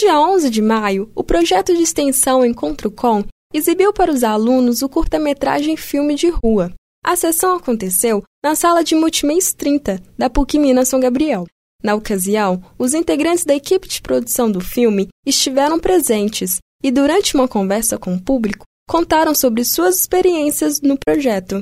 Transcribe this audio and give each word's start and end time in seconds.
dia 0.00 0.18
11 0.18 0.48
de 0.48 0.62
maio, 0.62 1.10
o 1.14 1.22
projeto 1.22 1.74
de 1.74 1.82
extensão 1.82 2.42
Encontro 2.42 2.90
Com 2.90 3.22
exibiu 3.52 3.92
para 3.92 4.10
os 4.10 4.24
alunos 4.24 4.80
o 4.80 4.88
curta-metragem 4.88 5.76
Filme 5.76 6.14
de 6.14 6.30
Rua. 6.30 6.72
A 7.04 7.16
sessão 7.16 7.56
aconteceu 7.56 8.22
na 8.42 8.54
sala 8.54 8.82
de 8.82 8.94
Multimês 8.94 9.52
30, 9.52 10.00
da 10.16 10.30
PUC 10.30 10.58
Minas 10.58 10.88
São 10.88 11.00
Gabriel. 11.00 11.44
Na 11.84 11.94
ocasião, 11.94 12.62
os 12.78 12.94
integrantes 12.94 13.44
da 13.44 13.54
equipe 13.54 13.86
de 13.86 14.00
produção 14.00 14.50
do 14.50 14.58
filme 14.58 15.08
estiveram 15.26 15.78
presentes 15.78 16.60
e, 16.82 16.90
durante 16.90 17.34
uma 17.34 17.46
conversa 17.46 17.98
com 17.98 18.14
o 18.14 18.20
público, 18.20 18.64
contaram 18.88 19.34
sobre 19.34 19.64
suas 19.64 20.00
experiências 20.00 20.80
no 20.80 20.96
projeto. 20.98 21.60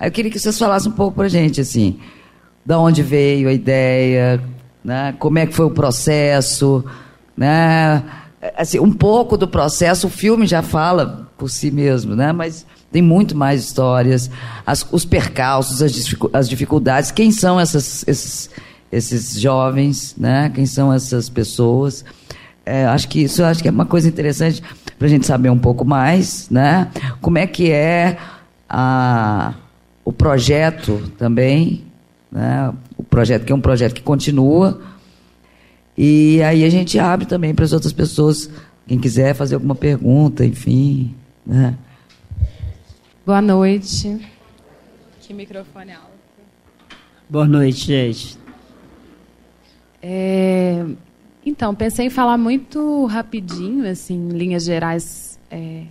Eu 0.00 0.10
queria 0.10 0.30
que 0.30 0.38
vocês 0.38 0.58
falassem 0.58 0.90
um 0.90 0.94
pouco 0.94 1.16
para 1.16 1.26
a 1.26 1.28
gente, 1.28 1.60
assim, 1.60 2.00
da 2.64 2.80
onde 2.80 3.02
veio 3.02 3.46
a 3.46 3.52
ideia, 3.52 4.42
né? 4.82 5.14
como 5.18 5.38
é 5.38 5.46
que 5.46 5.52
foi 5.52 5.66
o 5.66 5.70
processo, 5.70 6.82
né? 7.38 8.02
Assim, 8.56 8.80
um 8.80 8.92
pouco 8.92 9.36
do 9.36 9.46
processo, 9.46 10.08
o 10.08 10.10
filme 10.10 10.44
já 10.44 10.60
fala 10.60 11.28
por 11.38 11.48
si 11.48 11.70
mesmo, 11.70 12.16
né? 12.16 12.32
mas 12.32 12.66
tem 12.90 13.00
muito 13.00 13.36
mais 13.36 13.62
histórias, 13.62 14.28
as, 14.66 14.84
os 14.90 15.04
percalços, 15.04 15.80
as, 15.80 15.92
as 16.32 16.48
dificuldades, 16.48 17.12
quem 17.12 17.30
são 17.30 17.60
essas, 17.60 18.04
esses, 18.08 18.50
esses 18.90 19.40
jovens, 19.40 20.16
né? 20.18 20.50
quem 20.52 20.66
são 20.66 20.92
essas 20.92 21.28
pessoas. 21.28 22.04
É, 22.66 22.86
acho 22.86 23.08
que 23.08 23.22
isso 23.22 23.42
acho 23.44 23.62
que 23.62 23.68
é 23.68 23.70
uma 23.70 23.86
coisa 23.86 24.08
interessante 24.08 24.62
para 24.98 25.06
a 25.06 25.10
gente 25.10 25.24
saber 25.24 25.48
um 25.48 25.58
pouco 25.58 25.84
mais, 25.84 26.50
né? 26.50 26.88
Como 27.20 27.38
é 27.38 27.46
que 27.46 27.70
é 27.70 28.18
a, 28.68 29.54
o 30.04 30.12
projeto 30.12 31.10
também, 31.16 31.84
né? 32.30 32.70
O 32.96 33.02
projeto 33.02 33.46
que 33.46 33.52
é 33.52 33.54
um 33.54 33.60
projeto 33.60 33.94
que 33.94 34.02
continua. 34.02 34.78
E 36.00 36.40
aí 36.44 36.62
a 36.62 36.70
gente 36.70 36.96
abre 36.96 37.26
também 37.26 37.52
para 37.52 37.64
as 37.64 37.72
outras 37.72 37.92
pessoas, 37.92 38.48
quem 38.86 39.00
quiser 39.00 39.34
fazer 39.34 39.56
alguma 39.56 39.74
pergunta, 39.74 40.44
enfim, 40.44 41.12
né? 41.44 41.76
Boa 43.26 43.42
noite. 43.42 44.16
Que 45.20 45.34
microfone 45.34 45.90
alto. 45.90 46.06
Boa 47.28 47.48
noite, 47.48 47.86
gente. 47.86 48.38
É, 50.00 50.84
então, 51.44 51.74
pensei 51.74 52.06
em 52.06 52.10
falar 52.10 52.38
muito 52.38 53.04
rapidinho, 53.06 53.84
assim, 53.90 54.14
em 54.14 54.38
linhas 54.38 54.62
gerais, 54.62 55.36
é, 55.50 55.82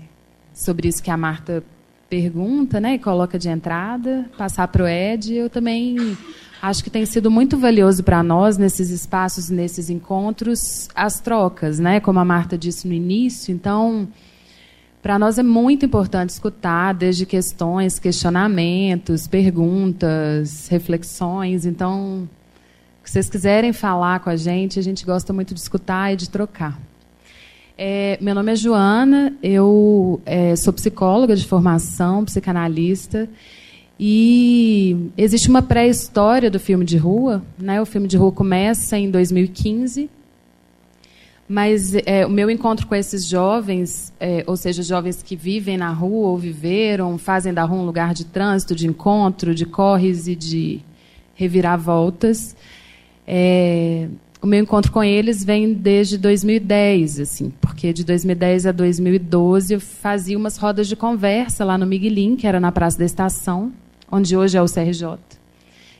sobre 0.54 0.88
isso 0.88 1.04
que 1.04 1.12
a 1.12 1.18
Marta 1.18 1.62
pergunta, 2.10 2.80
né, 2.80 2.96
e 2.96 3.00
coloca 3.00 3.38
de 3.38 3.50
entrada, 3.50 4.26
passar 4.38 4.68
para 4.68 4.84
o 4.84 4.88
Ed. 4.88 5.34
Eu 5.34 5.50
também 5.50 6.18
acho 6.62 6.84
que 6.84 6.90
tem 6.90 7.06
sido 7.06 7.30
muito 7.30 7.58
valioso 7.58 8.04
para 8.04 8.24
nós 8.24 8.58
nesses 8.58 8.90
espaços, 8.90 9.50
nesses 9.50 9.90
encontros, 9.90 10.88
as 10.96 11.20
trocas, 11.20 11.80
né, 11.80 12.00
como 12.00 12.20
a 12.20 12.26
Marta 12.26 12.58
disse 12.58 12.88
no 12.88 12.94
início. 12.94 13.54
Então, 13.54 14.08
para 15.02 15.20
nós 15.20 15.38
é 15.38 15.44
muito 15.44 15.86
importante 15.86 16.30
escutar 16.30 16.94
desde 16.94 17.26
questões, 17.26 18.00
questionamentos, 18.00 19.28
perguntas, 19.28 20.68
reflexões. 20.68 21.66
Então, 21.66 22.28
se 23.04 23.14
vocês 23.14 23.30
quiserem 23.30 23.72
falar 23.72 24.20
com 24.20 24.30
a 24.30 24.36
gente, 24.36 24.80
a 24.80 24.82
gente 24.82 25.06
gosta 25.06 25.32
muito 25.32 25.54
de 25.54 25.60
escutar 25.60 26.12
e 26.12 26.16
de 26.16 26.30
trocar. 26.30 26.78
É, 27.78 28.18
meu 28.20 28.34
nome 28.34 28.52
é 28.52 28.56
Joana, 28.56 29.34
eu 29.44 30.20
é, 30.26 30.56
sou 30.56 30.74
psicóloga 30.74 31.36
de 31.36 31.46
formação, 31.46 32.26
psicanalista. 32.26 33.30
E 34.00 35.12
existe 35.16 35.48
uma 35.48 35.62
pré-história 35.62 36.50
do 36.50 36.60
filme 36.60 36.84
de 36.84 36.98
rua. 36.98 37.44
Né? 37.58 37.80
O 37.80 37.86
filme 37.86 38.08
de 38.08 38.18
rua 38.18 38.32
começa 38.32 38.98
em 38.98 39.12
2015 39.12 40.10
mas 41.50 41.96
é, 42.06 42.26
o 42.26 42.30
meu 42.30 42.50
encontro 42.50 42.86
com 42.86 42.94
esses 42.94 43.26
jovens, 43.26 44.14
é, 44.20 44.44
ou 44.46 44.58
seja, 44.58 44.84
jovens 44.84 45.24
que 45.24 45.34
vivem 45.34 45.78
na 45.78 45.92
rua 45.92 46.28
ou 46.28 46.38
viveram, 46.38 47.18
fazem 47.18 47.54
da 47.54 47.64
rua 47.64 47.80
um 47.80 47.86
lugar 47.86 48.14
de 48.14 48.26
trânsito, 48.26 48.76
de 48.76 48.86
encontro, 48.86 49.56
de 49.56 49.66
corres 49.66 50.28
e 50.28 50.36
de 50.36 50.82
reviravoltas, 51.34 52.54
é, 53.26 54.10
o 54.42 54.48
meu 54.48 54.62
encontro 54.62 54.92
com 54.92 55.04
eles 55.04 55.44
vem 55.44 55.74
desde 55.74 56.18
2010, 56.18 57.20
assim, 57.20 57.52
porque 57.60 57.92
de 57.92 58.04
2010 58.04 58.68
a 58.68 58.72
2012 58.72 59.74
eu 59.74 59.80
fazia 59.80 60.38
umas 60.38 60.58
rodas 60.58 60.88
de 60.88 60.96
conversa 60.96 61.66
lá 61.66 61.78
no 61.78 61.88
Miguelim, 61.88 62.36
que 62.36 62.46
era 62.46 62.60
na 62.60 62.72
Praça 62.72 63.00
da 63.00 63.06
Estação, 63.06 63.74
onde 64.12 64.38
hoje 64.38 64.58
é 64.58 64.62
o 64.62 64.66
CRJ, 64.66 65.18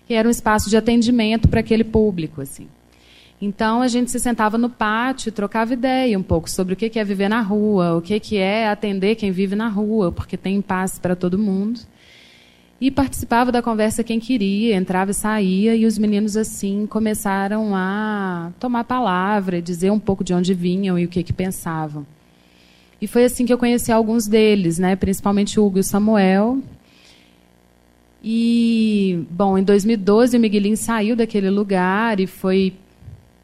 que 0.08 0.14
era 0.14 0.28
um 0.28 0.32
espaço 0.32 0.70
de 0.70 0.78
atendimento 0.78 1.48
para 1.48 1.62
aquele 1.62 1.84
público, 1.84 2.42
assim. 2.42 2.68
Então 3.42 3.82
a 3.82 3.88
gente 3.88 4.10
se 4.10 4.20
sentava 4.20 4.58
no 4.58 4.70
pátio, 4.70 5.32
trocava 5.32 5.74
ideia 5.74 6.18
um 6.18 6.24
pouco 6.24 6.50
sobre 6.50 6.74
o 6.74 6.78
que 6.78 6.98
é 6.98 7.04
viver 7.04 7.30
na 7.30 7.42
rua, 7.42 7.96
o 7.96 8.02
que 8.02 8.38
é 8.38 8.68
atender 8.68 9.16
quem 9.16 9.32
vive 9.32 9.56
na 9.56 9.68
rua, 9.68 10.12
porque 10.12 10.38
tem 10.38 10.62
paz 10.62 10.98
para 10.98 11.16
todo 11.16 11.38
mundo. 11.38 11.80
E 12.80 12.92
participava 12.92 13.52
da 13.52 13.62
conversa 13.62 14.04
quem 14.04 14.20
queria, 14.20 14.76
entrava 14.76 15.10
e 15.10 15.14
saía, 15.14 15.76
e 15.76 15.86
os 15.86 15.98
meninos 15.98 16.38
assim 16.38 16.86
começaram 16.86 17.76
a 17.76 18.52
tomar 18.60 18.84
palavra, 18.84 19.60
dizer 19.62 19.92
um 19.92 20.00
pouco 20.00 20.24
de 20.24 20.32
onde 20.32 20.54
vinham 20.54 20.98
e 20.98 21.06
o 21.06 21.08
que, 21.08 21.24
que 21.24 21.34
pensavam. 21.34 22.06
E 23.02 23.08
foi 23.08 23.26
assim 23.26 23.46
que 23.46 23.54
eu 23.54 23.58
conheci 23.58 23.92
alguns 23.92 24.28
deles, 24.28 24.78
né? 24.78 24.96
principalmente 24.96 25.60
o 25.60 25.66
Hugo 25.66 25.78
e 25.78 25.82
o 25.82 25.84
Samuel. 25.84 26.60
E, 28.24 29.26
bom, 29.30 29.58
em 29.58 29.64
2012 29.64 30.38
o 30.38 30.40
Miguelinho 30.40 30.78
saiu 30.78 31.16
daquele 31.16 31.50
lugar 31.50 32.20
e 32.20 32.28
foi 32.28 32.74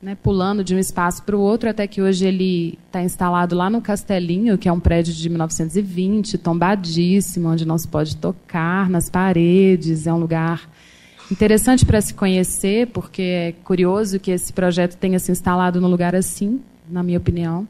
né, 0.04 0.18
pulando 0.22 0.66
de 0.66 0.76
um 0.76 0.80
espaço 0.80 1.24
para 1.24 1.36
o 1.36 1.40
outro, 1.40 1.70
até 1.70 1.88
que 1.88 2.02
hoje 2.02 2.28
ele 2.28 2.78
está 2.88 3.02
instalado 3.02 3.56
lá 3.56 3.70
no 3.70 3.82
Castelinho, 3.82 4.58
que 4.58 4.68
é 4.68 4.72
um 4.72 4.80
prédio 4.80 5.14
de 5.14 5.30
1920, 5.30 6.38
tombadíssimo, 6.38 7.48
onde 7.48 7.66
não 7.66 7.78
se 7.78 7.88
pode 7.88 8.18
tocar 8.18 8.90
nas 8.90 9.10
paredes. 9.10 10.06
É 10.06 10.14
um 10.14 10.18
lugar 10.18 10.70
interessante 11.32 11.86
para 11.86 12.02
se 12.02 12.14
conhecer, 12.14 12.88
porque 12.88 13.22
é 13.22 13.52
curioso 13.64 14.20
que 14.20 14.30
esse 14.30 14.52
projeto 14.52 14.98
tenha 14.98 15.18
se 15.20 15.32
instalado 15.32 15.80
num 15.80 15.88
lugar 15.88 16.14
assim, 16.14 16.60
na 16.90 17.02
minha 17.02 17.18
opinião. 17.18 17.66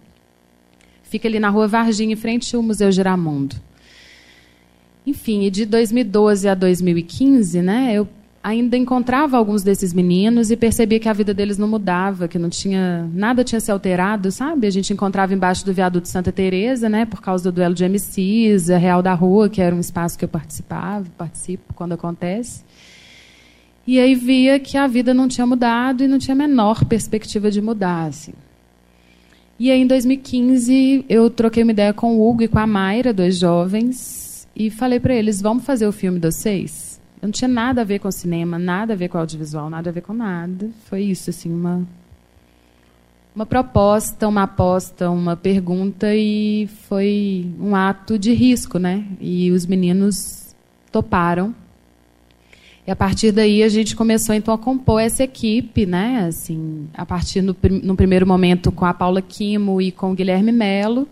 Fica 1.03 1.27
ali 1.27 1.39
na 1.39 1.49
rua 1.49 1.67
Varginha, 1.67 2.13
em 2.13 2.17
frente 2.17 2.55
ao 2.55 2.63
Museu 2.63 2.91
Giramundo. 2.91 3.57
Enfim, 5.05 5.43
e 5.43 5.51
de 5.51 5.67
2012 5.67 6.47
a 6.47 6.55
2015, 6.55 7.61
né, 7.61 7.91
eu 7.93 8.07
ainda 8.43 8.75
encontrava 8.75 9.37
alguns 9.37 9.63
desses 9.63 9.93
meninos 9.93 10.51
e 10.51 10.57
percebia 10.57 10.99
que 10.99 11.07
a 11.07 11.13
vida 11.13 11.33
deles 11.33 11.57
não 11.57 11.67
mudava, 11.67 12.27
que 12.27 12.37
não 12.37 12.49
tinha 12.49 13.09
nada 13.13 13.41
tinha 13.41 13.61
se 13.61 13.71
alterado, 13.71 14.29
sabe? 14.31 14.67
A 14.67 14.69
gente 14.69 14.91
encontrava 14.91 15.33
embaixo 15.33 15.65
do 15.65 15.73
viaduto 15.73 16.09
Santa 16.09 16.29
Teresa, 16.29 16.89
né, 16.89 17.05
por 17.05 17.21
causa 17.21 17.45
do 17.45 17.55
duelo 17.55 17.73
de 17.73 17.85
MCs, 17.85 18.69
a 18.69 18.77
Real 18.77 19.01
da 19.01 19.13
Rua, 19.13 19.47
que 19.47 19.61
era 19.61 19.73
um 19.73 19.79
espaço 19.79 20.17
que 20.17 20.25
eu 20.25 20.29
participava, 20.29 21.05
participo 21.17 21.73
quando 21.73 21.93
acontece. 21.93 22.65
E 23.87 23.97
aí 23.97 24.13
via 24.13 24.59
que 24.59 24.77
a 24.77 24.87
vida 24.87 25.13
não 25.13 25.27
tinha 25.27 25.47
mudado 25.47 26.03
e 26.03 26.07
não 26.07 26.19
tinha 26.19 26.35
a 26.35 26.37
menor 26.37 26.83
perspectiva 26.83 27.49
de 27.49 27.61
mudar, 27.61 28.07
assim. 28.07 28.33
E 29.57 29.71
aí, 29.71 29.81
em 29.81 29.87
2015, 29.87 31.05
eu 31.07 31.29
troquei 31.29 31.63
uma 31.63 31.71
ideia 31.71 31.93
com 31.93 32.17
o 32.17 32.29
Hugo 32.29 32.43
e 32.43 32.47
com 32.47 32.59
a 32.59 32.67
Mayra, 32.67 33.13
dois 33.13 33.37
jovens, 33.37 34.47
e 34.55 34.69
falei 34.69 34.99
para 34.99 35.13
eles: 35.13 35.41
vamos 35.41 35.63
fazer 35.63 35.85
o 35.85 35.91
filme 35.91 36.19
de 36.19 36.31
vocês? 36.31 36.82
Eu 37.23 37.27
não 37.27 37.31
tinha 37.31 37.47
nada 37.47 37.79
a 37.79 37.83
ver 37.85 37.99
com 37.99 38.11
cinema, 38.11 38.59
nada 38.59 38.91
a 38.91 38.95
ver 38.97 39.07
com 39.07 39.17
audiovisual, 39.17 39.69
nada 39.69 39.89
a 39.89 39.93
ver 39.93 40.01
com 40.01 40.11
nada. 40.11 40.69
Foi 40.89 41.03
isso, 41.03 41.29
assim, 41.29 41.49
uma 41.49 41.87
uma 43.33 43.45
proposta, 43.45 44.27
uma 44.27 44.43
aposta, 44.43 45.09
uma 45.09 45.33
pergunta 45.37 46.13
e 46.13 46.67
foi 46.89 47.49
um 47.57 47.77
ato 47.77 48.19
de 48.19 48.33
risco, 48.33 48.77
né? 48.77 49.07
E 49.21 49.49
os 49.51 49.65
meninos 49.65 50.53
toparam. 50.91 51.55
E 52.85 52.91
a 52.91 52.95
partir 52.95 53.31
daí 53.31 53.63
a 53.63 53.69
gente 53.69 53.95
começou 53.95 54.35
então 54.35 54.53
a 54.53 54.57
compor 54.57 54.99
essa 54.99 55.23
equipe, 55.23 55.85
né? 55.85 56.25
Assim, 56.27 56.89
a 56.93 57.05
partir 57.05 57.41
no, 57.41 57.55
no 57.81 57.95
primeiro 57.95 58.27
momento 58.27 58.69
com 58.69 58.83
a 58.83 58.93
Paula 58.93 59.21
Quimo 59.21 59.81
e 59.81 59.93
com 59.93 60.11
o 60.11 60.13
Guilherme 60.13 60.51
Melo 60.51 61.07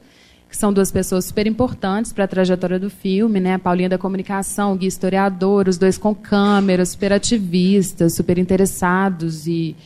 que 0.52 0.58
são 0.58 0.74
duas 0.74 0.92
pessoas 0.92 1.24
super 1.24 1.48
importantes 1.48 2.12
para 2.12 2.26
a 2.26 2.28
trajetória 2.28 2.78
do 2.78 2.90
filme, 2.90 3.40
né? 3.40 3.54
A 3.54 3.60
Paulinha 3.60 3.88
da 3.88 3.98
comunicação, 3.98 4.74
o 4.74 4.76
Gui 4.76 4.86
historiador, 4.86 5.70
os 5.70 5.78
dois 5.78 5.98
com 5.98 6.14
câmera, 6.14 6.86
super 6.86 7.14
ativistas, 7.14 8.16
super 8.16 8.38
interessados 8.38 9.48
e 9.48 9.78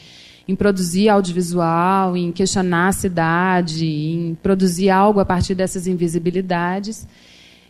em 0.47 0.55
produzir 0.55 1.07
audiovisual, 1.07 2.17
em 2.17 2.31
questionar 2.31 2.87
a 2.87 2.91
cidade, 2.91 3.85
em 3.85 4.35
produzir 4.41 4.89
algo 4.89 5.19
a 5.19 5.25
partir 5.25 5.53
dessas 5.53 5.85
invisibilidades. 5.85 7.07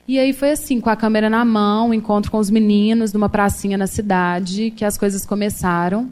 E 0.08 0.18
aí 0.18 0.32
foi 0.32 0.52
assim, 0.52 0.80
com 0.80 0.90
a 0.90 0.96
câmera 0.96 1.30
na 1.30 1.44
mão, 1.44 1.94
encontro 1.94 2.32
com 2.32 2.38
os 2.38 2.50
meninos 2.50 3.12
numa 3.12 3.28
pracinha 3.28 3.78
na 3.78 3.88
cidade, 3.88 4.72
que 4.72 4.86
as 4.86 4.98
coisas 4.98 5.26
começaram. 5.26 6.10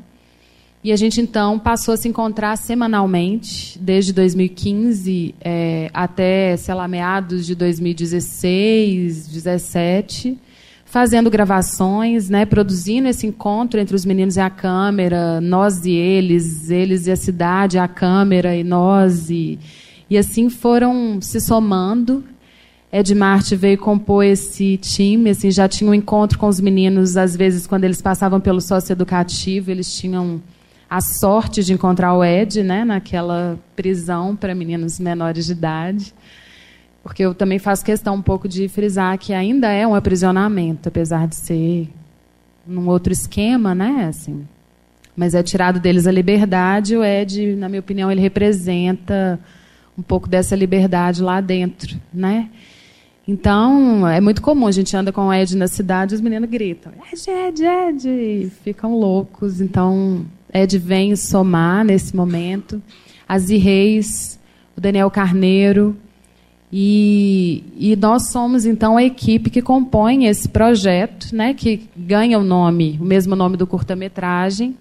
E 0.83 0.91
a 0.91 0.97
gente 0.97 1.21
então 1.21 1.57
passou 1.57 1.94
a 1.94 1.97
se 1.97 2.09
encontrar 2.09 2.57
semanalmente, 2.57 3.80
desde 3.80 4.12
2015 4.12 5.33
é, 5.39 5.89
até, 5.94 6.57
sei 6.57 6.74
lá, 6.74 6.89
meados 6.89 7.45
de 7.45 7.56
2016, 7.56 9.27
2017, 9.30 10.38
fazendo 10.83 11.30
gravações, 11.30 12.30
né, 12.30 12.45
produzindo 12.45 13.07
esse 13.07 13.25
encontro 13.25 13.80
entre 13.80 13.95
os 13.95 14.03
meninos 14.03 14.35
e 14.35 14.41
a 14.41 14.50
câmera, 14.50 15.39
nós 15.39 15.85
e 15.85 15.91
eles, 15.91 16.69
eles 16.69 17.07
e 17.07 17.12
a 17.12 17.15
cidade, 17.15 17.79
a 17.79 17.88
câmera 17.88 18.53
e 18.53 18.63
nós 18.63 19.29
e, 19.29 19.57
e 20.09 20.18
assim 20.18 20.50
foram 20.50 21.21
se 21.21 21.39
somando. 21.39 22.25
Ed 22.91 23.15
Marte 23.15 23.56
veio 23.56 23.77
compor 23.77 24.25
esse 24.25 24.75
time, 24.77 25.29
assim, 25.29 25.50
já 25.50 25.68
tinha 25.68 25.89
um 25.89 25.94
encontro 25.94 26.38
com 26.38 26.47
os 26.47 26.59
meninos, 26.59 27.15
às 27.15 27.38
vezes 27.38 27.65
quando 27.65 27.86
eles 27.86 28.01
passavam 28.01 28.41
pelo 28.41 28.59
socioeducativo, 28.59 29.71
eles 29.71 29.95
tinham 29.95 30.41
a 30.95 31.01
sorte 31.01 31.63
de 31.63 31.73
encontrar 31.73 32.13
o 32.13 32.23
Ed, 32.23 32.61
né, 32.61 32.85
naquela 32.85 33.59
prisão 33.75 34.35
para 34.35 34.53
meninos 34.53 34.99
menores 34.99 35.45
de 35.45 35.51
idade 35.53 36.13
porque 37.03 37.21
eu 37.21 37.35
também 37.35 37.59
faço 37.59 37.83
questão 37.83 38.15
um 38.15 38.21
pouco 38.21 38.47
de 38.47 38.69
frisar 38.69 39.17
que 39.17 39.33
ainda 39.33 39.69
é 39.69 39.85
um 39.85 39.93
aprisionamento, 39.93 40.87
apesar 40.87 41.27
de 41.27 41.35
ser 41.35 41.89
num 42.65 42.87
outro 42.87 43.11
esquema, 43.11 43.75
né? 43.75 44.05
Assim, 44.07 44.47
mas 45.15 45.35
é 45.35 45.43
tirado 45.43 45.81
deles 45.81 46.07
a 46.07 46.11
liberdade. 46.11 46.95
O 46.95 47.03
Ed, 47.03 47.57
na 47.57 47.67
minha 47.67 47.81
opinião, 47.81 48.09
ele 48.09 48.21
representa 48.21 49.37
um 49.97 50.01
pouco 50.01 50.29
dessa 50.29 50.55
liberdade 50.55 51.21
lá 51.21 51.41
dentro, 51.41 51.99
né? 52.11 52.49
Então, 53.27 54.07
é 54.07 54.21
muito 54.21 54.41
comum, 54.41 54.67
a 54.67 54.71
gente 54.71 54.95
anda 54.95 55.11
com 55.11 55.27
o 55.27 55.33
Ed 55.33 55.57
na 55.57 55.67
cidade 55.67 56.13
e 56.13 56.15
os 56.15 56.21
meninos 56.21 56.49
gritam, 56.49 56.91
Ed, 57.11 57.29
Ed, 57.29 57.65
Ed, 57.65 58.09
e 58.09 58.49
ficam 58.63 58.97
loucos. 58.97 59.59
Então, 59.59 60.25
Ed 60.53 60.77
vem 60.77 61.15
somar 61.15 61.83
nesse 61.83 62.15
momento. 62.15 62.81
Azi 63.27 63.57
Reis, 63.57 64.39
o 64.77 64.81
Daniel 64.81 65.09
Carneiro, 65.09 65.95
e, 66.75 67.63
e, 67.77 67.95
nós 67.95 68.31
somos, 68.31 68.65
então, 68.65 68.97
a 68.97 69.03
equipe 69.03 69.51
que 69.51 69.61
compõe 69.61 70.25
esse 70.25 70.50
projeto, 70.50 71.27
né, 71.31 71.53
que 71.53 71.88
ganha 71.95 72.39
o 72.39 72.44
nome, 72.44 72.97
o 73.00 73.05
mesmo 73.05 73.35
nome 73.35 73.55
do 73.55 73.67
curta-metragem. 73.67 74.75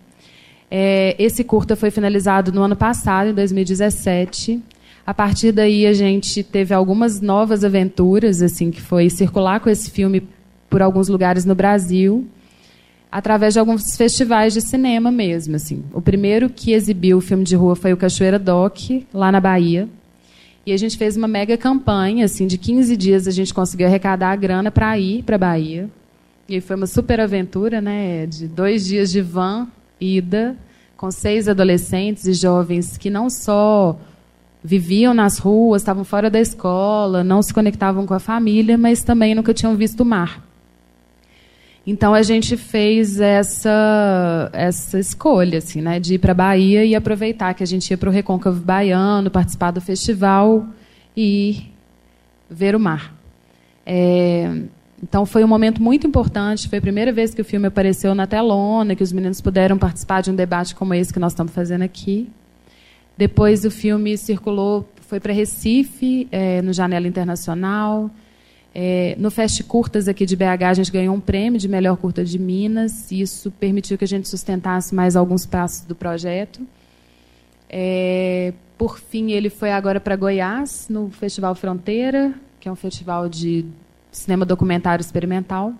É, 0.70 1.14
esse 1.18 1.44
curta 1.44 1.76
foi 1.76 1.90
finalizado 1.90 2.50
no 2.50 2.62
ano 2.62 2.74
passado, 2.74 3.28
em 3.28 3.34
2017. 3.34 4.58
A 5.06 5.12
partir 5.12 5.52
daí, 5.52 5.86
a 5.86 5.92
gente 5.92 6.42
teve 6.42 6.72
algumas 6.72 7.20
novas 7.20 7.62
aventuras, 7.62 8.40
assim, 8.40 8.70
que 8.70 8.80
foi 8.80 9.10
circular 9.10 9.60
com 9.60 9.68
esse 9.68 9.90
filme 9.90 10.26
por 10.70 10.80
alguns 10.80 11.08
lugares 11.08 11.44
no 11.44 11.54
Brasil, 11.54 12.26
através 13.12 13.52
de 13.52 13.60
alguns 13.60 13.94
festivais 13.94 14.54
de 14.54 14.62
cinema 14.62 15.12
mesmo. 15.12 15.54
Assim. 15.54 15.84
O 15.92 16.00
primeiro 16.00 16.48
que 16.48 16.72
exibiu 16.72 17.18
o 17.18 17.20
filme 17.20 17.44
de 17.44 17.54
rua 17.54 17.76
foi 17.76 17.92
o 17.92 17.96
Cachoeira 17.96 18.38
Doc, 18.38 18.78
lá 19.12 19.30
na 19.30 19.38
Bahia. 19.38 19.86
E 20.64 20.72
a 20.72 20.76
gente 20.78 20.96
fez 20.96 21.14
uma 21.16 21.28
mega 21.28 21.58
campanha, 21.58 22.24
assim, 22.24 22.46
de 22.46 22.56
15 22.56 22.96
dias 22.96 23.28
a 23.28 23.30
gente 23.30 23.52
conseguiu 23.52 23.86
arrecadar 23.86 24.30
a 24.30 24.36
grana 24.36 24.70
para 24.70 24.98
ir 24.98 25.22
para 25.24 25.36
a 25.36 25.38
Bahia. 25.38 25.90
E 26.48 26.60
foi 26.60 26.76
uma 26.76 26.86
super 26.86 27.20
aventura, 27.20 27.80
né? 27.80 28.26
De 28.26 28.48
dois 28.48 28.86
dias 28.86 29.10
de 29.10 29.20
van, 29.20 29.68
ida, 30.00 30.56
com 30.96 31.10
seis 31.10 31.48
adolescentes 31.48 32.26
e 32.26 32.32
jovens 32.32 32.96
que 32.96 33.10
não 33.10 33.28
só 33.28 33.98
viviam 34.62 35.12
nas 35.12 35.38
ruas, 35.38 35.82
estavam 35.82 36.04
fora 36.04 36.30
da 36.30 36.40
escola, 36.40 37.24
não 37.24 37.42
se 37.42 37.52
conectavam 37.52 38.06
com 38.06 38.14
a 38.14 38.20
família, 38.20 38.78
mas 38.78 39.02
também 39.02 39.34
nunca 39.34 39.52
tinham 39.52 39.74
visto 39.74 40.00
o 40.00 40.06
mar. 40.06 40.51
Então 41.86 42.14
a 42.14 42.22
gente 42.22 42.56
fez 42.56 43.18
essa 43.18 44.50
essa 44.52 44.98
escolha 45.00 45.58
assim, 45.58 45.80
né, 45.80 45.98
de 45.98 46.14
ir 46.14 46.18
para 46.18 46.32
Bahia 46.32 46.84
e 46.84 46.94
aproveitar 46.94 47.54
que 47.54 47.62
a 47.62 47.66
gente 47.66 47.90
ia 47.90 47.98
para 47.98 48.08
o 48.08 48.12
Recôncavo 48.12 48.60
Baiano, 48.60 49.30
participar 49.30 49.72
do 49.72 49.80
festival 49.80 50.66
e 51.16 51.66
ver 52.48 52.76
o 52.76 52.80
mar. 52.80 53.12
É, 53.84 54.62
então 55.02 55.26
foi 55.26 55.42
um 55.42 55.48
momento 55.48 55.82
muito 55.82 56.06
importante. 56.06 56.68
Foi 56.68 56.78
a 56.78 56.82
primeira 56.82 57.12
vez 57.12 57.34
que 57.34 57.42
o 57.42 57.44
filme 57.44 57.66
apareceu 57.66 58.14
na 58.14 58.26
telona, 58.26 58.94
que 58.94 59.02
os 59.02 59.12
meninos 59.12 59.40
puderam 59.40 59.76
participar 59.76 60.20
de 60.20 60.30
um 60.30 60.36
debate 60.36 60.74
como 60.76 60.94
esse 60.94 61.12
que 61.12 61.18
nós 61.18 61.32
estamos 61.32 61.52
fazendo 61.52 61.82
aqui. 61.82 62.30
Depois 63.16 63.64
o 63.64 63.70
filme 63.70 64.16
circulou, 64.16 64.88
foi 65.08 65.18
para 65.18 65.32
Recife, 65.32 66.28
é, 66.30 66.62
no 66.62 66.72
Janela 66.72 67.08
Internacional. 67.08 68.10
É, 68.74 69.14
no 69.18 69.30
Fest 69.30 69.62
Curtas 69.64 70.08
aqui 70.08 70.24
de 70.24 70.34
BH, 70.34 70.64
a 70.64 70.74
gente 70.74 70.90
ganhou 70.90 71.14
um 71.14 71.20
prêmio 71.20 71.58
de 71.58 71.68
melhor 71.68 71.96
curta 71.96 72.24
de 72.24 72.38
Minas. 72.38 73.10
E 73.10 73.20
isso 73.20 73.50
permitiu 73.50 73.98
que 73.98 74.04
a 74.04 74.08
gente 74.08 74.28
sustentasse 74.28 74.94
mais 74.94 75.16
alguns 75.16 75.44
passos 75.44 75.84
do 75.84 75.94
projeto. 75.94 76.60
É, 77.68 78.52
por 78.76 78.98
fim, 78.98 79.32
ele 79.32 79.50
foi 79.50 79.72
agora 79.72 80.00
para 80.00 80.16
Goiás, 80.16 80.86
no 80.88 81.10
Festival 81.10 81.54
Fronteira, 81.54 82.34
que 82.58 82.68
é 82.68 82.72
um 82.72 82.76
festival 82.76 83.28
de 83.28 83.64
cinema 84.10 84.44
documentário 84.44 85.02
experimental. 85.02 85.74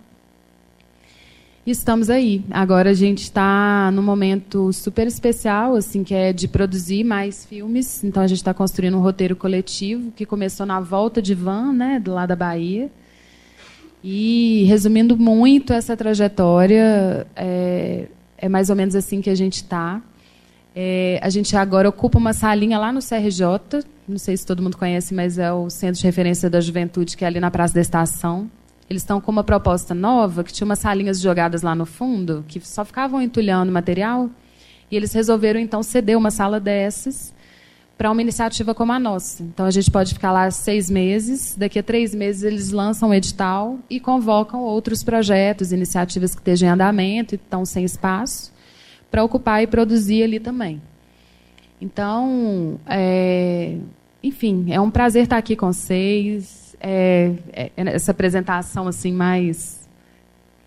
Estamos 1.64 2.10
aí. 2.10 2.44
Agora 2.50 2.90
a 2.90 2.92
gente 2.92 3.22
está 3.22 3.88
num 3.92 4.02
momento 4.02 4.72
super 4.72 5.06
especial, 5.06 5.76
assim, 5.76 6.02
que 6.02 6.12
é 6.12 6.32
de 6.32 6.48
produzir 6.48 7.04
mais 7.04 7.44
filmes. 7.44 8.02
Então 8.02 8.20
a 8.20 8.26
gente 8.26 8.38
está 8.38 8.52
construindo 8.52 8.96
um 8.96 9.00
roteiro 9.00 9.36
coletivo 9.36 10.10
que 10.10 10.26
começou 10.26 10.66
na 10.66 10.80
volta 10.80 11.22
de 11.22 11.36
van, 11.36 11.72
né, 11.72 12.00
do 12.00 12.12
lado 12.12 12.30
da 12.30 12.36
Bahia. 12.36 12.90
E 14.02 14.64
resumindo 14.64 15.16
muito 15.16 15.72
essa 15.72 15.96
trajetória, 15.96 17.28
é, 17.36 18.08
é 18.36 18.48
mais 18.48 18.68
ou 18.68 18.74
menos 18.74 18.96
assim 18.96 19.20
que 19.20 19.30
a 19.30 19.34
gente 19.36 19.58
está. 19.58 20.02
É, 20.74 21.20
a 21.22 21.30
gente 21.30 21.56
agora 21.56 21.88
ocupa 21.88 22.18
uma 22.18 22.32
salinha 22.32 22.76
lá 22.76 22.90
no 22.90 22.98
CRJ, 22.98 23.84
não 24.08 24.18
sei 24.18 24.36
se 24.36 24.44
todo 24.44 24.60
mundo 24.60 24.76
conhece, 24.76 25.14
mas 25.14 25.38
é 25.38 25.52
o 25.52 25.70
Centro 25.70 26.00
de 26.00 26.06
Referência 26.06 26.50
da 26.50 26.60
Juventude, 26.60 27.16
que 27.16 27.24
é 27.24 27.28
ali 27.28 27.38
na 27.38 27.52
Praça 27.52 27.74
da 27.74 27.80
Estação. 27.80 28.50
Eles 28.92 29.00
estão 29.00 29.22
com 29.22 29.32
uma 29.32 29.42
proposta 29.42 29.94
nova, 29.94 30.44
que 30.44 30.52
tinha 30.52 30.66
umas 30.66 30.78
salinhas 30.78 31.18
jogadas 31.18 31.62
lá 31.62 31.74
no 31.74 31.86
fundo, 31.86 32.44
que 32.46 32.60
só 32.60 32.84
ficavam 32.84 33.22
entulhando 33.22 33.72
material, 33.72 34.28
e 34.90 34.96
eles 34.96 35.14
resolveram, 35.14 35.58
então, 35.58 35.82
ceder 35.82 36.16
uma 36.16 36.30
sala 36.30 36.60
dessas 36.60 37.32
para 37.96 38.10
uma 38.10 38.20
iniciativa 38.20 38.74
como 38.74 38.92
a 38.92 38.98
nossa. 38.98 39.42
Então, 39.42 39.64
a 39.64 39.70
gente 39.70 39.90
pode 39.90 40.12
ficar 40.12 40.30
lá 40.30 40.50
seis 40.50 40.90
meses, 40.90 41.56
daqui 41.56 41.78
a 41.78 41.82
três 41.82 42.14
meses 42.14 42.42
eles 42.42 42.70
lançam 42.70 43.08
o 43.08 43.14
edital 43.14 43.78
e 43.88 43.98
convocam 43.98 44.60
outros 44.60 45.02
projetos, 45.02 45.72
iniciativas 45.72 46.34
que 46.34 46.42
estejam 46.42 46.68
em 46.68 46.72
andamento 46.72 47.34
e 47.34 47.36
estão 47.36 47.64
sem 47.64 47.86
espaço, 47.86 48.52
para 49.10 49.24
ocupar 49.24 49.62
e 49.62 49.66
produzir 49.66 50.22
ali 50.22 50.38
também. 50.38 50.82
Então, 51.80 52.78
é, 52.86 53.78
enfim, 54.22 54.66
é 54.70 54.78
um 54.78 54.90
prazer 54.90 55.22
estar 55.22 55.38
aqui 55.38 55.56
com 55.56 55.72
vocês 55.72 56.61
é, 56.82 57.32
é, 57.52 57.70
essa 57.76 58.10
apresentação 58.10 58.88
assim 58.88 59.12
mais, 59.12 59.88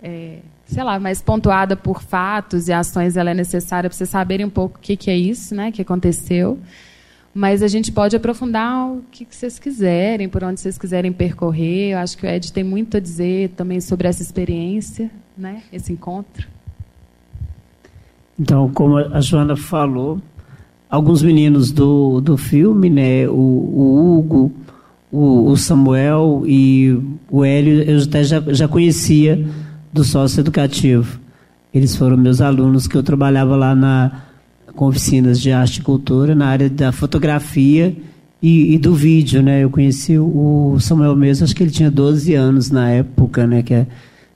é, 0.01 0.39
sei 0.65 0.83
lá, 0.83 0.97
mais 0.97 1.21
pontuada 1.21 1.75
por 1.75 2.01
fatos 2.01 2.69
e 2.69 2.73
ações, 2.73 3.17
ela 3.17 3.31
é 3.31 3.33
necessária 3.33 3.89
para 3.89 3.97
vocês 3.97 4.09
saberem 4.09 4.45
um 4.45 4.49
pouco 4.49 4.77
o 4.77 4.81
que, 4.81 4.95
que 4.95 5.11
é 5.11 5.17
isso, 5.17 5.53
né, 5.53 5.71
que 5.71 5.81
aconteceu. 5.81 6.57
Mas 7.33 7.61
a 7.61 7.67
gente 7.67 7.91
pode 7.91 8.15
aprofundar 8.15 8.91
o 8.91 9.03
que, 9.11 9.25
que 9.25 9.35
vocês 9.35 9.59
quiserem, 9.59 10.29
por 10.29 10.41
onde 10.41 10.61
vocês 10.61 10.77
quiserem 10.77 11.11
percorrer. 11.11 11.91
Eu 11.91 11.97
acho 11.97 12.17
que 12.17 12.25
o 12.25 12.29
Ed 12.29 12.53
tem 12.53 12.63
muito 12.63 12.95
a 12.95 12.99
dizer 13.01 13.49
também 13.49 13.81
sobre 13.81 14.07
essa 14.07 14.21
experiência, 14.21 15.11
né, 15.37 15.63
esse 15.71 15.91
encontro. 15.91 16.47
Então, 18.39 18.69
como 18.71 18.97
a 18.97 19.19
Joana 19.19 19.57
falou, 19.57 20.21
alguns 20.89 21.21
meninos 21.21 21.71
do, 21.71 22.21
do 22.21 22.37
filme, 22.37 22.89
né, 22.89 23.27
o, 23.27 23.33
o 23.33 24.17
Hugo, 24.17 24.51
o, 25.15 25.49
o 25.49 25.55
Samuel 25.55 26.43
e 26.45 26.99
o 27.31 27.45
Hélio 27.45 27.81
eu 27.83 28.03
até 28.03 28.21
já, 28.21 28.43
já 28.49 28.67
conhecia 28.67 29.47
do 29.93 30.03
sócio 30.03 30.41
educativo. 30.41 31.19
Eles 31.73 31.95
foram 31.95 32.17
meus 32.17 32.41
alunos 32.41 32.85
que 32.85 32.97
eu 32.97 33.03
trabalhava 33.03 33.55
lá 33.55 33.73
na, 33.73 34.23
com 34.75 34.87
oficinas 34.87 35.39
de 35.39 35.53
arte 35.53 35.77
e 35.77 35.83
cultura, 35.83 36.35
na 36.35 36.47
área 36.47 36.69
da 36.69 36.91
fotografia 36.91 37.95
e, 38.41 38.75
e, 38.75 38.77
do 38.77 38.93
vídeo, 38.93 39.41
né? 39.41 39.63
Eu 39.63 39.69
conheci 39.69 40.19
o 40.19 40.77
Samuel 40.81 41.15
mesmo, 41.15 41.45
acho 41.45 41.55
que 41.55 41.63
ele 41.63 41.71
tinha 41.71 41.89
12 41.89 42.33
anos 42.33 42.69
na 42.69 42.89
época, 42.89 43.47
né? 43.47 43.63
Que 43.63 43.73
é, 43.73 43.87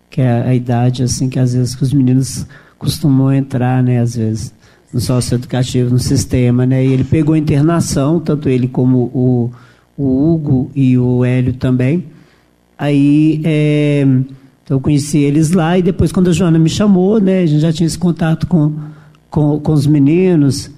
que 0.09 0.21
é 0.21 0.47
a 0.47 0.55
idade, 0.55 1.03
assim, 1.03 1.27
que 1.27 1.39
às 1.39 1.53
vezes 1.53 1.75
que 1.75 1.83
os 1.83 1.91
meninos 1.91 2.47
costumam 2.77 3.33
entrar, 3.33 3.83
né? 3.83 3.99
Às 3.99 4.15
vezes, 4.15 4.53
no 4.93 5.01
sócio 5.01 5.35
educativo, 5.35 5.89
no 5.89 5.99
sistema, 5.99 6.65
né? 6.65 6.85
E 6.85 6.93
ele 6.93 7.03
pegou 7.03 7.35
internação, 7.35 8.17
tanto 8.19 8.47
ele 8.47 8.67
como 8.69 9.11
o 9.13 9.51
o 9.99 10.33
Hugo 10.33 10.71
e 10.73 10.97
o 10.97 11.25
Hélio 11.25 11.53
também. 11.53 12.05
Aí 12.77 13.41
é, 13.43 14.07
então 14.63 14.77
eu 14.77 14.81
conheci 14.81 15.17
eles 15.17 15.51
lá 15.51 15.77
e 15.77 15.81
depois 15.81 16.11
quando 16.11 16.29
a 16.29 16.33
Joana 16.33 16.57
me 16.57 16.69
chamou, 16.69 17.19
né, 17.19 17.41
a 17.41 17.45
gente 17.45 17.59
já 17.59 17.73
tinha 17.73 17.85
esse 17.85 17.99
contato 17.99 18.47
com, 18.47 18.73
com, 19.29 19.59
com 19.59 19.73
os 19.73 19.85
meninos 19.85 20.71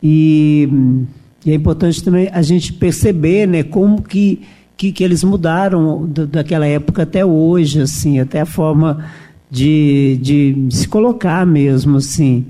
e, 0.00 0.68
e, 1.44 1.50
é 1.50 1.54
importante 1.54 2.04
também 2.04 2.28
a 2.32 2.42
gente 2.42 2.72
perceber, 2.72 3.48
né, 3.48 3.64
como 3.64 4.02
que, 4.02 4.42
que, 4.76 4.92
que 4.92 5.02
eles 5.02 5.24
mudaram 5.24 6.06
do, 6.06 6.26
daquela 6.26 6.66
época 6.66 7.02
até 7.02 7.24
hoje, 7.24 7.80
assim, 7.80 8.20
até 8.20 8.40
a 8.40 8.46
forma 8.46 9.04
de, 9.50 10.18
de 10.22 10.68
se 10.70 10.86
colocar 10.86 11.44
mesmo, 11.44 11.96
assim. 11.96 12.46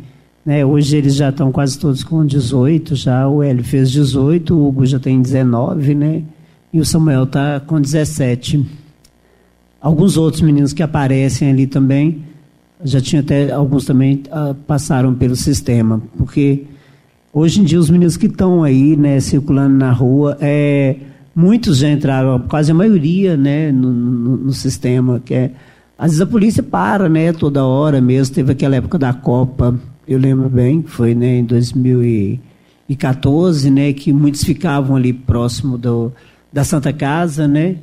Né? 0.50 0.66
Hoje 0.66 0.96
eles 0.96 1.14
já 1.14 1.28
estão 1.28 1.52
quase 1.52 1.78
todos 1.78 2.02
com 2.02 2.26
18, 2.26 2.96
já 2.96 3.28
o 3.28 3.40
Hélio 3.40 3.62
fez 3.62 3.88
18, 3.88 4.52
o 4.52 4.66
Hugo 4.66 4.84
já 4.84 4.98
tem 4.98 5.22
19, 5.22 5.94
né? 5.94 6.24
E 6.72 6.80
o 6.80 6.84
Samuel 6.84 7.22
está 7.22 7.60
com 7.60 7.80
17. 7.80 8.66
alguns 9.80 10.16
outros 10.16 10.42
meninos 10.42 10.72
que 10.72 10.82
aparecem 10.82 11.50
ali 11.50 11.68
também, 11.68 12.24
já 12.82 13.00
tinha 13.00 13.22
até 13.22 13.52
alguns 13.52 13.84
também 13.84 14.24
uh, 14.26 14.52
passaram 14.66 15.14
pelo 15.14 15.36
sistema, 15.36 16.02
porque 16.18 16.64
hoje 17.32 17.60
em 17.60 17.64
dia 17.64 17.78
os 17.78 17.88
meninos 17.88 18.16
que 18.16 18.26
estão 18.26 18.64
aí, 18.64 18.96
né, 18.96 19.20
circulando 19.20 19.76
na 19.76 19.92
rua, 19.92 20.36
é, 20.40 20.96
muitos 21.32 21.78
já 21.78 21.92
entraram, 21.92 22.40
quase 22.40 22.72
a 22.72 22.74
maioria, 22.74 23.36
né, 23.36 23.70
no, 23.70 23.92
no, 23.92 24.36
no 24.38 24.52
sistema, 24.52 25.22
que 25.24 25.32
é 25.32 25.52
às 25.96 26.10
vezes 26.10 26.22
a 26.22 26.26
polícia 26.26 26.62
para, 26.62 27.08
né, 27.08 27.32
toda 27.32 27.64
hora 27.64 28.00
mesmo. 28.00 28.34
Teve 28.34 28.50
aquela 28.50 28.74
época 28.74 28.98
da 28.98 29.12
Copa, 29.12 29.78
eu 30.12 30.18
lembro 30.18 30.48
bem, 30.48 30.82
foi 30.82 31.14
né, 31.14 31.38
em 31.38 31.44
2014, 31.44 33.70
né, 33.70 33.92
que 33.92 34.12
muitos 34.12 34.42
ficavam 34.44 34.96
ali 34.96 35.12
próximo 35.12 35.78
do, 35.78 36.12
da 36.52 36.64
Santa 36.64 36.92
Casa, 36.92 37.46
né, 37.48 37.76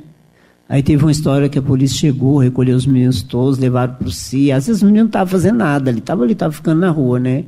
Aí 0.68 0.82
teve 0.82 1.02
uma 1.02 1.10
história 1.10 1.48
que 1.48 1.58
a 1.58 1.62
polícia 1.62 1.96
chegou, 1.96 2.36
recolheu 2.36 2.76
os 2.76 2.84
meninos 2.84 3.22
todos, 3.22 3.58
levaram 3.58 3.94
para 3.94 4.10
si. 4.10 4.52
Às 4.52 4.66
vezes 4.66 4.82
os 4.82 4.84
meninos 4.86 5.04
não 5.04 5.08
estavam 5.08 5.28
fazendo 5.28 5.56
nada, 5.56 5.90
ele 5.90 6.00
estava 6.00 6.24
ali, 6.24 6.34
estava 6.34 6.52
ficando 6.52 6.80
na 6.80 6.90
rua, 6.90 7.18
né? 7.18 7.44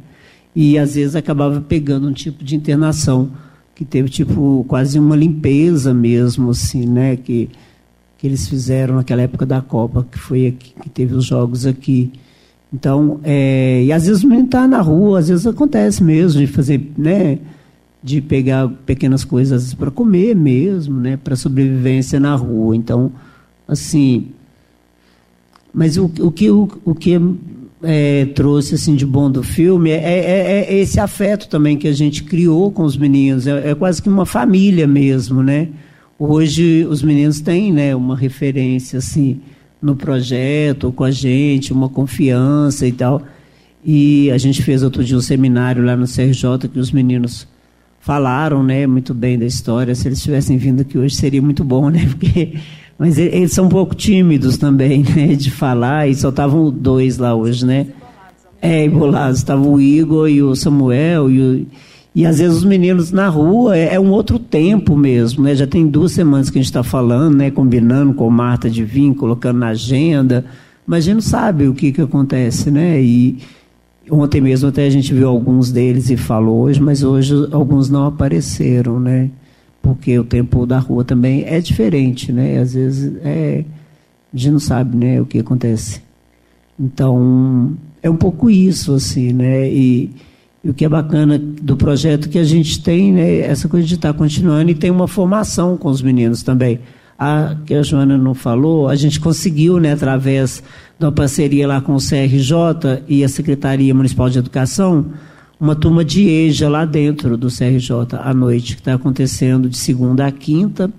E 0.57 0.79
às 0.79 0.95
vezes 0.95 1.15
acabava 1.15 1.61
pegando 1.61 2.09
um 2.09 2.15
tipo 2.15 2.43
de 2.43 2.57
internação 2.57 3.31
que 3.75 3.85
teve 3.85 4.09
tipo 4.09 4.65
quase 4.67 4.99
uma 4.99 5.15
limpeza 5.15 5.93
mesmo, 5.93 6.51
assim, 6.51 6.87
né? 6.87 7.17
Que, 7.17 7.51
que 8.17 8.27
eles 8.27 8.49
fizeram 8.49 8.95
naquela 8.95 9.21
época 9.21 9.45
da 9.45 9.61
Copa, 9.61 10.07
que 10.11 10.19
foi 10.19 10.47
aqui, 10.47 10.73
que 10.81 10.89
teve 10.89 11.15
os 11.15 11.27
jogos 11.27 11.67
aqui. 11.67 12.11
Então, 12.73 13.21
é, 13.25 13.83
e 13.85 13.93
às 13.93 14.07
vezes 14.07 14.23
o 14.23 14.29
menino 14.29 14.47
está 14.47 14.67
na 14.69 14.81
rua, 14.81 15.19
às 15.19 15.29
vezes 15.29 15.47
acontece 15.47 16.03
mesmo 16.03 16.41
de 16.41 16.47
fazer, 16.47 16.93
né? 16.97 17.39
de 18.03 18.21
pegar 18.21 18.69
pequenas 18.87 19.25
coisas 19.25 19.75
para 19.75 19.91
comer 19.91 20.35
mesmo, 20.35 20.99
né, 20.99 21.19
para 21.23 21.37
sobrevivência 21.37 22.19
na 22.19 22.35
rua. 22.35 22.75
Então, 22.75 23.13
assim, 23.69 24.29
mas 25.73 25.97
o, 25.97 26.11
o 26.21 26.33
que 26.33 26.51
o, 26.51 26.69
o 26.85 26.95
que 26.95 27.21
é, 27.83 28.27
trouxe 28.35 28.75
assim 28.75 28.95
de 28.95 29.05
bom 29.05 29.31
do 29.31 29.43
filme 29.43 29.91
é, 29.91 29.97
é, 29.97 30.67
é, 30.71 30.79
esse 30.79 30.99
afeto 30.99 31.49
também 31.49 31.77
que 31.77 31.89
a 31.89 31.93
gente 31.93 32.25
criou 32.25 32.71
com 32.71 32.85
os 32.85 32.97
meninos. 32.97 33.47
É, 33.47 33.71
é, 33.71 33.75
quase 33.75 34.03
que 34.03 34.09
uma 34.09 34.27
família 34.27 34.87
mesmo, 34.87 35.43
né? 35.43 35.69
Hoje 36.19 36.87
os 36.89 37.03
meninos 37.03 37.41
têm, 37.41 37.73
né, 37.73 37.97
uma 37.97 38.15
referência 38.17 38.99
assim 38.99 39.41
no 39.81 39.97
projeto 39.97 40.93
com 40.93 41.05
a 41.05 41.11
gente, 41.11 41.73
uma 41.73 41.89
confiança 41.89 42.87
e 42.87 42.93
tal. 42.93 43.23
E 43.85 44.31
a 44.31 44.39
gente 44.39 44.63
fez 44.63 44.83
outro 44.83 45.03
dia 45.03 45.17
um 45.17 45.21
seminário 45.23 45.83
lá 45.83 45.97
no 45.97 46.07
CRJ 46.07 46.69
que 46.73 46.79
os 46.79 46.93
meninos 46.93 47.49
falaram, 48.01 48.63
né, 48.63 48.87
muito 48.87 49.15
bem 49.15 49.39
da 49.39 49.47
história. 49.47 49.95
Se 49.95 50.09
eles 50.09 50.23
tivessem 50.23 50.57
vindo 50.57 50.83
aqui 50.83 50.99
hoje 50.99 51.15
seria 51.15 51.41
muito 51.41 51.65
bom, 51.65 51.89
né? 51.89 52.07
Porque 52.19 52.55
mas 52.99 53.17
eles 53.17 53.55
são 53.55 53.65
um 53.65 53.71
pouco 53.71 53.95
tímidos 53.95 54.59
também, 54.59 55.03
né, 55.03 55.29
de 55.35 55.51
falar 55.51 56.07
e 56.07 56.15
só 56.15 56.29
estavam 56.29 56.71
dois 56.71 57.17
lá 57.17 57.35
hoje, 57.35 57.65
né? 57.65 57.87
É, 58.61 58.85
embolados. 58.85 59.39
Estava 59.39 59.67
o 59.67 59.81
Igor 59.81 60.29
e 60.29 60.43
o 60.43 60.55
Samuel 60.55 61.31
e, 61.31 61.41
o, 61.41 61.67
e 62.15 62.27
às 62.27 62.39
vezes 62.39 62.59
os 62.59 62.65
meninos 62.65 63.13
na 63.13 63.29
rua 63.29 63.77
é, 63.77 63.95
é, 63.95 64.01
um 64.01 64.11
outro 64.11 64.39
tempo 64.39 64.97
mesmo, 64.97 65.45
né? 65.45 65.55
Já 65.55 65.67
tem 65.67 65.87
duas 65.87 66.13
semanas 66.13 66.51
que 66.51 66.59
a 66.59 66.63
gente 66.63 66.71
está 66.71 66.83
falando, 66.83 67.37
né? 67.37 67.51
Combinando 67.51 68.15
com 68.15 68.29
Marta 68.31 68.69
de 68.69 68.85
vir, 68.85 69.15
colocando 69.15 69.59
na 69.59 69.69
agenda, 69.69 70.45
mas 70.87 71.05
a 71.05 71.07
gente 71.07 71.15
não 71.15 71.21
sabe 71.21 71.69
o 71.69 71.75
que 71.75 71.93
que 71.93 72.01
acontece, 72.01 72.71
né? 72.71 73.01
E 73.01 73.39
Ontem 74.11 74.41
mesmo 74.41 74.69
até 74.69 74.87
a 74.87 74.91
gente 74.91 75.15
viu 75.15 75.29
alguns 75.29 75.71
deles 75.71 76.11
e 76.11 76.17
falou 76.17 76.63
hoje, 76.63 76.81
mas 76.81 77.05
hoje 77.05 77.33
alguns 77.53 77.89
não 77.89 78.07
apareceram, 78.07 78.99
né? 78.99 79.31
Porque 79.81 80.19
o 80.19 80.25
tempo 80.25 80.67
da 80.67 80.79
rua 80.81 81.05
também 81.05 81.45
é 81.47 81.61
diferente, 81.61 82.33
né? 82.33 82.59
Às 82.59 82.75
vezes 82.75 83.13
é, 83.23 83.65
a 84.35 84.37
gente 84.37 84.51
não 84.51 84.59
sabe, 84.59 84.97
né, 84.97 85.21
o 85.21 85.27
que 85.27 85.39
acontece. 85.39 86.03
Então, 86.79 87.77
é 88.03 88.11
um 88.11 88.17
pouco 88.17 88.51
isso, 88.51 88.95
assim, 88.95 89.33
né? 89.33 89.71
E, 89.71 90.11
e 90.63 90.69
o 90.69 90.75
que 90.75 90.85
é 90.85 90.89
bacana 90.89 91.39
do 91.39 91.77
projeto 91.77 92.29
que 92.29 92.39
a 92.39 92.45
gente 92.45 92.83
tem, 92.83 93.13
né, 93.13 93.39
essa 93.39 93.69
coisa 93.69 93.87
de 93.87 93.95
estar 93.95 94.13
continuando 94.13 94.71
e 94.71 94.75
tem 94.75 94.91
uma 94.91 95.09
formação 95.09 95.77
com 95.77 95.89
os 95.89 96.03
meninos 96.03 96.43
também. 96.43 96.81
A 97.19 97.57
que 97.67 97.75
a 97.75 97.83
Joana 97.83 98.17
não 98.17 98.35
falou, 98.35 98.89
a 98.89 98.95
gente 98.95 99.21
conseguiu, 99.21 99.79
né, 99.79 99.93
através 99.93 100.63
de 100.99 101.05
uma 101.05 101.13
parceria 101.13 101.67
lá 101.67 101.81
com 101.81 101.95
o 101.95 101.99
CRJ 101.99 103.05
e 103.09 103.25
a 103.25 103.29
Secretaria 103.29 103.95
Municipal 103.95 104.29
de 104.29 104.39
Educação, 104.39 105.07
uma 105.59 105.75
turma 105.75 106.03
de 106.05 106.27
EJA 106.29 106.69
lá 106.69 106.85
dentro 106.85 107.37
do 107.37 107.49
CRJ 107.49 108.17
à 108.23 108.33
noite, 108.33 108.75
que 108.75 108.81
está 108.81 108.95
acontecendo 108.95 109.69
de 109.69 109.77
segunda 109.77 110.27
a 110.27 110.33
quinta, 110.33 110.91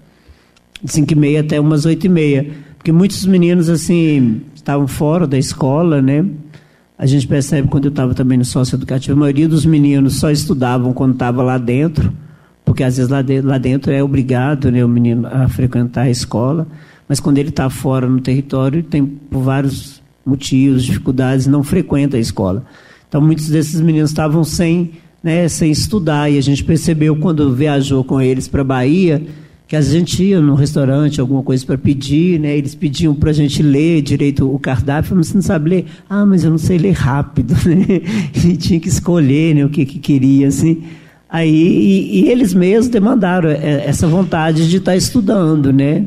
de 0.83 0.91
5 0.91 1.11
e 1.11 1.15
meia 1.15 1.39
até 1.41 1.59
umas 1.59 1.85
8 1.85 2.05
e 2.05 2.09
meia. 2.09 2.51
Porque 2.77 2.91
muitos 2.91 3.25
meninos, 3.25 3.69
assim, 3.69 4.41
estavam 4.55 4.87
fora 4.87 5.27
da 5.27 5.37
escola, 5.37 6.01
né? 6.01 6.25
A 7.01 7.05
gente 7.05 7.27
percebe 7.27 7.67
quando 7.67 7.86
eu 7.86 7.89
estava 7.89 8.13
também 8.13 8.38
no 8.38 8.46
sócio 8.46 8.77
educativo, 8.77 9.17
a 9.17 9.20
maioria 9.20 9.50
dos 9.50 9.65
meninos 9.65 10.20
só 10.20 10.31
estudavam 10.31 10.93
quando 10.93 11.13
estava 11.13 11.43
lá 11.43 11.58
dentro, 11.58 12.13
porque 12.63 12.81
às 12.81 12.96
vezes 12.96 13.12
lá 13.12 13.22
dentro, 13.22 13.50
lá 13.50 13.58
dentro 13.58 13.91
é 13.91 14.01
obrigado 14.01 14.72
né, 14.72 14.86
o 14.86 14.88
menino 14.88 15.27
a 15.27 15.50
frequentar 15.50 16.03
a 16.03 16.10
escola 16.10 16.65
mas 17.12 17.20
quando 17.20 17.39
ele 17.39 17.50
está 17.50 17.70
fora 17.70 18.08
no 18.08 18.22
território, 18.22 18.81
tem 18.81 19.05
por 19.05 19.41
vários 19.41 20.01
motivos, 20.25 20.86
dificuldades, 20.86 21.46
não 21.46 21.62
frequenta 21.62 22.15
a 22.15 22.20
escola. 22.22 22.63
Então, 23.05 23.20
muitos 23.20 23.50
desses 23.50 23.81
meninos 23.81 24.12
estavam 24.12 24.46
sem, 24.46 24.91
né, 25.22 25.46
sem 25.50 25.70
estudar, 25.70 26.31
e 26.31 26.38
a 26.38 26.41
gente 26.41 26.63
percebeu 26.63 27.17
quando 27.17 27.53
viajou 27.53 28.01
com 28.01 28.22
eles 28.22 28.48
para 28.48 28.62
a 28.62 28.63
Bahia, 28.63 29.22
que 29.71 29.75
a 29.77 29.81
gente 29.81 30.21
ia 30.21 30.41
no 30.41 30.53
restaurante, 30.53 31.21
alguma 31.21 31.41
coisa 31.41 31.65
para 31.65 31.77
pedir, 31.77 32.37
né? 32.37 32.57
Eles 32.57 32.75
pediam 32.75 33.15
para 33.15 33.29
a 33.29 33.33
gente 33.33 33.63
ler 33.63 34.01
direito 34.01 34.53
o 34.53 34.59
cardápio, 34.59 35.15
mas 35.15 35.27
você 35.27 35.35
não 35.35 35.41
sabe 35.41 35.69
ler? 35.69 35.85
Ah, 36.09 36.25
mas 36.25 36.43
eu 36.43 36.51
não 36.51 36.57
sei 36.57 36.77
ler 36.77 36.91
rápido, 36.91 37.53
né? 37.65 38.01
E 38.35 38.57
tinha 38.57 38.81
que 38.81 38.89
escolher 38.89 39.55
né, 39.55 39.63
o 39.63 39.69
que, 39.69 39.85
que 39.85 39.97
queria, 39.97 40.49
assim. 40.49 40.83
Aí, 41.29 41.49
e, 41.49 42.19
e 42.19 42.29
eles 42.29 42.53
mesmos 42.53 42.89
demandaram 42.89 43.49
é, 43.49 43.85
essa 43.87 44.05
vontade 44.07 44.69
de 44.69 44.75
estar 44.75 44.91
tá 44.91 44.97
estudando, 44.97 45.71
né? 45.71 46.05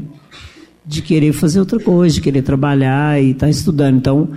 de 0.85 1.00
querer 1.00 1.33
fazer 1.33 1.59
outra 1.59 1.80
coisa, 1.80 2.16
de 2.16 2.21
querer 2.21 2.42
trabalhar 2.42 3.18
e 3.18 3.30
estar 3.30 3.47
tá 3.47 3.50
estudando. 3.50 3.97
Então, 3.97 4.28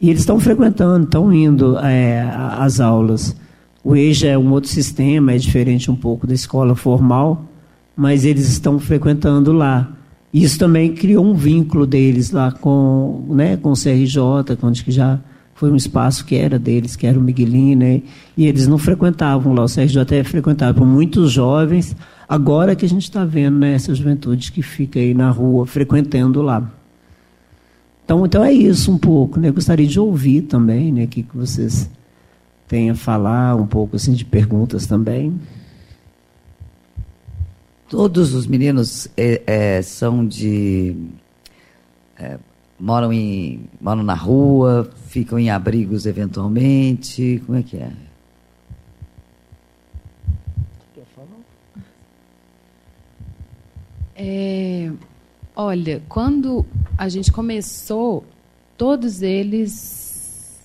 e 0.00 0.10
eles 0.10 0.22
estão 0.22 0.40
frequentando, 0.40 1.04
estão 1.04 1.32
indo 1.32 1.78
é, 1.78 2.28
às 2.58 2.80
aulas. 2.80 3.36
O 3.84 3.94
EJA 3.94 4.30
é 4.30 4.36
um 4.36 4.50
outro 4.50 4.68
sistema, 4.68 5.30
é 5.30 5.38
diferente 5.38 5.92
um 5.92 5.94
pouco 5.94 6.26
da 6.26 6.34
escola 6.34 6.74
formal, 6.74 7.53
mas 7.96 8.24
eles 8.24 8.48
estão 8.48 8.78
frequentando 8.78 9.52
lá. 9.52 9.92
Isso 10.32 10.58
também 10.58 10.94
criou 10.94 11.24
um 11.24 11.34
vínculo 11.34 11.86
deles 11.86 12.30
lá 12.30 12.50
com, 12.50 13.24
né, 13.30 13.56
com 13.56 13.70
o 13.70 13.74
CRJ, 13.74 14.18
onde 14.62 14.82
que 14.82 14.90
já 14.90 15.20
foi 15.54 15.70
um 15.70 15.76
espaço 15.76 16.24
que 16.24 16.34
era 16.34 16.58
deles, 16.58 16.96
que 16.96 17.06
era 17.06 17.18
o 17.18 17.22
Miguelinho, 17.22 17.78
né? 17.78 18.02
E 18.36 18.46
eles 18.46 18.66
não 18.66 18.76
frequentavam 18.76 19.52
lá, 19.52 19.64
o 19.64 19.68
CRJ 19.68 20.00
até 20.00 20.24
frequentava 20.24 20.74
por 20.74 20.86
muitos 20.86 21.30
jovens, 21.30 21.94
Agora 22.28 22.74
que 22.74 22.84
a 22.84 22.88
gente 22.88 23.02
está 23.02 23.24
vendo 23.24 23.58
né, 23.58 23.74
essa 23.74 23.94
juventude 23.94 24.50
que 24.50 24.62
fica 24.62 24.98
aí 24.98 25.12
na 25.14 25.30
rua, 25.30 25.66
frequentando 25.66 26.40
lá. 26.40 26.70
Então, 28.04 28.24
então 28.24 28.42
é 28.42 28.52
isso 28.52 28.90
um 28.90 28.98
pouco. 28.98 29.38
Né? 29.38 29.48
Eu 29.48 29.54
gostaria 29.54 29.86
de 29.86 30.00
ouvir 30.00 30.42
também 30.42 30.92
né, 30.92 31.06
que, 31.06 31.22
que 31.22 31.36
vocês 31.36 31.88
têm 32.66 32.90
a 32.90 32.94
falar, 32.94 33.56
um 33.56 33.66
pouco 33.66 33.96
assim, 33.96 34.12
de 34.12 34.24
perguntas 34.24 34.86
também. 34.86 35.38
Todos 37.94 38.34
os 38.34 38.44
meninos 38.44 39.06
é, 39.16 39.40
é, 39.46 39.80
são 39.80 40.26
de. 40.26 40.96
É, 42.18 42.40
moram, 42.76 43.12
em, 43.12 43.70
moram 43.80 44.02
na 44.02 44.14
rua, 44.14 44.90
ficam 45.06 45.38
em 45.38 45.48
abrigos 45.48 46.04
eventualmente. 46.04 47.40
Como 47.46 47.56
é 47.56 47.62
que 47.62 47.76
é? 47.76 47.92
É, 54.16 54.90
olha, 55.54 56.02
quando 56.08 56.66
a 56.98 57.08
gente 57.08 57.30
começou, 57.30 58.24
todos 58.76 59.22
eles. 59.22 60.60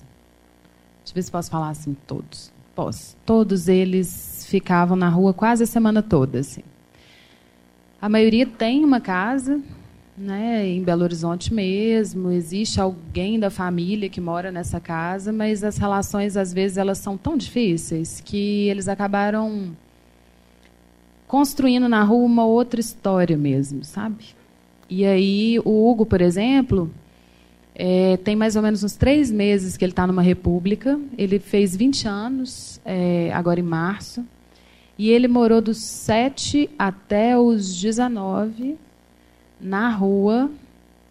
Deixa 1.03 1.12
eu 1.12 1.13
ver 1.13 1.21
se 1.21 1.29
posso 1.29 1.51
falar 1.51 1.69
assim, 1.69 1.95
todos. 2.07 2.51
Posso. 2.74 3.15
Todos 3.24 3.67
eles 3.67 4.48
ficavam 4.50 4.98
na 4.98 5.09
rua 5.09 5.31
quase 5.31 5.62
a 5.62 5.67
semana 5.67 6.01
toda. 6.01 6.39
Assim. 6.39 6.63
A 8.01 8.07
maioria 8.07 8.45
tem 8.45 8.85
uma 8.85 9.01
casa, 9.01 9.61
né, 10.17 10.65
em 10.67 10.81
Belo 10.81 11.03
Horizonte 11.03 11.53
mesmo, 11.53 12.31
existe 12.31 12.79
alguém 12.79 13.39
da 13.39 13.49
família 13.49 14.09
que 14.09 14.21
mora 14.21 14.51
nessa 14.51 14.79
casa, 14.79 15.33
mas 15.33 15.63
as 15.63 15.77
relações 15.77 16.37
às 16.37 16.53
vezes 16.53 16.77
elas 16.77 16.97
são 16.97 17.17
tão 17.17 17.35
difíceis 17.35 18.21
que 18.23 18.67
eles 18.69 18.87
acabaram 18.87 19.75
construindo 21.27 21.87
na 21.87 22.03
rua 22.03 22.25
uma 22.25 22.45
outra 22.45 22.79
história 22.79 23.37
mesmo, 23.37 23.83
sabe? 23.83 24.25
E 24.89 25.05
aí 25.05 25.59
o 25.63 25.89
Hugo, 25.89 26.05
por 26.05 26.21
exemplo, 26.21 26.89
é, 27.75 28.17
tem 28.17 28.35
mais 28.35 28.55
ou 28.55 28.61
menos 28.61 28.83
uns 28.83 28.95
três 28.95 29.29
meses 29.29 29.77
que 29.77 29.85
ele 29.85 29.91
está 29.91 30.07
numa 30.07 30.21
república. 30.21 30.99
Ele 31.17 31.37
fez 31.37 31.75
20 31.75 32.07
anos, 32.07 32.81
é, 32.83 33.31
agora 33.31 33.59
em 33.59 33.63
março. 33.63 34.25
E 34.99 35.09
ele 35.09 35.29
morou 35.29 35.61
dos 35.61 35.77
7 35.77 36.69
até 36.77 37.37
os 37.39 37.73
19 37.81 38.75
na 39.57 39.89
rua. 39.89 40.51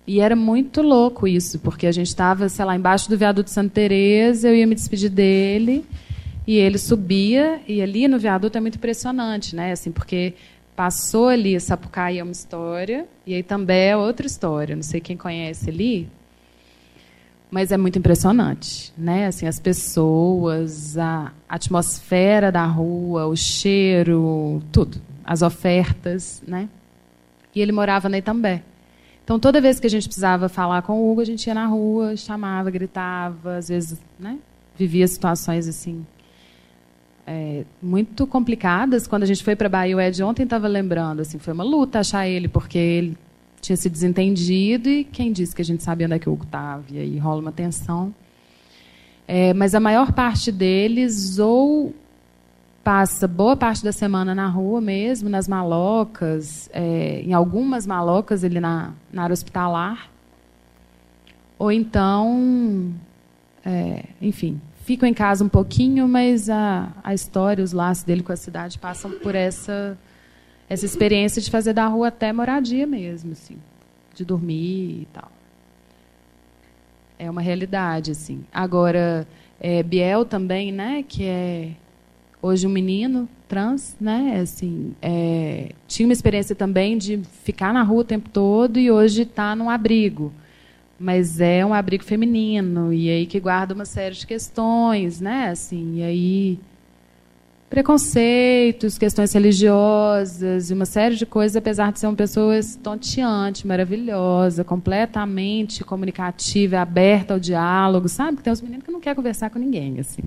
E 0.07 0.21
era 0.21 0.37
muito 0.37 0.83
louco 0.83 1.27
isso, 1.27 1.59
porque 1.61 1.87
a 1.87 1.93
gente 1.93 2.09
estava, 2.09 2.51
sei 2.51 2.67
lá, 2.67 2.77
embaixo 2.77 3.09
do 3.09 3.17
viaduto 3.17 3.49
Santa 3.49 3.71
Teresa, 3.71 4.49
eu 4.49 4.57
ia 4.57 4.67
me 4.67 4.75
despedir 4.75 5.09
dele, 5.09 5.87
e 6.47 6.57
ele 6.57 6.77
subia, 6.77 7.61
e 7.67 7.81
ali 7.81 8.07
no 8.09 8.19
viaduto 8.19 8.59
é 8.59 8.61
muito 8.61 8.77
impressionante, 8.77 9.57
né? 9.57 9.73
Assim, 9.73 9.91
porque 9.91 10.35
passou 10.77 11.29
ali, 11.29 11.59
Sapucaí 11.59 12.19
é 12.19 12.23
uma 12.23 12.33
história, 12.33 13.07
e 13.27 13.35
aí 13.35 13.43
também 13.43 13.89
é 13.89 13.97
outra 13.97 14.27
história. 14.27 14.77
Não 14.77 14.83
sei 14.83 15.01
quem 15.01 15.17
conhece 15.17 15.71
ali, 15.71 16.09
mas 17.51 17.73
é 17.73 17.77
muito 17.77 17.99
impressionante, 17.99 18.93
né? 18.97 19.27
Assim, 19.27 19.47
as 19.47 19.59
pessoas, 19.59 20.99
a 20.99 21.33
atmosfera 21.49 22.53
da 22.53 22.65
rua, 22.67 23.27
o 23.27 23.37
cheiro, 23.37 24.63
tudo, 24.71 25.01
as 25.25 25.43
ofertas, 25.43 26.43
né? 26.47 26.69
E 27.55 27.61
ele 27.61 27.73
morava 27.73 28.09
na 28.09 28.19
Itambé. 28.19 28.63
Então, 29.25 29.39
toda 29.39 29.61
vez 29.61 29.79
que 29.81 29.87
a 29.87 29.91
gente 29.91 30.05
precisava 30.05 30.49
falar 30.49 30.83
com 30.83 30.95
o 30.95 31.11
Hugo, 31.11 31.21
a 31.21 31.25
gente 31.25 31.47
ia 31.47 31.55
na 31.55 31.67
rua, 31.67 32.17
chamava, 32.17 32.71
gritava, 32.71 33.57
às 33.57 33.69
vezes, 33.69 34.01
né, 34.19 34.39
vivia 34.77 35.07
situações 35.07 35.69
assim 35.69 36.07
é, 37.29 37.65
muito 37.83 38.27
complicadas. 38.27 39.07
Quando 39.07 39.25
a 39.25 39.27
gente 39.27 39.45
foi 39.45 39.55
para 39.55 39.69
Bahia, 39.69 39.95
o 39.95 40.01
Ed 40.01 40.23
ontem 40.23 40.45
estava 40.45 40.67
lembrando, 40.67 41.21
assim, 41.21 41.39
foi 41.39 41.53
uma 41.53 41.63
luta 41.63 42.01
achar 42.01 42.27
ele, 42.27 42.49
porque 42.49 42.79
ele 42.79 43.19
tinha 43.61 43.77
se 43.77 43.89
desentendido 43.89 44.89
e 44.89 45.05
quem 45.05 45.33
disse 45.33 45.55
que 45.55 45.63
a 45.63 45.65
gente 45.65 45.83
sabia 45.83 46.07
onde 46.07 46.17
é 46.17 46.19
que 46.19 46.29
o 46.29 46.33
Hugo 46.33 46.45
estava? 46.45 46.85
E 46.91 46.99
aí 46.99 47.19
rola 47.19 47.41
uma 47.41 47.53
tensão. 47.53 48.15
É, 49.27 49.53
mas 49.53 49.75
a 49.75 49.81
maior 49.81 50.13
parte 50.13 50.51
deles 50.51 51.39
ou 51.39 51.95
passa 52.83 53.29
boa 53.29 53.55
parte 53.55 53.85
da 53.85 53.93
semana 53.93 54.35
na 54.35 54.49
rua 54.49 54.81
mesmo, 54.81 55.29
nas 55.29 55.47
malocas, 55.47 56.71
é, 56.73 57.21
em 57.21 57.35
algumas 57.35 57.87
malocas 57.87 58.43
ele 58.43 58.61
na, 58.61 58.93
na 59.13 59.25
área 59.25 59.35
hospitalar. 59.35 60.09
Ou 61.59 61.71
então, 61.71 62.95
é, 63.67 64.05
enfim, 64.23 64.59
ficam 64.85 65.07
em 65.07 65.13
casa 65.13 65.45
um 65.45 65.49
pouquinho, 65.51 66.09
mas 66.09 66.49
a, 66.49 66.89
a 67.05 67.13
história, 67.13 67.63
os 67.63 67.73
laços 67.73 68.05
dele 68.05 68.23
com 68.23 68.33
a 68.33 68.37
cidade 68.37 68.79
passam 68.79 69.11
por 69.11 69.35
essa, 69.35 69.99
essa 70.69 70.85
experiência 70.85 71.41
de 71.41 71.51
fazer 71.51 71.73
da 71.73 71.87
rua 71.87 72.09
até 72.09 72.33
moradia 72.33 72.87
mesmo, 72.87 73.33
assim, 73.33 73.57
de 74.15 74.25
dormir 74.25 75.03
e 75.03 75.09
tal. 75.13 75.31
É 77.19 77.31
uma 77.31 77.41
realidade, 77.41 78.11
assim. 78.13 78.45
Agora, 78.53 79.27
é, 79.61 79.83
Biel 79.83 80.25
também, 80.25 80.71
né, 80.71 81.05
que 81.07 81.25
é 81.25 81.73
hoje 82.41 82.67
um 82.67 82.71
menino 82.71 83.29
trans, 83.49 83.97
né? 84.01 84.39
Assim, 84.43 84.95
é, 85.03 85.73
tinha 85.87 86.07
uma 86.07 86.13
experiência 86.13 86.55
também 86.55 86.97
de 86.99 87.21
ficar 87.43 87.73
na 87.73 87.83
rua 87.83 88.03
o 88.03 88.05
tempo 88.05 88.29
todo 88.29 88.79
e 88.79 88.91
hoje 88.91 89.23
está 89.23 89.57
num 89.57 89.71
abrigo, 89.71 90.33
mas 90.99 91.41
é 91.41 91.65
um 91.65 91.75
abrigo 91.75 92.05
feminino 92.05 92.93
e 92.93 93.09
aí 93.09 93.27
que 93.27 93.41
guarda 93.41 93.75
uma 93.75 93.85
série 93.85 94.15
de 94.15 94.27
questões, 94.27 95.21
né? 95.21 95.49
Assim, 95.51 95.97
e 95.97 96.03
aí 96.03 96.59
preconceitos, 97.69 98.97
questões 98.97 99.33
religiosas 99.33 100.71
e 100.71 100.75
uma 100.75 100.87
série 100.87 101.17
de 101.17 101.27
coisas, 101.27 101.57
apesar 101.57 101.93
de 101.93 101.99
ser 101.99 102.07
uma 102.07 102.17
pessoa 102.17 102.59
estonteante, 102.59 103.67
maravilhosa, 103.67 104.65
completamente 104.65 105.85
comunicativa, 105.85 106.79
aberta 106.79 107.35
ao 107.35 107.41
diálogo, 107.41 108.09
sabe? 108.09 108.39
Que 108.39 108.43
tem 108.43 108.53
uns 108.53 108.63
meninos 108.63 108.85
que 108.85 108.91
não 108.91 109.01
quer 109.01 109.15
conversar 109.15 109.51
com 109.51 109.59
ninguém, 109.59 110.01
assim. 110.01 110.23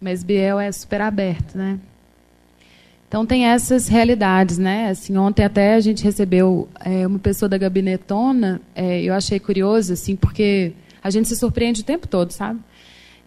Mas 0.00 0.24
Biel 0.24 0.58
é 0.58 0.70
super 0.72 1.00
aberto, 1.00 1.56
né? 1.56 1.78
Então 3.06 3.24
tem 3.24 3.46
essas 3.46 3.88
realidades, 3.88 4.58
né? 4.58 4.90
Assim, 4.90 5.16
ontem 5.16 5.44
até 5.44 5.74
a 5.74 5.80
gente 5.80 6.04
recebeu 6.04 6.68
é, 6.84 7.06
uma 7.06 7.18
pessoa 7.18 7.48
da 7.48 7.56
gabinetona, 7.56 8.60
é, 8.74 9.00
eu 9.00 9.14
achei 9.14 9.38
curioso, 9.38 9.92
assim, 9.92 10.14
porque 10.14 10.72
a 11.02 11.08
gente 11.08 11.28
se 11.28 11.36
surpreende 11.36 11.80
o 11.80 11.84
tempo 11.84 12.06
todo, 12.06 12.32
sabe? 12.32 12.60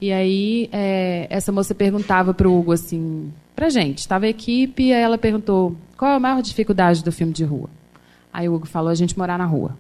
E 0.02 0.12
aí 0.12 0.68
é, 0.72 1.28
essa 1.30 1.52
moça 1.52 1.76
perguntava 1.76 2.34
para 2.34 2.50
o 2.50 2.60
Hugo 2.60 2.72
assim, 2.72 3.32
para 3.56 3.70
gente, 3.70 4.00
estava 4.00 4.26
a 4.26 4.30
equipe, 4.30 4.86
e 4.86 4.94
aí 4.94 5.02
ela 5.02 5.16
perguntou 5.16 5.76
qual 5.96 6.12
é 6.12 6.16
a 6.16 6.20
maior 6.20 6.42
dificuldade 6.42 7.04
do 7.04 7.12
filme 7.12 7.32
de 7.32 7.44
rua. 7.44 7.70
Aí 8.34 8.50
o 8.50 8.56
Hugo 8.56 8.66
falou 8.66 8.90
a 8.90 8.96
gente 8.96 9.16
morar 9.16 9.38
na 9.38 9.46
rua. 9.46 9.78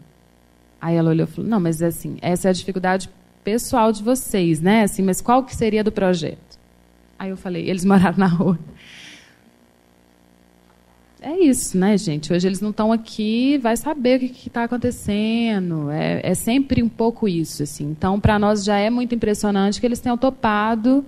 Aí 0.79 0.95
ela 0.95 1.09
olhou 1.09 1.27
e 1.27 1.31
falou, 1.31 1.49
não, 1.49 1.59
mas 1.59 1.81
assim, 1.81 2.17
essa 2.21 2.47
é 2.47 2.51
a 2.51 2.53
dificuldade 2.53 3.09
pessoal 3.43 3.91
de 3.91 4.03
vocês, 4.03 4.61
né? 4.61 4.83
Assim, 4.83 5.01
mas 5.01 5.21
qual 5.21 5.43
que 5.43 5.55
seria 5.55 5.83
do 5.83 5.91
projeto? 5.91 6.59
Aí 7.17 7.31
eu 7.31 7.37
falei, 7.37 7.67
eles 7.67 7.83
moraram 7.85 8.17
na 8.17 8.27
rua. 8.27 8.59
É 11.23 11.37
isso, 11.37 11.77
né, 11.77 11.95
gente? 11.99 12.33
Hoje 12.33 12.47
eles 12.47 12.61
não 12.61 12.71
estão 12.71 12.91
aqui, 12.91 13.59
vai 13.59 13.77
saber 13.77 14.17
o 14.17 14.19
que 14.27 14.47
está 14.47 14.63
acontecendo. 14.63 15.91
É, 15.91 16.19
é, 16.23 16.33
sempre 16.33 16.81
um 16.81 16.89
pouco 16.89 17.27
isso, 17.27 17.61
assim. 17.61 17.85
Então, 17.91 18.19
para 18.19 18.39
nós 18.39 18.63
já 18.63 18.77
é 18.79 18.89
muito 18.89 19.13
impressionante 19.13 19.79
que 19.79 19.85
eles 19.85 19.99
tenham 19.99 20.17
topado 20.17 21.05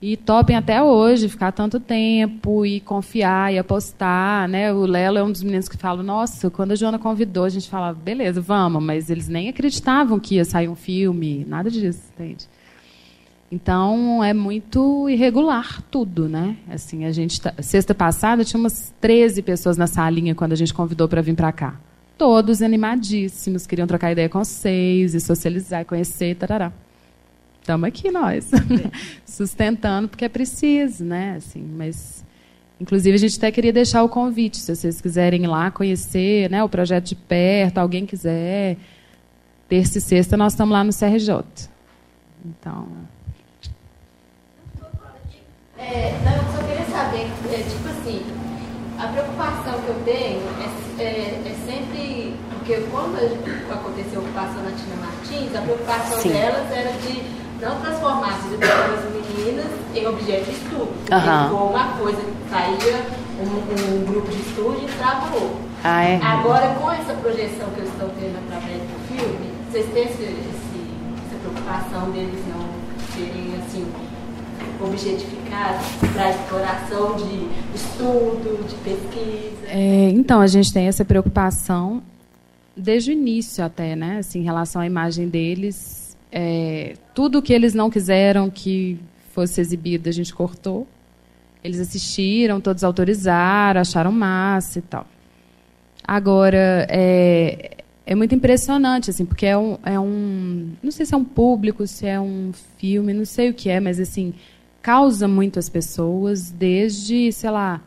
e 0.00 0.16
topem 0.16 0.54
até 0.54 0.80
hoje 0.80 1.28
ficar 1.28 1.50
tanto 1.50 1.80
tempo 1.80 2.64
e 2.64 2.78
confiar 2.78 3.52
e 3.52 3.58
apostar, 3.58 4.46
né? 4.48 4.72
O 4.72 4.86
Lelo 4.86 5.18
é 5.18 5.24
um 5.24 5.32
dos 5.32 5.42
meninos 5.42 5.68
que 5.68 5.76
fala, 5.76 6.04
nossa, 6.04 6.48
quando 6.48 6.70
a 6.70 6.76
Joana 6.76 6.98
convidou, 6.98 7.44
a 7.44 7.48
gente 7.48 7.68
falava, 7.68 7.98
beleza, 7.98 8.40
vamos, 8.40 8.80
mas 8.80 9.10
eles 9.10 9.26
nem 9.26 9.48
acreditavam 9.48 10.20
que 10.20 10.36
ia 10.36 10.44
sair 10.44 10.68
um 10.68 10.76
filme, 10.76 11.44
nada 11.48 11.68
disso, 11.68 12.00
entende? 12.14 12.46
Então 13.50 14.22
é 14.24 14.34
muito 14.34 15.08
irregular 15.08 15.82
tudo, 15.90 16.28
né? 16.28 16.56
Assim, 16.68 17.04
a 17.04 17.12
gente 17.12 17.40
tá... 17.40 17.54
sexta 17.60 17.94
passada 17.94 18.44
tinha 18.44 18.58
umas 18.58 18.92
13 19.00 19.42
pessoas 19.42 19.76
na 19.76 19.86
salinha 19.86 20.34
quando 20.34 20.52
a 20.52 20.56
gente 20.56 20.74
convidou 20.74 21.08
para 21.08 21.22
vir 21.22 21.34
para 21.34 21.52
cá. 21.52 21.80
Todos 22.18 22.62
animadíssimos, 22.62 23.66
queriam 23.66 23.86
trocar 23.86 24.10
ideia 24.10 24.28
com 24.28 24.42
vocês 24.42 25.14
e 25.14 25.20
socializar, 25.20 25.84
conhecer, 25.84 26.34
tarará. 26.34 26.72
Estamos 27.60 27.88
aqui 27.88 28.10
nós, 28.10 28.50
sustentando 29.26 30.08
porque 30.08 30.24
é 30.24 30.28
preciso, 30.28 31.04
né? 31.04 31.34
Assim, 31.36 31.62
mas 31.62 32.24
inclusive 32.80 33.14
a 33.14 33.18
gente 33.18 33.36
até 33.36 33.50
queria 33.50 33.72
deixar 33.72 34.02
o 34.02 34.08
convite, 34.08 34.56
se 34.56 34.74
vocês 34.74 35.00
quiserem 35.00 35.44
ir 35.44 35.46
lá 35.46 35.70
conhecer, 35.70 36.50
né, 36.50 36.62
o 36.62 36.68
projeto 36.68 37.04
de 37.04 37.14
perto, 37.14 37.78
alguém 37.78 38.06
quiser. 38.06 38.76
Terça 39.68 39.98
e 39.98 40.00
sexta 40.00 40.36
nós 40.36 40.52
estamos 40.52 40.72
lá 40.72 40.84
no 40.84 40.92
CRJ. 40.92 41.68
Então, 42.44 42.86
é, 45.86 46.18
não, 46.24 46.32
eu 46.32 46.44
só 46.52 46.66
queria 46.66 46.86
saber, 46.86 47.30
é, 47.52 47.62
tipo 47.62 47.88
assim, 47.88 48.26
a 48.98 49.06
preocupação 49.08 49.80
que 49.82 49.88
eu 49.88 50.02
tenho 50.04 50.42
é, 50.98 51.02
é, 51.02 51.42
é 51.46 51.54
sempre, 51.64 52.34
porque 52.50 52.82
quando 52.90 53.16
aconteceu 53.70 54.20
a 54.20 54.24
ocupação 54.24 54.62
na 54.62 54.70
Tina 54.72 54.96
Martins, 54.96 55.54
a 55.54 55.60
preocupação 55.60 56.18
Sim. 56.18 56.32
delas 56.32 56.72
era 56.72 56.92
de 56.92 57.22
não 57.60 57.80
transformar 57.80 58.34
as 58.34 58.44
meninas 58.44 59.66
em 59.94 60.06
objeto 60.06 60.44
de 60.44 60.50
estudo. 60.52 60.92
Uhum. 61.12 61.44
Ficou 61.44 61.70
uma 61.70 61.88
coisa 61.98 62.20
que 62.20 62.50
saía 62.50 63.06
um, 63.40 64.00
um, 64.00 64.04
grupo 64.06 64.30
de 64.30 64.40
estudo 64.40 64.78
e 64.80 64.84
entrava 64.84 65.34
outro. 65.34 65.66
Ah, 65.84 66.02
é? 66.02 66.20
Agora, 66.20 66.74
com 66.74 66.90
essa 66.90 67.14
projeção 67.14 67.68
que 67.74 67.80
eles 67.80 67.92
estão 67.92 68.08
tendo 68.18 68.36
através 68.46 68.82
do 68.82 69.08
filme, 69.08 69.52
vocês 69.70 69.86
têm 69.92 70.04
esse, 70.04 70.22
esse, 70.22 70.80
essa 71.26 71.38
preocupação 71.40 72.10
deles 72.10 72.42
não 72.48 72.66
serem 73.14 73.54
assim 73.62 73.86
objetificados 74.80 75.86
para 76.12 76.30
exploração 76.30 77.16
de 77.16 77.48
estudo, 77.74 78.66
de 78.68 78.74
pesquisa? 78.76 79.66
É, 79.68 80.10
então, 80.10 80.40
a 80.40 80.46
gente 80.46 80.72
tem 80.72 80.86
essa 80.86 81.04
preocupação 81.04 82.02
desde 82.76 83.10
o 83.10 83.12
início 83.12 83.64
até, 83.64 83.96
né? 83.96 84.18
Assim, 84.18 84.40
em 84.40 84.44
relação 84.44 84.82
à 84.82 84.86
imagem 84.86 85.28
deles. 85.28 86.16
É, 86.30 86.94
tudo 87.14 87.40
que 87.40 87.52
eles 87.52 87.72
não 87.72 87.88
quiseram 87.88 88.50
que 88.50 88.98
fosse 89.32 89.60
exibido, 89.60 90.08
a 90.08 90.12
gente 90.12 90.34
cortou. 90.34 90.86
Eles 91.64 91.80
assistiram, 91.80 92.60
todos 92.60 92.84
autorizaram, 92.84 93.80
acharam 93.80 94.12
massa 94.12 94.78
e 94.78 94.82
tal. 94.82 95.06
Agora, 96.06 96.86
é, 96.88 97.78
é 98.06 98.14
muito 98.14 98.34
impressionante, 98.34 99.10
assim, 99.10 99.24
porque 99.24 99.46
é 99.46 99.58
um, 99.58 99.76
é 99.84 99.98
um. 99.98 100.70
Não 100.80 100.92
sei 100.92 101.04
se 101.04 101.12
é 101.12 101.16
um 101.16 101.24
público, 101.24 101.86
se 101.86 102.06
é 102.06 102.20
um 102.20 102.52
filme, 102.78 103.12
não 103.12 103.24
sei 103.24 103.50
o 103.50 103.54
que 103.54 103.68
é, 103.68 103.80
mas 103.80 103.98
assim, 103.98 104.32
causa 104.86 105.26
muito 105.26 105.58
às 105.58 105.68
pessoas, 105.68 106.48
desde, 106.48 107.32
sei 107.32 107.50
lá, 107.50 107.82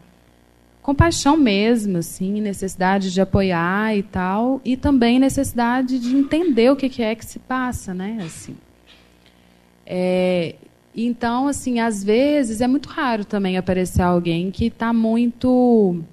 compaixão 0.81 1.37
mesmo, 1.37 1.99
assim, 1.99 2.41
necessidade 2.41 3.13
de 3.13 3.21
apoiar 3.21 3.95
e 3.95 4.03
tal, 4.03 4.59
e 4.65 4.75
também 4.75 5.17
necessidade 5.17 5.97
de 5.97 6.13
entender 6.13 6.69
o 6.69 6.75
que 6.75 7.01
é 7.01 7.15
que 7.15 7.25
se 7.25 7.39
passa, 7.39 7.93
né, 7.93 8.17
assim. 8.19 8.53
É, 9.85 10.55
então, 10.93 11.47
assim, 11.47 11.79
às 11.79 12.03
vezes 12.03 12.59
é 12.59 12.67
muito 12.67 12.89
raro 12.89 13.23
também 13.23 13.55
aparecer 13.57 14.01
alguém 14.01 14.51
que 14.51 14.65
está 14.65 14.91
muito 14.91 16.03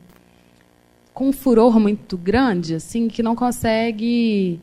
com 1.12 1.30
um 1.30 1.32
furor 1.32 1.80
muito 1.80 2.16
grande, 2.16 2.76
assim, 2.76 3.08
que 3.08 3.24
não 3.24 3.34
consegue 3.34 4.60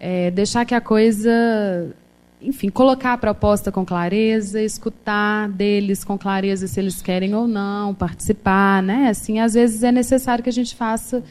é, 0.00 0.28
deixar 0.32 0.64
que 0.64 0.74
a 0.74 0.80
coisa 0.80 1.94
enfim, 2.44 2.68
colocar 2.68 3.12
a 3.12 3.18
proposta 3.18 3.70
com 3.70 3.84
clareza, 3.84 4.60
escutar 4.60 5.48
deles 5.48 6.04
com 6.04 6.18
clareza 6.18 6.66
se 6.66 6.80
eles 6.80 7.00
querem 7.00 7.34
ou 7.34 7.46
não 7.46 7.94
participar, 7.94 8.82
né? 8.82 9.08
Assim, 9.08 9.38
às 9.38 9.54
vezes 9.54 9.82
é 9.82 9.92
necessário 9.92 10.42
que 10.42 10.50
a 10.50 10.52
gente 10.52 10.74
faça 10.74 11.22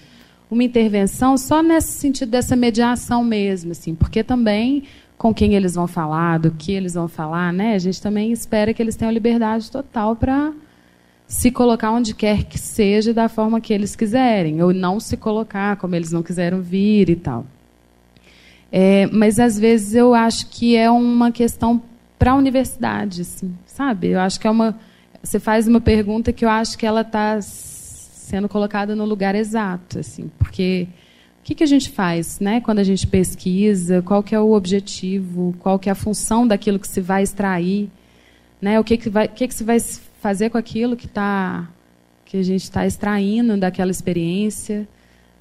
uma 0.50 0.64
intervenção 0.64 1.38
só 1.38 1.64
nesse 1.64 1.94
sentido 1.94 2.30
dessa 2.30 2.56
mediação 2.56 3.24
mesmo, 3.24 3.72
assim, 3.72 3.96
porque 3.96 4.24
também 4.24 4.84
com 5.18 5.34
quem 5.34 5.54
eles 5.54 5.76
vão 5.76 5.88
falar, 5.88 6.40
do 6.40 6.50
que 6.50 6.72
eles 6.72 6.96
vão 6.96 7.08
falar, 7.08 7.54
né? 7.54 7.76
A 7.76 7.80
gente 7.80 8.02
também 8.02 8.32
espera 8.32 8.74
que 8.74 8.82
eles 8.82 8.96
tenham 8.96 9.12
liberdade 9.12 9.70
total 9.70 10.16
para 10.16 10.52
se 11.28 11.52
colocar 11.52 11.92
onde 11.92 12.16
quer 12.16 12.44
que 12.44 12.58
seja 12.58 13.14
da 13.14 13.30
forma 13.30 13.62
que 13.62 13.72
eles 13.72 13.96
quiserem, 13.96 14.62
ou 14.64 14.74
não 14.74 15.00
se 15.00 15.16
colocar 15.16 15.78
como 15.78 15.96
eles 15.96 16.12
não 16.12 16.24
quiseram 16.24 16.60
vir 16.60 17.10
e 17.10 17.16
tal. 17.16 17.46
É, 18.72 19.06
mas 19.08 19.40
às 19.40 19.60
vezes 19.60 19.96
eu 19.96 20.14
acho 20.14 20.48
que 20.48 20.78
é 20.78 20.90
uma 20.90 21.32
questão 21.32 21.82
para 22.18 22.32
a 22.32 22.36
universidade, 22.36 23.22
assim, 23.22 23.54
sabe? 23.66 24.10
Eu 24.10 24.20
acho 24.20 24.40
que 24.40 24.48
é 24.48 24.50
uma. 24.50 24.80
Você 25.22 25.40
faz 25.40 25.68
uma 25.68 25.82
pergunta 25.82 26.32
que 26.32 26.46
eu 26.46 26.50
acho 26.50 26.78
que 26.78 26.86
ela 26.86 27.02
está 27.02 27.40
sendo 27.42 28.48
colocada 28.48 28.96
no 28.96 29.06
lugar 29.06 29.36
exato, 29.36 30.00
assim, 30.00 30.32
porque 30.40 30.88
o 31.42 31.44
que, 31.44 31.56
que 31.56 31.64
a 31.64 31.68
gente 31.68 31.90
faz, 31.90 32.40
né? 32.40 32.62
Quando 32.62 32.80
a 32.80 32.84
gente 32.84 33.08
pesquisa, 33.08 34.02
qual 34.04 34.22
que 34.22 34.36
é 34.36 34.40
o 34.40 34.54
objetivo, 34.54 35.56
qual 35.60 35.80
que 35.80 35.90
é 35.90 35.92
a 35.92 35.96
função 35.96 36.48
daquilo 36.48 36.80
que 36.80 36.88
se 36.88 37.02
vai 37.02 37.24
extrair, 37.24 37.90
né? 38.62 38.80
O 38.80 38.84
que 38.84 38.96
que 38.96 39.10
vai, 39.10 39.28
que 39.28 39.48
que 39.48 39.54
se 39.54 39.64
vai 39.64 39.80
fazer 40.22 40.52
com 40.52 40.58
aquilo 40.58 40.96
que 40.96 41.08
tá, 41.08 41.68
que 42.24 42.38
a 42.38 42.44
gente 42.44 42.64
está 42.64 42.86
extraindo 42.86 43.58
daquela 43.58 43.90
experiência, 43.90 44.88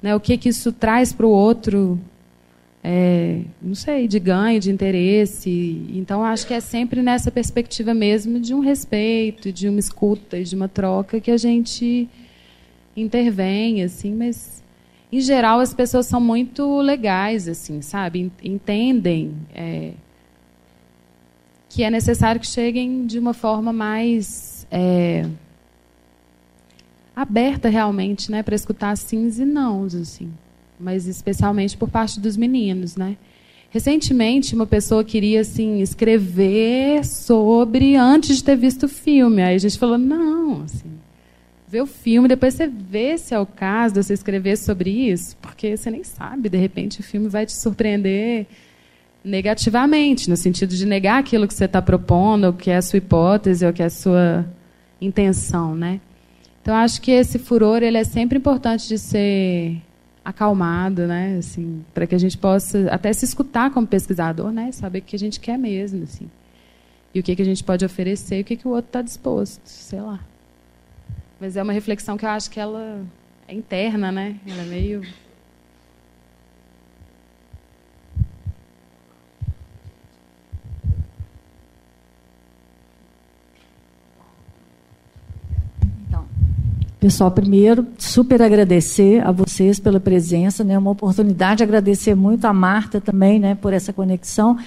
né? 0.01 0.15
O 0.15 0.19
que 0.19 0.35
que 0.37 0.49
isso 0.49 0.71
traz 0.71 1.13
para 1.13 1.27
o 1.27 1.29
outro, 1.29 1.99
é, 2.83 3.41
não 3.61 3.75
sei, 3.75 4.07
de 4.07 4.19
ganho, 4.19 4.59
de 4.59 4.71
interesse. 4.71 5.85
Então 5.93 6.23
acho 6.23 6.47
que 6.47 6.53
é 6.53 6.59
sempre 6.59 7.01
nessa 7.01 7.31
perspectiva 7.31 7.93
mesmo 7.93 8.39
de 8.39 8.53
um 8.53 8.59
respeito, 8.59 9.51
de 9.51 9.69
uma 9.69 9.79
escuta, 9.79 10.43
de 10.43 10.55
uma 10.55 10.67
troca 10.67 11.19
que 11.19 11.31
a 11.31 11.37
gente 11.37 12.09
intervém, 12.95 13.83
assim, 13.83 14.13
mas 14.13 14.61
em 15.11 15.19
geral, 15.19 15.59
as 15.59 15.73
pessoas 15.73 16.05
são 16.05 16.21
muito 16.21 16.79
legais, 16.79 17.47
assim, 17.47 17.81
sabe? 17.81 18.31
Entendem 18.41 19.35
é, 19.53 19.91
que 21.67 21.83
é 21.83 21.89
necessário 21.89 22.39
que 22.39 22.47
cheguem 22.47 23.05
de 23.05 23.19
uma 23.19 23.33
forma 23.33 23.73
mais 23.73 24.65
é, 24.71 25.25
aberta, 27.13 27.67
realmente, 27.67 28.31
né? 28.31 28.41
Para 28.41 28.55
escutar 28.55 28.95
sims 28.95 29.37
e 29.37 29.43
nãos, 29.43 29.93
assim. 29.93 30.31
Mas 30.81 31.07
especialmente 31.07 31.77
por 31.77 31.89
parte 31.89 32.19
dos 32.19 32.35
meninos, 32.35 32.95
né? 32.95 33.15
Recentemente, 33.69 34.53
uma 34.53 34.65
pessoa 34.65 35.03
queria 35.03 35.41
assim 35.41 35.79
escrever 35.81 37.05
sobre 37.05 37.95
antes 37.95 38.37
de 38.37 38.43
ter 38.43 38.57
visto 38.57 38.83
o 38.83 38.89
filme. 38.89 39.41
Aí 39.41 39.55
a 39.55 39.59
gente 39.59 39.79
falou: 39.79 39.97
não, 39.97 40.63
assim, 40.63 40.91
vê 41.69 41.81
o 41.81 41.85
filme, 41.85 42.27
depois 42.27 42.53
você 42.53 42.67
vê 42.67 43.17
se 43.17 43.33
é 43.33 43.39
o 43.39 43.45
caso 43.45 43.93
de 43.93 44.03
você 44.03 44.13
escrever 44.13 44.57
sobre 44.57 44.89
isso, 44.89 45.37
porque 45.37 45.77
você 45.77 45.89
nem 45.89 46.03
sabe, 46.03 46.49
de 46.49 46.57
repente 46.57 46.99
o 46.99 47.03
filme 47.03 47.29
vai 47.29 47.45
te 47.45 47.53
surpreender 47.53 48.45
negativamente, 49.23 50.29
no 50.29 50.35
sentido 50.35 50.75
de 50.75 50.85
negar 50.85 51.19
aquilo 51.19 51.47
que 51.47 51.53
você 51.53 51.65
está 51.65 51.81
propondo, 51.81 52.49
o 52.49 52.53
que 52.53 52.71
é 52.71 52.75
a 52.75 52.81
sua 52.81 52.97
hipótese, 52.97 53.65
ou 53.65 53.71
que 53.71 53.81
é 53.81 53.85
a 53.85 53.89
sua 53.89 54.45
intenção, 54.99 55.73
né? 55.73 56.01
Então 56.61 56.75
acho 56.75 57.01
que 57.01 57.11
esse 57.11 57.39
furor 57.39 57.81
ele 57.81 57.97
é 57.97 58.03
sempre 58.03 58.37
importante 58.37 58.87
de 58.89 58.97
ser 58.97 59.77
acalmado, 60.23 61.07
né? 61.07 61.37
Assim, 61.37 61.83
para 61.93 62.05
que 62.05 62.15
a 62.15 62.17
gente 62.17 62.37
possa 62.37 62.87
até 62.91 63.11
se 63.11 63.25
escutar 63.25 63.71
como 63.71 63.87
pesquisador, 63.87 64.51
né? 64.51 64.71
Saber 64.71 64.99
o 64.99 65.01
que 65.01 65.15
a 65.15 65.19
gente 65.19 65.39
quer 65.39 65.57
mesmo, 65.57 66.03
assim. 66.03 66.29
E 67.13 67.19
o 67.19 67.23
que, 67.23 67.35
que 67.35 67.41
a 67.41 67.45
gente 67.45 67.63
pode 67.63 67.83
oferecer 67.83 68.37
e 68.37 68.41
o 68.41 68.45
que, 68.45 68.55
que 68.55 68.67
o 68.67 68.71
outro 68.71 68.89
está 68.89 69.01
disposto, 69.01 69.61
sei 69.65 69.99
lá. 69.99 70.19
Mas 71.39 71.57
é 71.57 71.63
uma 71.63 71.73
reflexão 71.73 72.17
que 72.17 72.25
eu 72.25 72.29
acho 72.29 72.49
que 72.49 72.59
ela 72.59 73.03
é 73.47 73.53
interna, 73.53 74.11
né? 74.11 74.39
Ela 74.47 74.61
é 74.61 74.65
meio. 74.65 75.01
Pessoal, 87.01 87.29
primeiro, 87.31 87.85
super 87.97 88.41
agradecer 88.41 89.19
a 89.25 89.31
vocês 89.31 89.77
pela 89.77 89.99
presença, 89.99 90.63
né? 90.63 90.77
Uma 90.77 90.91
oportunidade, 90.91 91.63
agradecer 91.63 92.15
muito 92.15 92.45
a 92.45 92.53
Marta 92.53 93.01
também, 93.01 93.39
né, 93.39 93.55
por 93.55 93.73
essa 93.73 93.91
conexão 93.91 94.57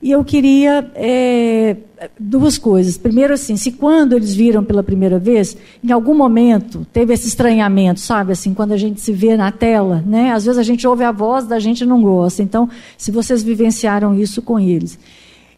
e 0.00 0.12
eu 0.12 0.22
queria 0.24 0.90
é, 0.94 1.76
duas 2.18 2.56
coisas. 2.56 2.96
Primeiro, 2.96 3.34
assim, 3.34 3.56
se 3.56 3.72
quando 3.72 4.14
eles 4.14 4.32
viram 4.32 4.62
pela 4.62 4.82
primeira 4.82 5.18
vez, 5.18 5.56
em 5.82 5.90
algum 5.90 6.14
momento 6.14 6.86
teve 6.92 7.12
esse 7.12 7.26
estranhamento, 7.26 7.98
sabe? 7.98 8.32
Assim, 8.32 8.54
quando 8.54 8.72
a 8.72 8.76
gente 8.76 9.00
se 9.00 9.12
vê 9.12 9.36
na 9.36 9.50
tela, 9.50 10.02
né? 10.06 10.32
Às 10.32 10.44
vezes 10.44 10.58
a 10.58 10.62
gente 10.62 10.86
ouve 10.86 11.02
a 11.02 11.10
voz 11.10 11.46
da 11.46 11.58
gente 11.58 11.80
e 11.80 11.86
não 11.86 12.00
gosta. 12.00 12.42
Então, 12.42 12.68
se 12.96 13.10
vocês 13.10 13.42
vivenciaram 13.42 14.14
isso 14.14 14.40
com 14.40 14.58
eles. 14.60 14.98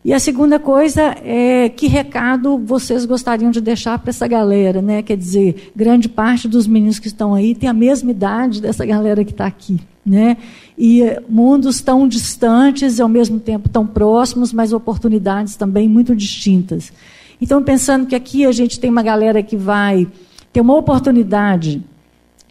E 0.03 0.15
a 0.15 0.19
segunda 0.19 0.59
coisa 0.59 1.15
é 1.23 1.69
que 1.69 1.87
recado 1.87 2.57
vocês 2.57 3.05
gostariam 3.05 3.51
de 3.51 3.61
deixar 3.61 3.99
para 3.99 4.09
essa 4.09 4.27
galera, 4.27 4.81
né? 4.81 5.03
Quer 5.03 5.17
dizer, 5.17 5.71
grande 5.77 6.09
parte 6.09 6.49
dos 6.49 6.67
meninos 6.67 6.99
que 6.99 7.07
estão 7.07 7.35
aí 7.35 7.55
tem 7.55 7.69
a 7.69 7.75
mesma 7.75 8.11
idade 8.11 8.63
dessa 8.63 8.87
galera 8.87 9.23
que 9.23 9.31
está 9.31 9.45
aqui, 9.45 9.79
né? 10.05 10.39
E 10.79 11.03
mundos 11.29 11.83
tão 11.83 12.09
distantes 12.09 12.99
e 12.99 13.03
ao 13.03 13.11
mesmo 13.11 13.39
tempo 13.39 13.69
tão 13.69 13.87
próximos, 13.87 14.55
mas 14.55 14.73
oportunidades 14.73 15.55
também 15.55 15.87
muito 15.87 16.17
distintas. 16.17 16.91
Então, 17.39 17.63
pensando 17.63 18.07
que 18.07 18.15
aqui 18.15 18.47
a 18.47 18.53
gente 18.53 18.81
tem 18.81 18.89
uma 18.89 19.03
galera 19.03 19.43
que 19.43 19.57
vai 19.57 20.07
ter 20.51 20.63
uma 20.63 20.77
oportunidade 20.77 21.83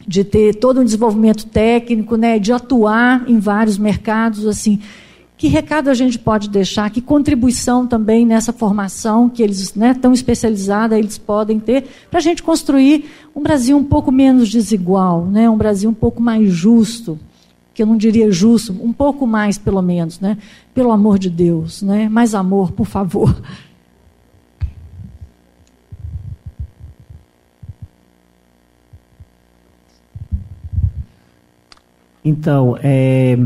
de 0.06 0.22
ter 0.22 0.54
todo 0.54 0.80
um 0.80 0.84
desenvolvimento 0.84 1.46
técnico, 1.46 2.16
né, 2.16 2.38
de 2.38 2.52
atuar 2.52 3.28
em 3.28 3.38
vários 3.38 3.76
mercados, 3.76 4.46
assim, 4.46 4.80
que 5.40 5.48
recado 5.48 5.88
a 5.88 5.94
gente 5.94 6.18
pode 6.18 6.50
deixar? 6.50 6.90
Que 6.90 7.00
contribuição 7.00 7.86
também 7.86 8.26
nessa 8.26 8.52
formação 8.52 9.26
que 9.26 9.42
eles, 9.42 9.74
né, 9.74 9.94
tão 9.94 10.12
especializada, 10.12 10.98
eles 10.98 11.16
podem 11.16 11.58
ter 11.58 11.86
para 12.10 12.18
a 12.18 12.22
gente 12.22 12.42
construir 12.42 13.06
um 13.34 13.40
Brasil 13.40 13.74
um 13.74 13.82
pouco 13.82 14.12
menos 14.12 14.50
desigual, 14.50 15.24
né, 15.24 15.48
um 15.48 15.56
Brasil 15.56 15.88
um 15.88 15.94
pouco 15.94 16.20
mais 16.20 16.50
justo, 16.50 17.18
que 17.72 17.82
eu 17.82 17.86
não 17.86 17.96
diria 17.96 18.30
justo, 18.30 18.76
um 18.82 18.92
pouco 18.92 19.26
mais 19.26 19.56
pelo 19.56 19.80
menos, 19.80 20.20
né, 20.20 20.36
pelo 20.74 20.92
amor 20.92 21.18
de 21.18 21.30
Deus, 21.30 21.80
né, 21.80 22.06
mais 22.06 22.34
amor, 22.34 22.72
por 22.72 22.84
favor. 22.84 23.34
Então, 32.22 32.76
é, 32.82 33.38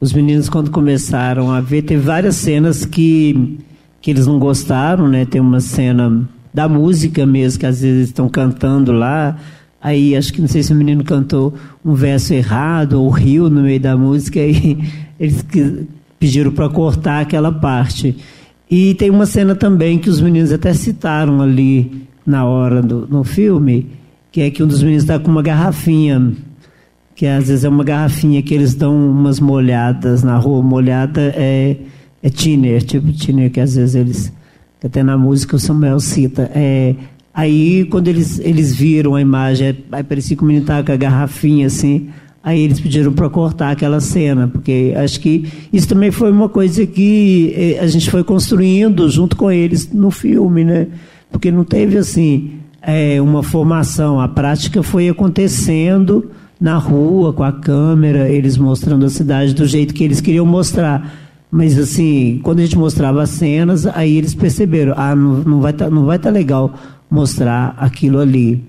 os 0.00 0.12
meninos, 0.12 0.48
quando 0.48 0.70
começaram 0.70 1.50
a 1.50 1.60
ver, 1.60 1.82
teve 1.82 2.02
várias 2.02 2.36
cenas 2.36 2.84
que, 2.84 3.58
que 4.00 4.10
eles 4.10 4.26
não 4.26 4.38
gostaram, 4.38 5.08
né? 5.08 5.24
Tem 5.24 5.40
uma 5.40 5.60
cena 5.60 6.28
da 6.52 6.68
música 6.68 7.24
mesmo, 7.24 7.60
que 7.60 7.66
às 7.66 7.80
vezes 7.80 8.08
estão 8.08 8.28
cantando 8.28 8.92
lá. 8.92 9.36
Aí, 9.80 10.16
acho 10.16 10.32
que 10.32 10.40
não 10.40 10.48
sei 10.48 10.62
se 10.62 10.72
o 10.72 10.76
menino 10.76 11.04
cantou 11.04 11.54
um 11.84 11.94
verso 11.94 12.32
errado 12.32 13.02
ou 13.02 13.08
riu 13.10 13.48
no 13.50 13.62
meio 13.62 13.80
da 13.80 13.96
música, 13.96 14.40
e 14.40 14.78
eles 15.18 15.44
pediram 16.18 16.50
para 16.50 16.68
cortar 16.68 17.20
aquela 17.20 17.52
parte. 17.52 18.16
E 18.70 18.94
tem 18.94 19.10
uma 19.10 19.26
cena 19.26 19.54
também 19.54 19.98
que 19.98 20.08
os 20.08 20.20
meninos 20.20 20.52
até 20.52 20.72
citaram 20.72 21.40
ali 21.40 22.06
na 22.26 22.44
hora 22.44 22.82
do, 22.82 23.06
no 23.06 23.22
filme, 23.22 23.86
que 24.32 24.40
é 24.40 24.50
que 24.50 24.62
um 24.62 24.66
dos 24.66 24.82
meninos 24.82 25.04
está 25.04 25.18
com 25.18 25.30
uma 25.30 25.42
garrafinha 25.42 26.32
que 27.14 27.26
às 27.26 27.48
vezes 27.48 27.64
é 27.64 27.68
uma 27.68 27.84
garrafinha 27.84 28.42
que 28.42 28.52
eles 28.52 28.74
dão 28.74 28.94
umas 28.94 29.38
molhadas 29.38 30.22
na 30.22 30.36
rua. 30.36 30.62
Molhada 30.62 31.32
é, 31.36 31.76
é 32.22 32.28
tiner, 32.28 32.82
tipo 32.82 33.12
tiner 33.12 33.50
que 33.50 33.60
às 33.60 33.76
vezes 33.76 33.94
eles, 33.94 34.32
até 34.82 35.02
na 35.02 35.16
música 35.16 35.56
o 35.56 35.58
Samuel 35.58 36.00
cita. 36.00 36.50
É, 36.54 36.94
aí 37.32 37.84
quando 37.84 38.08
eles, 38.08 38.40
eles 38.40 38.74
viram 38.74 39.14
a 39.14 39.20
imagem, 39.20 39.76
aí 39.92 40.02
parecia 40.02 40.36
que 40.36 40.42
o 40.42 40.46
menino 40.46 40.66
com 40.66 40.72
a 40.72 40.96
garrafinha 40.96 41.68
assim, 41.68 42.08
aí 42.42 42.60
eles 42.60 42.80
pediram 42.80 43.12
para 43.12 43.30
cortar 43.30 43.70
aquela 43.70 44.00
cena, 44.00 44.48
porque 44.48 44.92
acho 44.96 45.20
que 45.20 45.48
isso 45.72 45.88
também 45.88 46.10
foi 46.10 46.32
uma 46.32 46.48
coisa 46.48 46.84
que 46.84 47.54
é, 47.56 47.78
a 47.78 47.86
gente 47.86 48.10
foi 48.10 48.24
construindo 48.24 49.08
junto 49.08 49.36
com 49.36 49.50
eles 49.50 49.90
no 49.92 50.10
filme, 50.10 50.64
né? 50.64 50.88
Porque 51.30 51.50
não 51.50 51.64
teve 51.64 51.96
assim 51.96 52.54
é, 52.82 53.20
uma 53.20 53.42
formação, 53.42 54.20
a 54.20 54.26
prática 54.26 54.82
foi 54.82 55.08
acontecendo 55.08 56.30
na 56.64 56.78
rua 56.78 57.30
com 57.30 57.42
a 57.42 57.52
câmera, 57.52 58.26
eles 58.26 58.56
mostrando 58.56 59.04
a 59.04 59.10
cidade 59.10 59.52
do 59.54 59.66
jeito 59.66 59.92
que 59.92 60.02
eles 60.02 60.22
queriam 60.22 60.46
mostrar. 60.46 61.14
Mas 61.50 61.78
assim, 61.78 62.40
quando 62.42 62.60
a 62.60 62.62
gente 62.62 62.78
mostrava 62.78 63.22
as 63.22 63.28
cenas, 63.28 63.86
aí 63.86 64.16
eles 64.16 64.34
perceberam, 64.34 64.94
ah, 64.96 65.14
não, 65.14 65.42
não 65.42 65.60
vai 65.60 65.74
tá, 65.74 65.90
não 65.90 66.06
vai 66.06 66.16
estar 66.16 66.30
tá 66.30 66.34
legal 66.34 66.72
mostrar 67.10 67.76
aquilo 67.76 68.18
ali. 68.18 68.64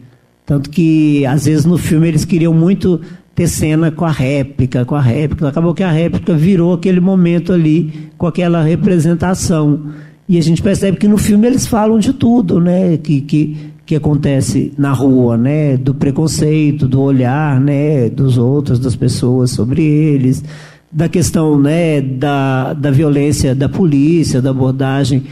Tanto 0.46 0.70
que 0.70 1.26
às 1.26 1.46
vezes 1.46 1.64
no 1.64 1.78
filme 1.78 2.10
eles 2.10 2.26
queriam 2.26 2.54
muito 2.54 3.00
ter 3.34 3.48
cena 3.48 3.90
com 3.90 4.04
a 4.04 4.12
réplica, 4.12 4.84
com 4.84 4.96
a 4.96 5.02
réplica. 5.02 5.48
Acabou 5.48 5.74
que 5.74 5.82
a 5.82 5.90
réplica 5.90 6.34
virou 6.34 6.74
aquele 6.74 7.00
momento 7.00 7.54
ali 7.54 8.10
com 8.18 8.28
aquela 8.28 8.62
representação. 8.62 9.84
E 10.28 10.38
a 10.38 10.42
gente 10.42 10.62
percebe 10.62 10.98
que 10.98 11.08
no 11.08 11.18
filme 11.18 11.48
eles 11.48 11.66
falam 11.66 11.98
de 11.98 12.12
tudo, 12.12 12.60
né? 12.60 12.98
Que, 12.98 13.22
que 13.22 13.74
que 13.86 13.96
acontece 13.96 14.74
na 14.78 14.92
rua, 14.92 15.38
né, 15.38 15.78
do 15.78 15.94
preconceito, 15.94 16.88
do 16.88 17.02
olhar, 17.02 17.60
né, 17.60 18.10
dos 18.10 18.38
outros, 18.38 18.80
das 18.80 18.96
pessoas 18.96 19.52
sobre 19.52 19.84
eles, 19.84 20.44
da 20.92 21.08
questão, 21.08 21.60
né, 21.60 22.02
da, 22.02 22.74
da 22.74 22.90
violência 22.90 23.54
da 23.54 23.70
polícia, 23.70 24.42
da 24.42 24.50
abordagem 24.50 25.24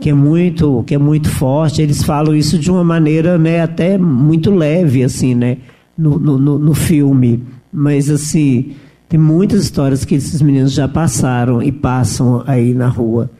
que 0.00 0.10
é 0.10 0.14
muito 0.14 0.84
que 0.86 0.94
é 0.94 0.98
muito 0.98 1.28
forte. 1.28 1.82
Eles 1.82 2.02
falam 2.02 2.34
isso 2.34 2.58
de 2.58 2.70
uma 2.70 2.84
maneira, 2.84 3.36
né, 3.36 3.60
até 3.60 3.98
muito 3.98 4.50
leve, 4.50 5.02
assim, 5.02 5.34
né, 5.34 5.58
no, 5.96 6.18
no, 6.18 6.58
no 6.58 6.74
filme. 6.74 7.42
Mas 7.72 8.08
assim 8.08 8.72
tem 9.08 9.18
muitas 9.18 9.62
histórias 9.62 10.04
que 10.04 10.14
esses 10.14 10.40
meninos 10.40 10.72
já 10.72 10.86
passaram 10.86 11.62
e 11.62 11.72
passam 11.72 12.42
aí 12.46 12.74
na 12.74 12.88
rua, 12.88 13.30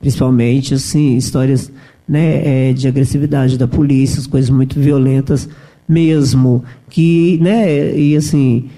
principalmente 0.00 0.74
assim 0.74 1.16
histórias 1.16 1.70
né, 2.08 2.70
é, 2.70 2.72
de 2.72 2.86
agressividade 2.86 3.58
da 3.58 3.66
polícia, 3.66 4.20
as 4.20 4.26
coisas 4.26 4.50
muito 4.50 4.78
violentas 4.78 5.48
mesmo, 5.88 6.64
que, 6.88 7.38
né, 7.40 7.96
e 7.96 8.16
assim, 8.16 8.68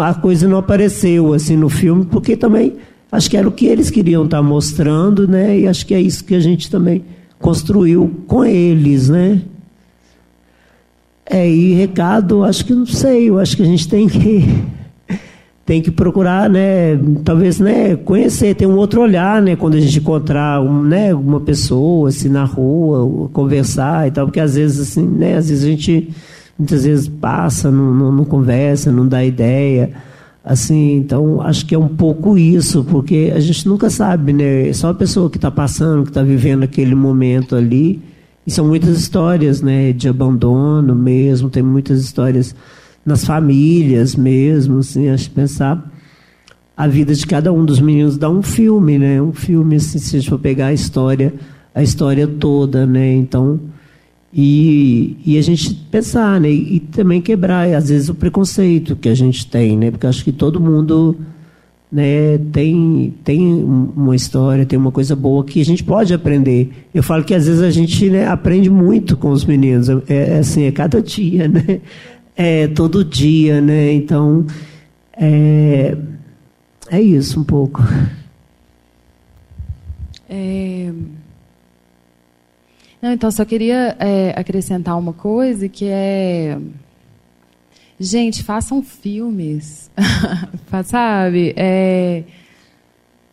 a 0.00 0.14
coisa 0.14 0.48
não 0.48 0.58
apareceu 0.58 1.32
assim 1.32 1.56
no 1.56 1.68
filme, 1.68 2.04
porque 2.04 2.36
também 2.36 2.74
acho 3.10 3.30
que 3.30 3.36
era 3.36 3.48
o 3.48 3.52
que 3.52 3.66
eles 3.66 3.90
queriam 3.90 4.24
estar 4.24 4.42
mostrando, 4.42 5.26
né, 5.26 5.58
e 5.58 5.68
acho 5.68 5.86
que 5.86 5.94
é 5.94 6.00
isso 6.00 6.24
que 6.24 6.34
a 6.34 6.40
gente 6.40 6.70
também 6.70 7.04
construiu 7.38 8.10
com 8.26 8.44
eles, 8.44 9.08
né. 9.08 9.40
É, 11.24 11.48
e 11.48 11.74
recado, 11.74 12.42
acho 12.42 12.64
que 12.64 12.74
não 12.74 12.86
sei, 12.86 13.28
eu 13.28 13.38
acho 13.38 13.56
que 13.56 13.62
a 13.62 13.66
gente 13.66 13.86
tem 13.86 14.08
que 14.08 14.46
tem 15.68 15.82
que 15.82 15.90
procurar, 15.90 16.48
né, 16.48 16.98
talvez, 17.22 17.60
né, 17.60 17.94
conhecer, 17.94 18.54
ter 18.54 18.64
um 18.64 18.76
outro 18.76 19.02
olhar, 19.02 19.42
né, 19.42 19.54
quando 19.54 19.74
a 19.74 19.80
gente 19.80 19.98
encontrar, 19.98 20.62
um, 20.62 20.82
né, 20.82 21.12
uma 21.12 21.40
pessoa 21.40 22.08
assim 22.08 22.30
na 22.30 22.42
rua, 22.42 23.28
conversar 23.34 24.08
e 24.08 24.10
tal, 24.10 24.24
porque 24.24 24.40
às 24.40 24.54
vezes 24.54 24.80
assim, 24.80 25.06
né, 25.06 25.36
às 25.36 25.50
vezes 25.50 25.64
a 25.64 25.68
gente 25.68 26.08
muitas 26.58 26.84
vezes 26.84 27.06
passa, 27.06 27.70
não, 27.70 27.92
não, 27.92 28.10
não 28.10 28.24
conversa, 28.24 28.90
não 28.90 29.06
dá 29.06 29.22
ideia, 29.22 29.90
assim, 30.42 30.96
então 30.96 31.42
acho 31.42 31.66
que 31.66 31.74
é 31.74 31.78
um 31.78 31.88
pouco 31.88 32.38
isso, 32.38 32.82
porque 32.84 33.30
a 33.36 33.38
gente 33.38 33.68
nunca 33.68 33.90
sabe, 33.90 34.32
né, 34.32 34.72
só 34.72 34.88
a 34.88 34.94
pessoa 34.94 35.28
que 35.28 35.36
está 35.36 35.50
passando, 35.50 36.04
que 36.04 36.08
está 36.08 36.22
vivendo 36.22 36.62
aquele 36.62 36.94
momento 36.94 37.54
ali, 37.54 38.00
e 38.46 38.50
são 38.50 38.66
muitas 38.66 38.98
histórias, 38.98 39.60
né, 39.60 39.92
de 39.92 40.08
abandono 40.08 40.94
mesmo, 40.94 41.50
tem 41.50 41.62
muitas 41.62 42.00
histórias 42.00 42.54
nas 43.08 43.24
famílias 43.24 44.14
mesmo, 44.14 44.78
assim, 44.78 45.08
acho 45.08 45.30
pensar 45.30 45.92
a 46.78 46.86
vida 46.86 47.12
de 47.12 47.26
cada 47.26 47.52
um 47.52 47.64
dos 47.64 47.80
meninos 47.80 48.16
dá 48.16 48.30
um 48.30 48.40
filme, 48.40 49.00
né? 49.00 49.20
Um 49.20 49.32
filme, 49.32 49.74
assim, 49.74 49.98
se 49.98 50.14
a 50.14 50.20
gente 50.20 50.30
for 50.30 50.38
pegar 50.38 50.66
a 50.66 50.72
história, 50.72 51.34
a 51.74 51.82
história 51.82 52.24
toda, 52.24 52.86
né? 52.86 53.14
Então, 53.14 53.58
e, 54.32 55.16
e 55.26 55.36
a 55.36 55.42
gente 55.42 55.74
pensar, 55.90 56.40
né? 56.40 56.48
E, 56.48 56.76
e 56.76 56.80
também 56.80 57.20
quebrar, 57.20 57.68
às 57.74 57.88
vezes, 57.88 58.08
o 58.08 58.14
preconceito 58.14 58.94
que 58.94 59.08
a 59.08 59.14
gente 59.14 59.44
tem, 59.44 59.76
né? 59.76 59.90
Porque 59.90 60.06
acho 60.06 60.22
que 60.22 60.30
todo 60.30 60.60
mundo 60.60 61.16
né, 61.90 62.38
tem, 62.52 63.12
tem 63.24 63.52
uma 63.52 64.14
história, 64.14 64.64
tem 64.64 64.78
uma 64.78 64.92
coisa 64.92 65.16
boa 65.16 65.42
que 65.42 65.60
a 65.60 65.64
gente 65.64 65.82
pode 65.82 66.14
aprender. 66.14 66.70
Eu 66.94 67.02
falo 67.02 67.24
que 67.24 67.34
às 67.34 67.46
vezes 67.46 67.60
a 67.60 67.72
gente 67.72 68.08
né, 68.08 68.28
aprende 68.28 68.70
muito 68.70 69.16
com 69.16 69.30
os 69.30 69.44
meninos, 69.44 69.88
é, 69.88 69.98
é 70.08 70.38
assim, 70.38 70.62
é 70.62 70.70
cada 70.70 71.02
dia, 71.02 71.48
né? 71.48 71.80
É, 72.38 72.68
todo 72.68 73.04
dia, 73.04 73.60
né? 73.60 73.92
Então, 73.92 74.46
é, 75.12 75.96
é 76.88 77.02
isso 77.02 77.40
um 77.40 77.44
pouco. 77.44 77.82
É... 80.30 80.92
Não, 83.02 83.12
então, 83.12 83.28
só 83.32 83.44
queria 83.44 83.96
é, 83.98 84.32
acrescentar 84.36 84.96
uma 84.96 85.12
coisa 85.12 85.68
que 85.68 85.86
é. 85.86 86.56
Gente, 87.98 88.44
façam 88.44 88.82
filmes. 88.82 89.90
Sabe? 90.84 91.54
É... 91.56 92.22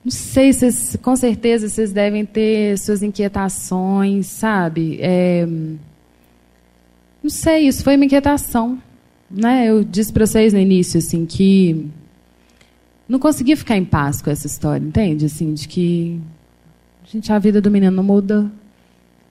Não 0.03 0.11
sei, 0.11 0.51
vocês, 0.51 0.97
com 1.01 1.15
certeza 1.15 1.69
vocês 1.69 1.91
devem 1.91 2.25
ter 2.25 2.77
suas 2.77 3.03
inquietações, 3.03 4.27
sabe? 4.27 4.99
É... 5.01 5.47
Não 7.23 7.29
sei, 7.29 7.67
isso 7.67 7.83
foi 7.83 7.95
uma 7.95 8.05
inquietação 8.05 8.79
né, 9.29 9.69
eu 9.69 9.83
disse 9.83 10.13
para 10.13 10.25
vocês 10.25 10.53
no 10.53 10.59
início 10.59 10.97
assim 10.99 11.25
que 11.25 11.87
não 13.07 13.19
conseguia 13.19 13.55
ficar 13.55 13.77
em 13.77 13.85
paz 13.85 14.21
com 14.21 14.29
essa 14.29 14.47
história, 14.47 14.83
entende? 14.83 15.25
Assim, 15.25 15.53
de 15.53 15.67
que 15.67 16.19
gente, 17.05 17.31
a 17.31 17.39
vida 17.39 17.61
do 17.61 17.69
menino 17.71 17.95
não 17.95 18.03
muda. 18.03 18.51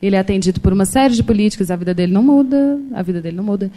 Ele 0.00 0.16
é 0.16 0.18
atendido 0.18 0.60
por 0.60 0.72
uma 0.72 0.84
série 0.84 1.14
de 1.14 1.22
políticas, 1.22 1.70
a 1.70 1.76
vida 1.76 1.94
dele 1.94 2.12
não 2.12 2.22
muda, 2.22 2.78
a 2.92 3.02
vida 3.02 3.20
dele 3.20 3.36
não 3.36 3.44
muda. 3.44 3.70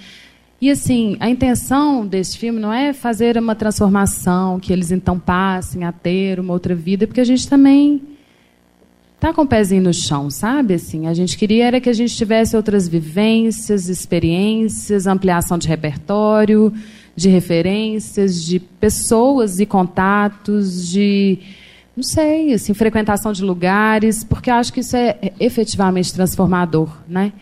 E 0.60 0.70
assim, 0.70 1.16
a 1.20 1.30
intenção 1.30 2.06
desse 2.06 2.38
filme 2.38 2.60
não 2.60 2.74
é 2.74 2.92
fazer 2.92 3.38
uma 3.38 3.56
transformação, 3.56 4.60
que 4.60 4.74
eles 4.74 4.92
então 4.92 5.20
passem 5.20 5.84
a 5.84 5.92
ter 5.92 6.40
uma 6.40 6.52
outra 6.52 6.76
vida, 6.76 7.08
porque 7.08 7.22
a 7.22 7.26
gente 7.26 7.48
também 7.48 8.02
tá 9.20 9.34
com 9.34 9.42
o 9.42 9.48
pezinho 9.48 9.84
no 9.84 9.94
chão, 9.94 10.30
sabe? 10.30 10.76
Assim, 10.76 11.08
a 11.08 11.14
gente 11.14 11.38
queria 11.38 11.66
era 11.66 11.82
que 11.82 11.90
a 11.90 11.94
gente 11.94 12.16
tivesse 12.16 12.56
outras 12.56 12.88
vivências, 12.88 13.90
experiências, 13.90 15.08
ampliação 15.08 15.58
de 15.58 15.68
repertório, 15.68 16.74
de 17.16 17.30
referências, 17.30 18.44
de 18.44 18.60
pessoas 18.60 19.60
e 19.60 19.66
contatos, 19.66 20.88
de 20.88 21.40
não 21.96 22.04
sei, 22.04 22.54
assim, 22.54 22.76
frequentação 22.76 23.34
de 23.34 23.44
lugares, 23.44 24.24
porque 24.24 24.52
eu 24.52 24.54
acho 24.54 24.72
que 24.72 24.82
isso 24.82 24.96
é 24.96 25.18
efetivamente 25.40 26.14
transformador, 26.14 26.96
né? 27.08 27.34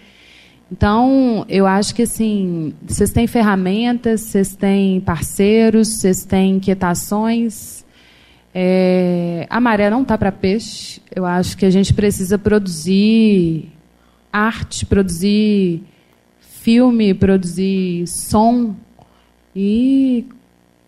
Então, 0.71 1.45
eu 1.47 1.67
acho 1.67 1.93
que 1.93 2.03
assim, 2.03 2.73
vocês 2.88 3.11
têm 3.11 3.27
ferramentas, 3.27 4.21
vocês 4.21 4.55
têm 4.55 4.99
parceiros, 5.01 5.89
vocês 5.89 6.23
têm 6.23 6.55
inquietações, 6.55 7.74
é, 8.57 9.45
a 9.49 9.59
maré 9.59 9.89
não 9.89 10.03
está 10.03 10.17
para 10.17 10.31
peixe. 10.31 11.01
Eu 11.13 11.25
acho 11.25 11.57
que 11.57 11.65
a 11.65 11.69
gente 11.69 11.93
precisa 11.93 12.37
produzir 12.39 13.69
arte, 14.31 14.85
produzir 14.85 15.83
filme, 16.39 17.13
produzir 17.13 18.07
som 18.07 18.73
e 19.53 20.25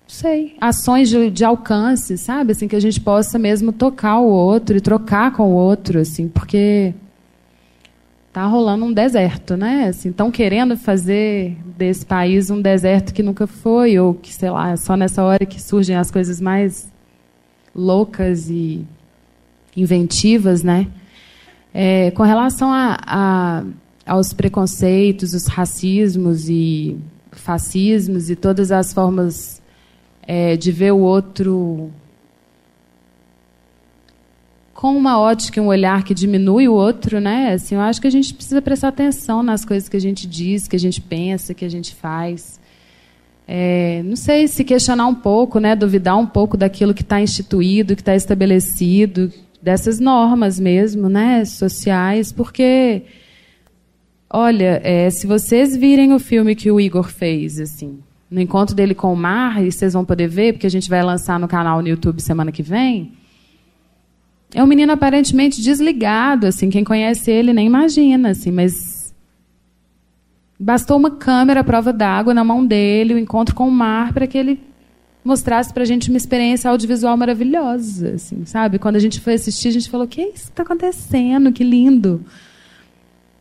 sei, 0.08 0.56
ações 0.62 1.10
de, 1.10 1.30
de, 1.30 1.43
alcance, 1.43 2.17
sabe? 2.17 2.53
Assim 2.53 2.69
que 2.69 2.75
a 2.75 2.80
gente 2.80 3.01
possa 3.01 3.38
mesmo 3.38 3.73
tocar 3.73 4.19
o 4.19 4.30
outro 4.30 4.77
e 4.77 4.82
trocar 4.82 5.34
com 5.34 5.51
o 5.51 5.53
outro, 5.53 5.99
assim, 5.99 6.30
porque 6.30 6.93
tá 8.32 8.45
rolando 8.45 8.86
um 8.86 8.93
deserto, 8.93 9.58
né? 9.58 9.88
Assim, 9.89 10.10
estão 10.10 10.32
querendo 10.32 10.77
fazer 10.77 11.58
desse 11.77 12.06
país 12.06 12.49
um 12.49 12.62
deserto 12.62 13.13
que 13.13 13.21
nunca 13.21 13.45
foi 13.45 13.99
ou 13.99 14.13
que 14.13 14.34
sei 14.34 14.49
lá, 14.49 14.77
só 14.77 14.95
nessa 14.95 15.21
hora 15.21 15.45
que 15.45 15.62
surgem 15.62 15.97
as 15.97 16.10
coisas 16.10 16.39
mais 16.39 16.95
loucas 17.78 18.50
e 18.50 18.84
inventivas, 19.76 20.63
né? 20.63 20.88
É, 21.74 22.10
com 22.12 22.24
relação 22.24 22.74
a, 22.74 22.98
a, 23.06 23.63
aos 24.06 24.34
preconceitos, 24.34 25.34
os 25.34 25.46
racismos 25.46 26.50
e 26.50 26.98
fascismos 27.32 28.32
e 28.32 28.36
todas 28.36 28.72
as 28.72 28.92
formas 28.92 29.62
é, 30.24 30.58
de 30.58 30.72
ver 30.72 30.92
o 30.92 31.00
outro 31.00 31.92
com 34.74 34.96
uma 34.96 35.20
ótica, 35.20 35.60
um 35.60 35.68
olhar 35.68 36.04
que 36.04 36.13
diminui 36.13 36.68
o 36.68 36.74
outro, 36.74 37.20
né? 37.20 37.54
Assim, 37.54 37.74
eu 37.74 37.82
acho 37.82 38.00
que 38.00 38.06
a 38.06 38.12
gente 38.12 38.32
precisa 38.32 38.62
prestar 38.62 38.90
atenção 38.90 39.42
nas 39.42 39.66
coisas 39.66 39.90
que 39.90 39.98
a 39.98 40.02
gente 40.02 40.28
diz, 40.28 40.68
que 40.68 40.76
a 40.76 40.80
gente 40.80 41.02
pensa, 41.02 41.54
que 41.54 41.66
a 41.66 41.70
gente 41.70 41.96
faz. 41.96 42.60
É, 43.48 44.04
não 44.04 44.18
sei 44.18 44.46
se 44.48 44.66
questionar 44.66 45.08
um 45.08 45.16
pouco, 45.16 45.58
né, 45.58 45.74
duvidar 45.74 46.18
um 46.18 46.26
pouco 46.26 46.58
daquilo 46.58 46.94
que 46.94 47.02
está 47.02 47.22
instituído, 47.22 47.96
que 47.96 48.02
está 48.02 48.14
estabelecido, 48.14 49.32
dessas 49.62 50.00
normas 50.00 50.60
mesmo, 50.60 51.08
né, 51.08 51.46
sociais, 51.46 52.32
porque, 52.32 53.04
olha, 54.30 54.82
é, 54.84 55.10
se 55.10 55.26
vocês 55.26 55.78
virem 55.78 56.14
o 56.14 56.20
filme 56.20 56.56
que 56.56 56.70
o 56.70 56.80
Igor 56.80 57.10
fez, 57.10 57.58
assim, 57.58 58.00
no 58.30 58.42
encontro 58.42 58.76
dele 58.76 58.94
com 58.94 59.14
o 59.14 59.16
mar, 59.16 59.64
e 59.64 59.72
vocês 59.72 59.94
vão 59.94 60.04
poder 60.04 60.28
ver, 60.28 60.54
porque 60.54 60.68
a 60.68 60.72
gente 60.72 60.90
vai 60.90 61.02
lançar 61.02 61.40
no 61.40 61.48
canal 61.48 61.82
no 61.82 61.88
YouTube 61.88 62.22
semana 62.22 62.52
que 62.52 62.62
vem. 62.62 63.14
É 64.54 64.62
um 64.62 64.68
menino 64.68 64.92
aparentemente 64.92 65.62
desligado, 65.62 66.48
assim, 66.48 66.70
quem 66.70 66.84
conhece 66.84 67.32
ele 67.32 67.54
nem 67.54 67.68
imagina, 67.68 68.32
assim, 68.32 68.52
mas 68.52 68.97
Bastou 70.60 70.98
uma 70.98 71.12
câmera 71.12 71.60
à 71.60 71.63
prova 71.63 71.93
d'água 71.93 72.34
na 72.34 72.43
mão 72.43 72.65
dele, 72.65 73.13
o 73.13 73.17
um 73.17 73.20
encontro 73.20 73.54
com 73.54 73.67
o 73.67 73.72
mar, 73.72 74.12
para 74.12 74.26
que 74.26 74.38
ele 74.38 74.60
mostrasse 75.24 75.74
para 75.74 75.84
a 75.84 75.86
gente 75.86 76.10
uma 76.10 76.17
experiência 76.17 76.70
audiovisual 76.72 77.15
maravilhosa, 77.17 78.13
assim, 78.15 78.46
sabe? 78.46 78.80
Quando 78.80 78.96
a 78.96 79.00
gente 79.00 79.20
foi 79.20 79.34
assistir, 79.34 79.67
a 79.67 79.72
gente 79.72 79.89
falou: 79.89 80.08
"Que 80.08 80.22
isso 80.22 80.46
está 80.46 80.63
acontecendo? 80.63 81.52
Que 81.52 81.63
lindo!" 81.63 82.24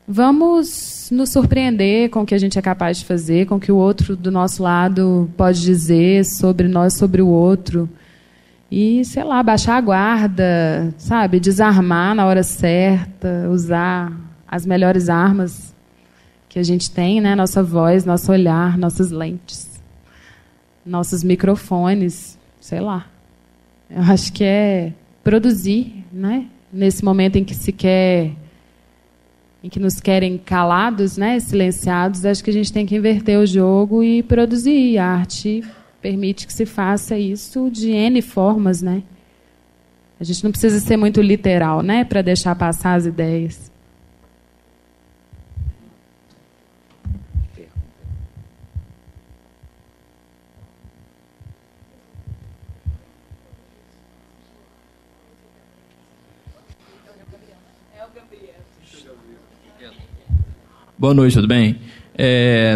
Vamos 0.09 1.09
nos 1.11 1.31
surpreender 1.31 2.11
com 2.11 2.23
o 2.23 2.27
que 2.27 2.35
a 2.35 2.39
gente 2.39 2.59
é 2.59 2.63
capaz 2.63 2.99
de 2.99 3.05
fazer, 3.05 3.47
com 3.47 3.57
o 3.57 3.61
que 3.61 3.73
o 3.73 3.77
outro 3.77 4.15
do 4.17 4.31
nosso 4.31 4.63
lado 4.63 5.29
pode 5.37 5.61
dizer 5.61 6.25
sobre 6.25 6.69
nós, 6.69 6.97
sobre 6.97 7.23
o 7.23 7.27
outro. 7.27 7.89
E, 8.71 9.05
sei 9.05 9.25
lá, 9.25 9.43
baixar 9.43 9.77
a 9.77 9.81
guarda, 9.81 10.95
sabe? 10.99 11.41
Desarmar 11.41 12.15
na 12.15 12.27
hora 12.27 12.43
certa, 12.43 13.49
usar 13.51 14.13
as 14.47 14.65
melhores 14.65 15.09
armas 15.09 15.75
que 16.57 16.61
a 16.61 16.63
gente 16.63 16.91
tem, 16.91 17.21
né? 17.21 17.35
Nossa 17.35 17.63
voz, 17.63 18.07
nosso 18.07 18.33
olhar, 18.33 18.79
nossas 18.79 19.11
lentes, 19.11 19.79
nossos 20.87 21.23
microfones, 21.23 22.39
sei 22.59 22.81
lá. 22.81 23.07
Eu 23.91 24.01
acho 24.01 24.33
que 24.33 24.43
é 24.43 24.95
produzir, 25.23 26.03
né? 26.11 26.47
Nesse 26.73 27.05
momento 27.05 27.37
em 27.37 27.45
que 27.45 27.55
se 27.55 27.73
quer 27.73 28.31
em 29.63 29.69
que 29.69 29.79
nos 29.79 30.01
querem 30.01 30.39
calados, 30.39 31.19
né, 31.19 31.39
silenciados, 31.41 32.25
acho 32.25 32.43
que 32.43 32.49
a 32.49 32.55
gente 32.55 32.73
tem 32.73 32.87
que 32.87 32.97
inverter 32.97 33.39
o 33.39 33.45
jogo 33.45 34.03
e 34.03 34.23
produzir. 34.23 34.97
A 34.97 35.09
arte 35.09 35.63
permite 36.01 36.47
que 36.47 36.53
se 36.55 36.65
faça 36.65 37.19
isso 37.19 37.69
de 37.71 37.91
N 37.91 38.23
formas, 38.23 38.81
né? 38.81 39.03
A 40.19 40.25
gente 40.25 40.43
não 40.43 40.51
precisa 40.51 40.81
ser 40.81 40.97
muito 40.97 41.21
literal, 41.21 41.83
né, 41.83 42.03
para 42.03 42.23
deixar 42.23 42.55
passar 42.55 42.95
as 42.95 43.05
ideias. 43.05 43.76
Boa 60.99 61.13
noite, 61.13 61.35
tudo 61.35 61.47
bem? 61.47 61.77
É, 62.17 62.75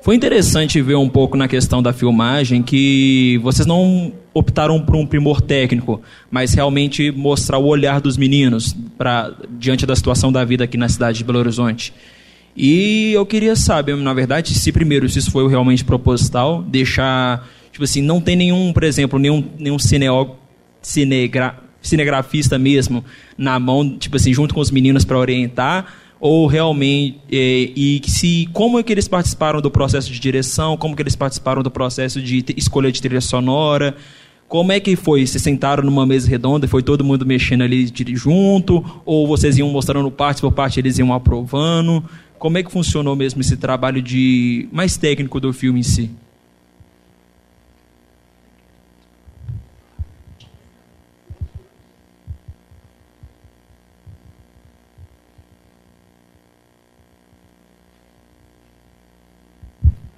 foi 0.00 0.14
interessante 0.14 0.80
ver 0.80 0.94
um 0.94 1.08
pouco 1.08 1.36
na 1.36 1.48
questão 1.48 1.82
da 1.82 1.92
filmagem 1.92 2.62
que 2.62 3.40
vocês 3.42 3.66
não 3.66 4.12
optaram 4.32 4.80
por 4.80 4.94
um 4.94 5.04
primor 5.04 5.40
técnico, 5.40 6.00
mas 6.30 6.54
realmente 6.54 7.10
mostrar 7.10 7.58
o 7.58 7.66
olhar 7.66 8.00
dos 8.00 8.16
meninos 8.16 8.72
para 8.96 9.32
diante 9.58 9.84
da 9.84 9.96
situação 9.96 10.30
da 10.30 10.44
vida 10.44 10.62
aqui 10.62 10.76
na 10.76 10.88
cidade 10.88 11.18
de 11.18 11.24
Belo 11.24 11.40
Horizonte. 11.40 11.92
E 12.56 13.10
eu 13.12 13.26
queria 13.26 13.56
saber, 13.56 13.96
na 13.96 14.14
verdade, 14.14 14.54
se 14.54 14.70
primeiro 14.70 15.08
se 15.08 15.18
isso 15.18 15.32
foi 15.32 15.48
realmente 15.48 15.84
proposital, 15.84 16.62
deixar, 16.62 17.48
tipo 17.72 17.82
assim, 17.82 18.00
não 18.00 18.20
tem 18.20 18.36
nenhum, 18.36 18.72
por 18.72 18.84
exemplo, 18.84 19.18
nenhum, 19.18 19.44
nenhum 19.58 19.78
cineo, 19.78 20.36
cinegra, 20.80 21.58
cinegrafista 21.82 22.60
mesmo 22.60 23.04
na 23.36 23.58
mão, 23.58 23.98
tipo 23.98 24.14
assim, 24.14 24.32
junto 24.32 24.54
com 24.54 24.60
os 24.60 24.70
meninos 24.70 25.04
para 25.04 25.18
orientar, 25.18 26.05
ou 26.18 26.46
realmente 26.46 27.18
é, 27.30 27.70
e 27.76 28.00
se 28.06 28.48
como 28.52 28.78
é 28.78 28.82
que 28.82 28.92
eles 28.92 29.06
participaram 29.06 29.60
do 29.60 29.70
processo 29.70 30.10
de 30.10 30.18
direção, 30.18 30.76
como 30.76 30.96
que 30.96 31.02
eles 31.02 31.16
participaram 31.16 31.62
do 31.62 31.70
processo 31.70 32.20
de 32.22 32.44
escolha 32.56 32.90
de 32.90 33.00
trilha 33.00 33.20
sonora, 33.20 33.94
como 34.48 34.72
é 34.72 34.78
que 34.78 34.94
foi? 34.94 35.26
Se 35.26 35.40
sentaram 35.40 35.82
numa 35.82 36.06
mesa 36.06 36.28
redonda 36.28 36.66
e 36.66 36.68
foi 36.68 36.82
todo 36.82 37.04
mundo 37.04 37.26
mexendo 37.26 37.62
ali 37.62 37.92
junto, 38.14 38.84
ou 39.04 39.26
vocês 39.26 39.58
iam 39.58 39.68
mostrando 39.68 40.10
parte 40.10 40.40
por 40.40 40.52
parte, 40.52 40.78
eles 40.78 40.98
iam 40.98 41.12
aprovando? 41.12 42.04
Como 42.38 42.56
é 42.56 42.62
que 42.62 42.70
funcionou 42.70 43.16
mesmo 43.16 43.40
esse 43.40 43.56
trabalho 43.56 44.00
de 44.00 44.68
mais 44.70 44.96
técnico 44.96 45.40
do 45.40 45.52
filme 45.52 45.80
em 45.80 45.82
si? 45.82 46.10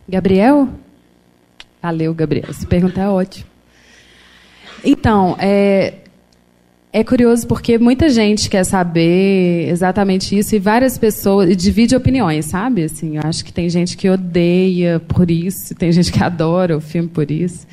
Gabriel? 0.09 0.69
Valeu, 1.83 2.15
Gabriel. 2.15 2.53
Se 2.53 2.67
perguntar 2.67 3.03
é 3.03 3.09
ótimo. 3.09 3.47
Então, 4.85 5.37
é, 5.39 5.95
é 6.93 7.05
curioso 7.05 7.47
porque 7.47 7.79
muita 7.79 8.09
gente 8.09 8.49
quer 8.49 8.65
saber 8.65 9.69
exatamente 9.69 10.37
isso 10.37 10.57
e 10.57 10.59
várias 10.59 10.97
pessoas 10.97 11.51
e 11.51 11.57
divide 11.57 11.95
opiniões, 11.95 12.47
sabe? 12.47 12.85
Assim, 12.85 13.17
eu 13.17 13.23
acho 13.25 13.45
que 13.45 13.53
tem 13.53 13.69
gente 13.69 13.97
que 13.97 14.09
odeia 14.09 15.01
por 15.01 15.31
isso, 15.31 15.75
tem 15.75 15.93
gente 15.93 16.11
que 16.11 16.23
adora 16.23 16.77
o 16.77 16.81
filme 16.81 17.09
por 17.09 17.31
isso. 17.31 17.67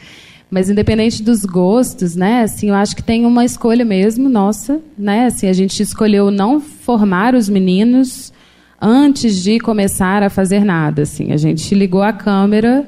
Mas 0.49 0.69
independente 0.69 1.23
dos 1.23 1.43
gostos, 1.45 2.15
né? 2.15 2.43
Assim, 2.43 2.69
eu 2.69 2.75
acho 2.75 2.95
que 2.95 3.03
tem 3.03 3.25
uma 3.25 3.45
escolha 3.45 3.83
mesmo 3.85 4.29
nossa, 4.29 4.79
né? 4.97 5.25
Assim, 5.25 5.47
a 5.47 5.53
gente 5.53 5.81
escolheu 5.81 6.29
não 6.29 6.59
formar 6.59 7.33
os 7.33 7.49
meninos 7.49 8.31
antes 8.81 9.41
de 9.43 9.59
começar 9.59 10.23
a 10.23 10.29
fazer 10.29 10.63
nada. 10.63 11.03
Assim, 11.03 11.31
a 11.31 11.37
gente 11.37 11.73
ligou 11.75 12.03
a 12.03 12.13
câmera, 12.13 12.87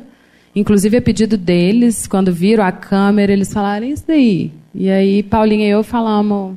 inclusive 0.56 0.98
a 0.98 1.02
pedido 1.02 1.38
deles, 1.38 2.08
quando 2.08 2.32
viram 2.32 2.64
a 2.64 2.72
câmera, 2.72 3.32
eles 3.32 3.52
falaram 3.54 3.88
isso 3.88 4.04
daí. 4.08 4.52
E 4.74 4.90
aí 4.90 5.24
Paulinha 5.24 5.66
e 5.68 5.70
eu 5.70 5.84
falamos, 5.84 6.56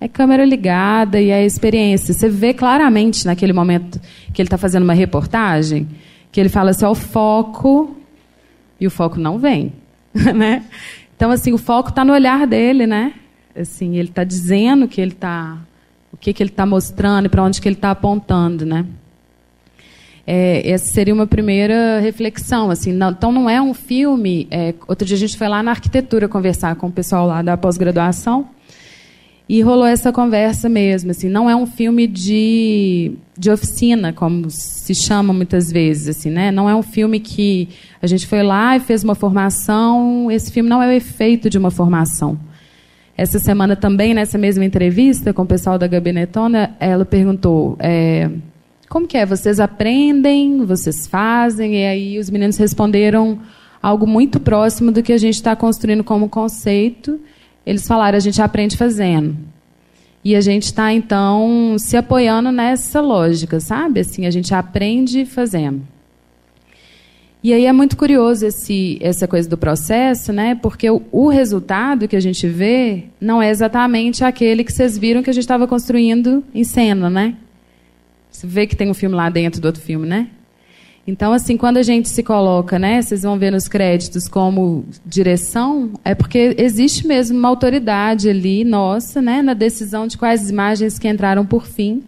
é 0.00 0.08
câmera 0.08 0.44
ligada 0.44 1.20
e 1.20 1.30
é 1.30 1.44
experiência. 1.44 2.14
Você 2.14 2.28
vê 2.28 2.54
claramente 2.54 3.26
naquele 3.26 3.52
momento 3.52 4.00
que 4.32 4.40
ele 4.40 4.46
está 4.46 4.56
fazendo 4.56 4.84
uma 4.84 4.94
reportagem, 4.94 5.88
que 6.32 6.40
ele 6.40 6.48
fala 6.48 6.70
assim, 6.70 6.84
ó, 6.84 6.90
o 6.90 6.94
foco, 6.94 7.96
e 8.80 8.86
o 8.86 8.90
foco 8.90 9.18
não 9.20 9.38
vem, 9.38 9.72
né? 10.34 10.64
Então, 11.14 11.30
assim, 11.30 11.52
o 11.52 11.58
foco 11.58 11.90
está 11.90 12.02
no 12.02 12.14
olhar 12.14 12.46
dele, 12.46 12.86
né? 12.86 13.12
Assim, 13.54 13.96
ele 13.96 14.08
está 14.08 14.24
dizendo 14.24 14.88
que 14.88 15.00
ele 15.00 15.12
está 15.12 15.58
que, 16.20 16.32
que 16.32 16.42
ele 16.42 16.50
está 16.50 16.66
mostrando 16.66 17.26
e 17.26 17.28
para 17.28 17.42
onde 17.42 17.60
que 17.60 17.68
ele 17.68 17.76
está 17.76 17.90
apontando, 17.90 18.66
né? 18.66 18.84
É, 20.26 20.70
essa 20.70 20.92
seria 20.92 21.14
uma 21.14 21.26
primeira 21.26 21.98
reflexão, 21.98 22.70
assim. 22.70 22.92
Não, 22.92 23.10
então 23.10 23.32
não 23.32 23.48
é 23.48 23.60
um 23.60 23.74
filme. 23.74 24.46
É, 24.50 24.74
outro 24.86 25.06
dia 25.06 25.16
a 25.16 25.18
gente 25.18 25.36
foi 25.36 25.48
lá 25.48 25.62
na 25.62 25.72
arquitetura 25.72 26.28
conversar 26.28 26.76
com 26.76 26.86
o 26.86 26.92
pessoal 26.92 27.26
lá 27.26 27.42
da 27.42 27.56
pós-graduação 27.56 28.48
e 29.48 29.62
rolou 29.62 29.86
essa 29.86 30.12
conversa 30.12 30.68
mesmo, 30.68 31.10
assim. 31.10 31.28
Não 31.28 31.50
é 31.50 31.56
um 31.56 31.66
filme 31.66 32.06
de, 32.06 33.16
de 33.36 33.50
oficina, 33.50 34.12
como 34.12 34.48
se 34.48 34.94
chama 34.94 35.32
muitas 35.32 35.72
vezes, 35.72 36.16
assim, 36.16 36.30
né? 36.30 36.52
Não 36.52 36.70
é 36.70 36.76
um 36.76 36.82
filme 36.82 37.18
que 37.18 37.68
a 38.00 38.06
gente 38.06 38.28
foi 38.28 38.44
lá 38.44 38.76
e 38.76 38.80
fez 38.80 39.02
uma 39.02 39.16
formação. 39.16 40.30
Esse 40.30 40.52
filme 40.52 40.70
não 40.70 40.80
é 40.80 40.86
o 40.86 40.92
efeito 40.92 41.50
de 41.50 41.58
uma 41.58 41.72
formação. 41.72 42.38
Essa 43.16 43.38
semana 43.38 43.76
também, 43.76 44.14
nessa 44.14 44.38
mesma 44.38 44.64
entrevista 44.64 45.32
com 45.32 45.42
o 45.42 45.46
pessoal 45.46 45.78
da 45.78 45.86
Gabinetona, 45.86 46.74
ela 46.80 47.04
perguntou 47.04 47.76
é, 47.78 48.30
como 48.88 49.06
que 49.06 49.16
é, 49.16 49.24
vocês 49.24 49.60
aprendem, 49.60 50.64
vocês 50.64 51.06
fazem? 51.06 51.76
E 51.76 51.84
aí 51.84 52.18
os 52.18 52.28
meninos 52.28 52.56
responderam 52.56 53.38
algo 53.82 54.06
muito 54.06 54.40
próximo 54.40 54.90
do 54.90 55.02
que 55.02 55.12
a 55.12 55.18
gente 55.18 55.34
está 55.34 55.54
construindo 55.54 56.02
como 56.02 56.28
conceito. 56.28 57.20
Eles 57.64 57.86
falaram, 57.86 58.16
a 58.16 58.20
gente 58.20 58.42
aprende 58.42 58.76
fazendo. 58.76 59.36
E 60.24 60.34
a 60.34 60.40
gente 60.40 60.64
está, 60.64 60.92
então, 60.92 61.76
se 61.78 61.96
apoiando 61.96 62.50
nessa 62.50 63.00
lógica, 63.00 63.60
sabe? 63.60 64.00
Assim, 64.00 64.26
a 64.26 64.30
gente 64.30 64.54
aprende 64.54 65.24
fazendo. 65.24 65.82
E 67.42 67.54
aí 67.54 67.64
é 67.64 67.72
muito 67.72 67.96
curioso 67.96 68.44
esse, 68.44 68.98
essa 69.00 69.26
coisa 69.26 69.48
do 69.48 69.56
processo, 69.56 70.30
né? 70.30 70.54
Porque 70.54 70.90
o, 70.90 71.02
o, 71.10 71.28
resultado 71.28 72.06
que 72.06 72.14
a 72.14 72.20
gente 72.20 72.46
vê 72.46 73.04
não 73.18 73.40
é 73.40 73.48
exatamente 73.48 74.22
aquele 74.22 74.62
que 74.62 74.70
vocês 74.70 74.98
viram 74.98 75.22
que 75.22 75.30
a 75.30 75.32
gente 75.32 75.44
estava 75.44 75.66
construindo 75.66 76.44
em 76.54 76.64
cena, 76.64 77.08
né? 77.08 77.34
Você 78.30 78.46
vê 78.46 78.66
que 78.66 78.76
tem 78.76 78.90
um 78.90 78.94
filme 78.94 79.16
lá 79.16 79.30
dentro 79.30 79.58
do 79.58 79.64
outro 79.64 79.80
filme, 79.80 80.06
né? 80.06 80.28
Então, 81.06 81.32
assim, 81.32 81.56
quando 81.56 81.78
a 81.78 81.82
gente 81.82 82.10
se 82.10 82.22
coloca, 82.22 82.78
né? 82.78 83.00
Vocês 83.00 83.22
vão 83.22 83.38
ver 83.38 83.50
nos 83.50 83.66
créditos 83.66 84.28
como 84.28 84.84
direção, 85.04 85.94
é 86.04 86.14
porque 86.14 86.54
existe 86.58 87.06
mesmo 87.06 87.38
uma 87.38 87.48
autoridade 87.48 88.28
ali 88.28 88.64
nossa, 88.64 89.22
né? 89.22 89.40
Na 89.40 89.54
decisão 89.54 90.06
de 90.06 90.18
quais 90.18 90.50
imagens 90.50 90.98
que 90.98 91.08
entraram 91.08 91.46
por 91.46 91.66
fim 91.66 92.02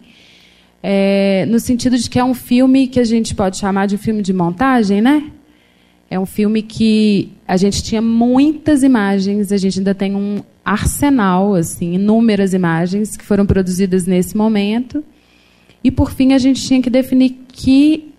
é, 0.85 1.45
no 1.47 1.61
sentido 1.61 1.97
de 1.97 2.09
que 2.09 2.19
é 2.19 2.23
um 2.23 2.33
filme 2.33 2.87
que 2.87 2.99
a 2.99 3.05
gente 3.05 3.33
pode 3.33 3.57
chamar 3.57 3.85
de 3.85 3.95
um 3.95 3.97
filme 3.97 4.21
de 4.21 4.33
montagem, 4.33 5.01
né? 5.01 5.31
É 6.09 6.19
um 6.19 6.25
filme 6.25 6.61
que 6.61 7.31
a 7.47 7.55
gente 7.55 7.81
tinha 7.81 8.01
muitas 8.01 8.83
imagens, 8.83 9.53
a 9.53 9.57
gente 9.57 9.79
ainda 9.79 9.95
tem 9.95 10.13
um 10.13 10.43
arsenal, 10.63 11.55
assim, 11.55 11.93
inúmeras 11.93 12.53
imagens 12.53 13.15
que 13.15 13.23
foram 13.23 13.45
produzidas 13.45 14.05
nesse 14.05 14.35
momento. 14.35 15.01
E 15.81 15.89
por 15.89 16.11
fim 16.11 16.33
a 16.33 16.37
gente 16.37 16.61
tinha 16.61 16.81
que 16.81 16.89
definir 16.89 17.37
que 17.47 18.09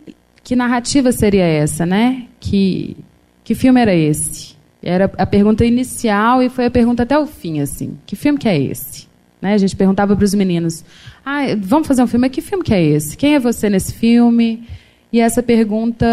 que 0.43 0.55
narrativa 0.55 1.11
seria 1.11 1.45
essa, 1.45 1.87
né? 1.87 2.27
Que 2.41 2.97
que 3.45 3.55
filme 3.55 3.81
era 3.81 3.95
esse? 3.95 4.55
Era 4.83 5.11
a 5.17 5.27
pergunta 5.27 5.65
inicial 5.65 6.43
e 6.43 6.49
foi 6.49 6.67
a 6.67 6.71
pergunta 6.71 7.03
até 7.03 7.19
o 7.19 7.27
fim, 7.27 7.61
assim. 7.61 7.97
Que 8.07 8.17
filme 8.17 8.39
que 8.39 8.49
é 8.49 8.59
esse? 8.59 9.07
Né? 9.45 9.53
A 9.53 9.59
gente 9.59 9.77
perguntava 9.77 10.17
para 10.17 10.25
os 10.25 10.33
meninos: 10.33 10.83
ah, 11.23 11.43
vamos 11.59 11.87
fazer 11.87 12.03
um 12.03 12.07
filme? 12.07 12.31
Que 12.31 12.41
filme 12.41 12.65
que 12.65 12.73
é 12.73 12.83
esse? 12.83 13.15
Quem 13.15 13.35
é 13.35 13.39
você 13.39 13.69
nesse 13.69 13.93
filme? 13.93 14.67
E 15.13 15.21
essa 15.21 15.43
pergunta 15.43 16.07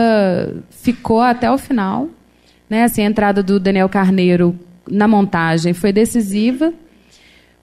ficou 0.69 1.21
até 1.21 1.49
o 1.49 1.57
final. 1.57 2.09
Né? 2.69 2.83
Assim, 2.83 3.01
a 3.01 3.05
entrada 3.05 3.41
do 3.41 3.57
Daniel 3.57 3.87
Carneiro 3.87 4.53
na 4.85 5.07
montagem 5.07 5.71
foi 5.71 5.93
decisiva, 5.93 6.73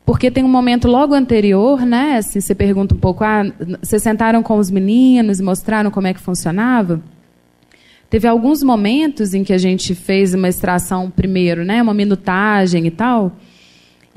porque 0.07 0.31
tem 0.31 0.43
um 0.43 0.49
momento 0.49 0.89
logo 0.89 1.15
anterior, 1.15 1.85
né? 1.85 2.17
Assim, 2.17 2.41
você 2.41 2.55
pergunta 2.55 2.95
um 2.95 2.99
pouco, 2.99 3.23
ah, 3.23 3.45
vocês 3.83 4.03
sentaram 4.03 4.43
com 4.43 4.57
os 4.57 4.71
meninos 4.71 5.39
mostraram 5.39 5.91
como 5.91 6.07
é 6.07 6.15
que 6.15 6.21
funcionava? 6.21 7.03
Teve 8.09 8.27
alguns 8.27 8.63
momentos 8.63 9.35
em 9.35 9.45
que 9.45 9.53
a 9.53 9.59
gente 9.59 9.95
fez 9.95 10.33
uma 10.33 10.49
extração 10.49 11.11
primeiro, 11.11 11.63
né? 11.63 11.83
Uma 11.83 11.93
minutagem 11.93 12.87
e 12.87 12.91
tal 12.91 13.37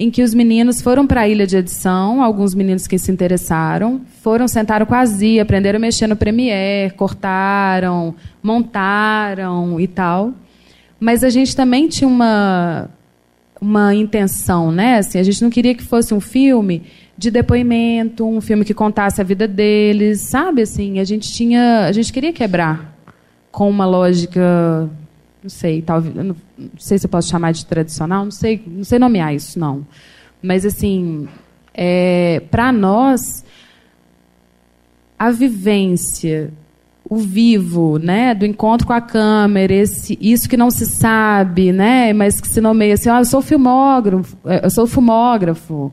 em 0.01 0.09
que 0.09 0.23
os 0.23 0.33
meninos 0.33 0.81
foram 0.81 1.05
para 1.05 1.21
a 1.21 1.27
ilha 1.27 1.45
de 1.45 1.55
edição, 1.57 2.23
alguns 2.23 2.55
meninos 2.55 2.87
que 2.87 2.97
se 2.97 3.11
interessaram, 3.11 4.01
foram, 4.23 4.47
sentaram 4.47 4.83
com 4.83 4.95
a 4.95 5.05
Zia, 5.05 5.43
aprenderam 5.43 5.77
a 5.77 5.79
mexer 5.79 6.07
no 6.07 6.15
Premiere, 6.15 6.91
cortaram, 6.95 8.15
montaram 8.41 9.79
e 9.79 9.87
tal. 9.87 10.33
Mas 10.99 11.23
a 11.23 11.29
gente 11.29 11.55
também 11.55 11.87
tinha 11.87 12.07
uma, 12.07 12.89
uma 13.61 13.93
intenção, 13.93 14.71
né? 14.71 14.97
Assim, 14.97 15.19
a 15.19 15.23
gente 15.23 15.39
não 15.39 15.51
queria 15.51 15.75
que 15.75 15.83
fosse 15.83 16.15
um 16.15 16.19
filme 16.19 16.81
de 17.15 17.29
depoimento, 17.29 18.25
um 18.25 18.41
filme 18.41 18.65
que 18.65 18.73
contasse 18.73 19.21
a 19.21 19.23
vida 19.23 19.47
deles, 19.47 20.21
sabe? 20.21 20.63
Assim, 20.63 20.97
a 20.97 21.03
gente 21.03 21.31
tinha, 21.31 21.85
a 21.85 21.91
gente 21.91 22.11
queria 22.11 22.33
quebrar 22.33 22.97
com 23.51 23.69
uma 23.69 23.85
lógica 23.85 24.89
não 25.41 25.49
sei, 25.49 25.81
talvez, 25.81 26.13
não, 26.13 26.35
sei 26.77 26.97
se 26.97 27.05
eu 27.05 27.09
posso 27.09 27.29
chamar 27.29 27.51
de 27.51 27.65
tradicional, 27.65 28.23
não 28.23 28.31
sei, 28.31 28.61
não 28.65 28.83
sei 28.83 28.99
nomear 28.99 29.33
isso 29.33 29.59
não. 29.59 29.85
Mas 30.41 30.65
assim, 30.65 31.27
é, 31.73 32.41
para 32.51 32.71
nós 32.71 33.43
a 35.17 35.31
vivência, 35.31 36.51
o 37.07 37.17
vivo, 37.17 37.97
né, 37.97 38.33
do 38.33 38.45
encontro 38.45 38.87
com 38.87 38.93
a 38.93 39.01
câmera, 39.01 39.73
esse, 39.73 40.17
isso 40.21 40.47
que 40.47 40.57
não 40.57 40.71
se 40.71 40.85
sabe, 40.85 41.71
né, 41.71 42.13
mas 42.13 42.39
que 42.39 42.47
se 42.47 42.61
nomeia 42.61 42.93
assim, 42.93 43.09
ah, 43.09 43.19
eu 43.19 43.25
sou 43.25 43.41
filmógrafo, 43.41 44.37
é, 44.45 44.65
eu 44.65 44.69
sou 44.69 44.87
filmógrafo. 44.87 45.91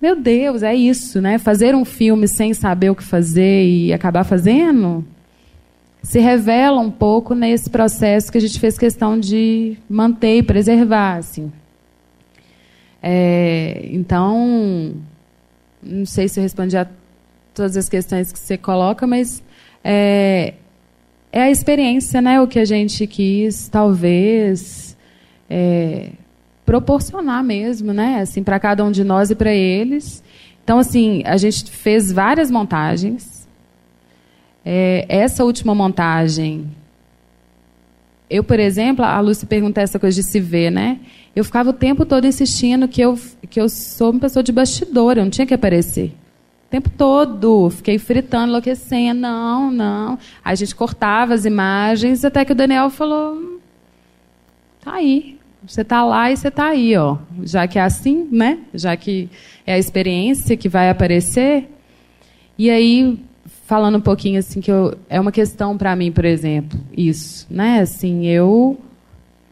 Meu 0.00 0.14
Deus, 0.14 0.62
é 0.62 0.74
isso, 0.74 1.22
né? 1.22 1.38
Fazer 1.38 1.74
um 1.74 1.84
filme 1.84 2.28
sem 2.28 2.52
saber 2.52 2.90
o 2.90 2.94
que 2.94 3.02
fazer 3.02 3.66
e 3.66 3.92
acabar 3.94 4.24
fazendo, 4.24 5.02
se 6.06 6.20
revela 6.20 6.80
um 6.80 6.90
pouco 6.90 7.34
nesse 7.34 7.68
processo 7.68 8.30
que 8.30 8.38
a 8.38 8.40
gente 8.40 8.60
fez 8.60 8.78
questão 8.78 9.18
de 9.18 9.76
manter 9.90 10.38
e 10.38 10.42
preservar. 10.42 11.16
Assim. 11.16 11.50
É, 13.02 13.88
então, 13.90 14.94
não 15.82 16.06
sei 16.06 16.28
se 16.28 16.38
eu 16.38 16.44
respondi 16.44 16.76
a 16.76 16.86
todas 17.52 17.76
as 17.76 17.88
questões 17.88 18.30
que 18.30 18.38
você 18.38 18.56
coloca, 18.56 19.04
mas 19.04 19.42
é, 19.82 20.54
é 21.32 21.42
a 21.42 21.50
experiência, 21.50 22.22
né, 22.22 22.40
o 22.40 22.46
que 22.46 22.60
a 22.60 22.64
gente 22.64 23.04
quis, 23.08 23.68
talvez, 23.68 24.96
é, 25.50 26.10
proporcionar 26.64 27.42
mesmo, 27.42 27.92
né, 27.92 28.20
assim, 28.20 28.44
para 28.44 28.60
cada 28.60 28.84
um 28.84 28.92
de 28.92 29.02
nós 29.02 29.30
e 29.30 29.34
para 29.34 29.52
eles. 29.52 30.22
Então, 30.62 30.78
assim, 30.78 31.24
a 31.26 31.36
gente 31.36 31.68
fez 31.68 32.12
várias 32.12 32.48
montagens, 32.48 33.35
é, 34.68 35.06
essa 35.08 35.44
última 35.44 35.76
montagem, 35.76 36.66
eu, 38.28 38.42
por 38.42 38.58
exemplo, 38.58 39.04
a 39.04 39.20
Lúcia 39.20 39.46
pergunta 39.46 39.80
essa 39.80 39.96
coisa 39.96 40.20
de 40.20 40.26
se 40.26 40.40
ver, 40.40 40.72
né? 40.72 40.98
Eu 41.36 41.44
ficava 41.44 41.70
o 41.70 41.72
tempo 41.72 42.04
todo 42.04 42.26
insistindo 42.26 42.88
que 42.88 43.00
eu, 43.00 43.16
que 43.48 43.60
eu 43.60 43.68
sou 43.68 44.10
uma 44.10 44.18
pessoa 44.18 44.42
de 44.42 44.50
bastidor, 44.50 45.16
eu 45.16 45.22
não 45.22 45.30
tinha 45.30 45.46
que 45.46 45.54
aparecer. 45.54 46.08
O 46.66 46.68
tempo 46.68 46.90
todo. 46.90 47.70
Fiquei 47.70 47.96
fritando, 47.96 48.48
enlouquecendo. 48.48 49.20
Não, 49.20 49.70
não. 49.70 50.18
A 50.44 50.52
gente 50.56 50.74
cortava 50.74 51.32
as 51.32 51.44
imagens, 51.44 52.24
até 52.24 52.44
que 52.44 52.50
o 52.50 52.56
Daniel 52.56 52.90
falou: 52.90 53.60
tá 54.80 54.94
aí. 54.94 55.38
Você 55.64 55.84
tá 55.84 56.04
lá 56.04 56.30
e 56.32 56.36
você 56.36 56.50
tá 56.50 56.66
aí, 56.66 56.96
ó. 56.96 57.18
Já 57.44 57.68
que 57.68 57.78
é 57.78 57.82
assim, 57.82 58.28
né? 58.32 58.58
Já 58.74 58.96
que 58.96 59.30
é 59.64 59.74
a 59.74 59.78
experiência 59.78 60.56
que 60.56 60.68
vai 60.68 60.90
aparecer. 60.90 61.68
E 62.58 62.68
aí 62.68 63.18
falando 63.66 63.96
um 63.96 64.00
pouquinho 64.00 64.38
assim 64.38 64.60
que 64.60 64.70
eu, 64.70 64.96
é 65.10 65.20
uma 65.20 65.32
questão 65.32 65.76
para 65.76 65.94
mim, 65.94 66.12
por 66.12 66.24
exemplo, 66.24 66.78
isso, 66.96 67.46
né? 67.50 67.80
Assim, 67.80 68.24
eu 68.26 68.78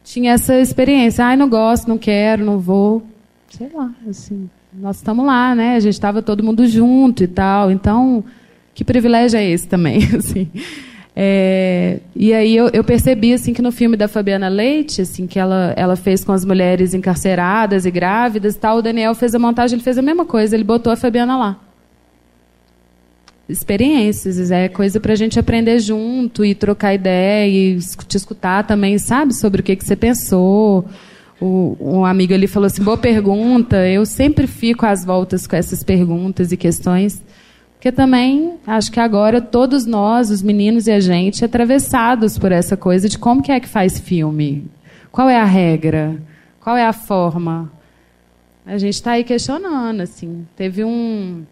tinha 0.03 0.31
essa 0.33 0.57
experiência, 0.59 1.25
ai, 1.25 1.35
não 1.35 1.49
gosto, 1.49 1.87
não 1.87 1.97
quero, 1.97 2.43
não 2.43 2.57
vou, 2.57 3.03
sei 3.49 3.69
lá, 3.73 3.91
assim, 4.09 4.49
nós 4.73 4.97
estamos 4.97 5.25
lá, 5.25 5.53
né? 5.53 5.75
A 5.75 5.79
gente 5.81 5.93
estava 5.93 6.21
todo 6.21 6.43
mundo 6.43 6.65
junto 6.65 7.23
e 7.23 7.27
tal, 7.27 7.69
então 7.69 8.23
que 8.73 8.85
privilégio 8.85 9.37
é 9.37 9.45
esse 9.45 9.67
também, 9.67 9.99
assim. 10.17 10.49
É, 11.13 11.99
e 12.15 12.33
aí 12.33 12.55
eu, 12.55 12.69
eu, 12.73 12.83
percebi 12.83 13.33
assim 13.33 13.53
que 13.53 13.61
no 13.61 13.71
filme 13.71 13.95
da 13.95 14.07
Fabiana 14.07 14.49
Leite, 14.49 15.01
assim 15.01 15.27
que 15.27 15.39
ela, 15.39 15.73
ela 15.77 15.95
fez 15.95 16.25
com 16.25 16.33
as 16.33 16.43
mulheres 16.43 16.93
encarceradas 16.93 17.85
e 17.85 17.91
grávidas, 17.91 18.55
tal, 18.55 18.77
o 18.77 18.81
Daniel 18.81 19.15
fez 19.15 19.35
a 19.35 19.39
montagem, 19.39 19.75
ele 19.75 19.83
fez 19.83 19.97
a 19.97 20.01
mesma 20.01 20.25
coisa, 20.25 20.55
ele 20.55 20.63
botou 20.63 20.91
a 20.91 20.95
Fabiana 20.95 21.37
lá 21.37 21.59
experiências, 23.47 24.49
é 24.49 24.67
coisa 24.67 24.99
para 24.99 25.13
a 25.13 25.15
gente 25.15 25.39
aprender 25.39 25.79
junto 25.79 26.43
e 26.43 26.55
trocar 26.55 26.93
ideia 26.93 27.47
e 27.47 27.79
te 28.07 28.17
escutar 28.17 28.65
também, 28.65 28.97
sabe, 28.97 29.33
sobre 29.33 29.61
o 29.61 29.63
que, 29.63 29.75
que 29.75 29.85
você 29.85 29.95
pensou. 29.95 30.85
O, 31.39 31.77
um 31.79 32.05
amigo 32.05 32.33
ali 32.33 32.47
falou 32.47 32.65
assim, 32.65 32.83
boa 32.83 32.97
pergunta. 32.97 33.87
Eu 33.87 34.05
sempre 34.05 34.47
fico 34.47 34.85
às 34.85 35.05
voltas 35.05 35.45
com 35.45 35.55
essas 35.55 35.83
perguntas 35.83 36.51
e 36.51 36.57
questões, 36.57 37.23
porque 37.73 37.91
também 37.91 38.55
acho 38.65 38.91
que 38.91 38.99
agora 38.99 39.39
todos 39.39 39.85
nós, 39.85 40.31
os 40.31 40.41
meninos 40.41 40.87
e 40.87 40.91
a 40.91 40.99
gente, 40.99 41.45
atravessados 41.45 42.37
por 42.37 42.51
essa 42.51 42.75
coisa 42.75 43.07
de 43.07 43.19
como 43.19 43.43
que 43.43 43.51
é 43.51 43.59
que 43.59 43.67
faz 43.67 43.99
filme, 43.99 44.65
qual 45.11 45.29
é 45.29 45.39
a 45.39 45.45
regra, 45.45 46.15
qual 46.59 46.75
é 46.75 46.85
a 46.85 46.93
forma. 46.93 47.71
A 48.65 48.79
gente 48.79 48.95
está 48.95 49.11
aí 49.11 49.23
questionando, 49.23 50.01
assim. 50.01 50.47
Teve 50.55 50.83
um 50.83 51.45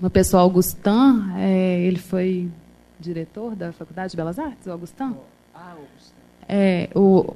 uma 0.00 0.10
pessoa, 0.10 0.42
Augustin, 0.42 1.30
é, 1.36 1.80
ele 1.82 1.98
foi 1.98 2.48
diretor 2.98 3.54
da 3.54 3.72
Faculdade 3.72 4.10
de 4.10 4.16
Belas 4.16 4.38
Artes, 4.38 4.66
o 4.66 4.70
Augustin? 4.70 5.14
Ah, 5.54 5.72
Augustin. 5.72 6.14
É, 6.48 6.88
o, 6.94 7.34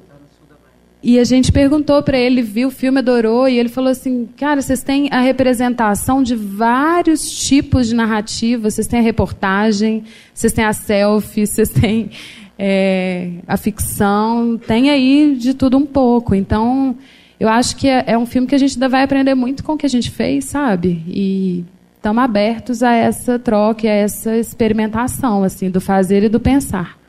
e 1.07 1.19
a 1.19 1.23
gente 1.23 1.51
perguntou 1.51 2.01
para 2.01 2.17
ele, 2.17 2.41
viu 2.41 2.69
o 2.69 2.71
filme, 2.71 2.97
adorou, 2.97 3.47
e 3.47 3.59
ele 3.59 3.69
falou 3.69 3.91
assim: 3.91 4.27
cara, 4.35 4.59
vocês 4.59 4.81
têm 4.81 5.07
a 5.11 5.21
representação 5.21 6.23
de 6.23 6.35
vários 6.35 7.21
tipos 7.29 7.87
de 7.87 7.93
narrativa, 7.93 8.71
vocês 8.71 8.87
têm 8.87 8.99
a 8.99 9.03
reportagem, 9.03 10.03
vocês 10.33 10.51
têm 10.51 10.65
a 10.65 10.73
selfie, 10.73 11.45
vocês 11.45 11.69
têm 11.69 12.09
é, 12.57 13.33
a 13.47 13.55
ficção, 13.55 14.57
tem 14.57 14.89
aí 14.89 15.35
de 15.35 15.53
tudo 15.53 15.77
um 15.77 15.85
pouco. 15.85 16.33
Então, 16.33 16.97
eu 17.39 17.49
acho 17.49 17.75
que 17.75 17.87
é, 17.87 18.05
é 18.07 18.17
um 18.17 18.25
filme 18.25 18.47
que 18.47 18.55
a 18.55 18.57
gente 18.57 18.73
ainda 18.73 18.89
vai 18.89 19.03
aprender 19.03 19.35
muito 19.35 19.63
com 19.63 19.73
o 19.73 19.77
que 19.77 19.85
a 19.85 19.89
gente 19.89 20.09
fez, 20.09 20.45
sabe? 20.45 21.03
E 21.07 21.63
estamos 22.05 22.23
abertos 22.23 22.83
a 22.83 22.93
essa 22.93 23.39
troca, 23.39 23.87
a 23.87 23.91
essa 23.91 24.37
experimentação, 24.37 25.43
assim, 25.43 25.71
do 25.71 25.81
fazer 25.81 26.21
e 26.21 26.29
do 26.29 26.39
pensar. 26.39 26.99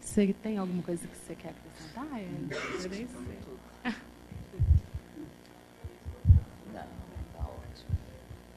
Você 0.00 0.34
tem 0.42 0.56
alguma 0.56 0.82
coisa 0.82 1.02
que 1.06 1.14
você 1.14 1.34
quer 1.34 1.50
acrescentar? 1.50 2.06
Eu 2.22 2.90
nem 2.90 3.06
sei. 3.06 3.08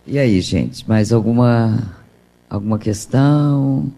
E 0.07 0.17
aí, 0.17 0.39
gente, 0.39 0.87
mais 0.87 1.11
alguma 1.11 1.93
alguma 2.49 2.79
questão? 2.79 3.91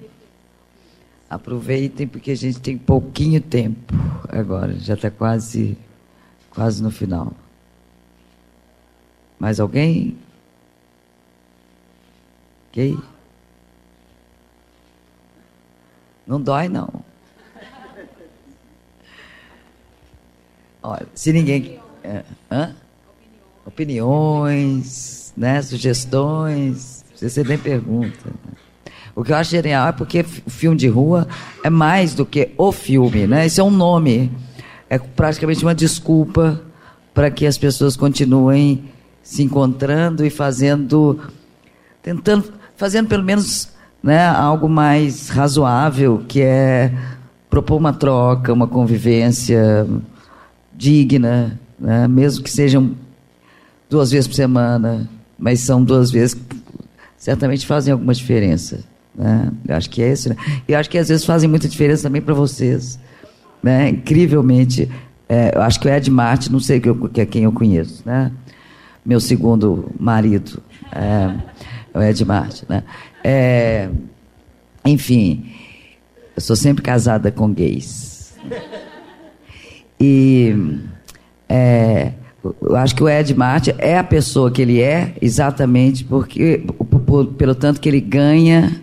Aproveitem 1.29 2.07
porque 2.07 2.31
a 2.31 2.35
gente 2.35 2.59
tem 2.59 2.79
pouquinho 2.79 3.39
tempo 3.39 3.93
agora, 4.27 4.73
já 4.79 4.95
está 4.95 5.11
quase 5.11 5.77
quase 6.49 6.81
no 6.81 6.89
final. 6.89 7.31
Mais 9.39 9.59
alguém? 9.59 10.17
Ok? 12.73 12.97
Não 16.25 16.41
dói, 16.41 16.67
não. 16.67 16.89
Olha, 20.81 21.05
se 21.13 21.31
ninguém. 21.31 21.79
É, 22.03 22.23
hã? 22.49 22.75
Opiniões, 23.63 25.31
né? 25.37 25.61
sugestões. 25.61 27.05
Você 27.15 27.43
nem 27.43 27.59
pergunta. 27.59 28.31
O 29.15 29.23
que 29.23 29.31
eu 29.31 29.35
acho 29.35 29.51
genial 29.51 29.89
é 29.89 29.91
porque 29.91 30.25
o 30.43 30.49
filme 30.49 30.75
de 30.75 30.87
rua 30.87 31.27
é 31.63 31.69
mais 31.69 32.15
do 32.15 32.25
que 32.25 32.53
o 32.57 32.71
filme, 32.71 33.27
né? 33.27 33.45
Isso 33.45 33.61
é 33.61 33.63
um 33.63 33.69
nome. 33.69 34.31
É 34.89 34.97
praticamente 34.97 35.63
uma 35.63 35.75
desculpa 35.75 36.59
para 37.13 37.29
que 37.29 37.45
as 37.45 37.55
pessoas 37.55 37.95
continuem 37.95 38.91
se 39.21 39.43
encontrando 39.43 40.25
e 40.25 40.31
fazendo, 40.31 41.19
tentando 42.01 42.62
fazendo 42.83 43.07
pelo 43.07 43.23
menos 43.23 43.69
né, 44.03 44.27
algo 44.27 44.67
mais 44.67 45.29
razoável, 45.29 46.21
que 46.27 46.41
é 46.41 46.91
propor 47.49 47.77
uma 47.77 47.93
troca, 47.93 48.51
uma 48.51 48.67
convivência 48.67 49.87
digna, 50.73 51.57
né, 51.79 52.09
mesmo 52.09 52.43
que 52.43 52.51
sejam 52.51 52.91
duas 53.89 54.11
vezes 54.11 54.27
por 54.27 54.33
semana, 54.33 55.09
mas 55.39 55.61
são 55.61 55.81
duas 55.81 56.11
vezes 56.11 56.33
que 56.33 56.43
certamente 57.15 57.65
fazem 57.65 57.93
alguma 57.93 58.13
diferença. 58.13 58.83
Né? 59.15 59.49
Eu 59.65 59.77
acho 59.77 59.89
que 59.89 60.03
é 60.03 60.11
isso. 60.11 60.27
Né? 60.27 60.35
E 60.67 60.75
acho 60.75 60.89
que 60.89 60.97
às 60.97 61.07
vezes 61.07 61.23
fazem 61.25 61.49
muita 61.49 61.69
diferença 61.69 62.03
também 62.03 62.21
para 62.21 62.33
vocês. 62.33 62.99
Né? 63.63 63.91
Incrivelmente, 63.91 64.91
é, 65.29 65.55
eu 65.55 65.61
acho 65.61 65.79
que 65.79 65.87
o 65.87 65.89
Ed 65.89 66.11
Martin, 66.11 66.51
não 66.51 66.59
sei 66.59 66.81
que, 66.81 66.89
eu, 66.89 66.95
que 67.07 67.21
é 67.21 67.25
quem 67.25 67.45
eu 67.45 67.51
conheço, 67.53 68.03
né? 68.05 68.29
meu 69.05 69.21
segundo 69.21 69.89
marido. 69.97 70.61
É, 70.91 71.33
o 71.93 72.01
Ed 72.01 72.25
Martin, 72.25 72.65
né? 72.67 72.83
É, 73.23 73.89
enfim, 74.85 75.45
eu 76.35 76.41
sou 76.41 76.55
sempre 76.55 76.81
casada 76.81 77.31
com 77.31 77.53
gays. 77.53 78.33
E 79.99 80.55
é, 81.47 82.11
eu 82.61 82.75
acho 82.75 82.95
que 82.95 83.03
o 83.03 83.09
Ed 83.09 83.33
Martin 83.35 83.73
é 83.77 83.97
a 83.97 84.03
pessoa 84.03 84.51
que 84.51 84.61
ele 84.61 84.81
é 84.81 85.13
exatamente 85.21 86.03
porque 86.03 86.63
por, 87.05 87.27
pelo 87.27 87.55
tanto 87.55 87.79
que 87.79 87.87
ele 87.87 88.01
ganha 88.01 88.81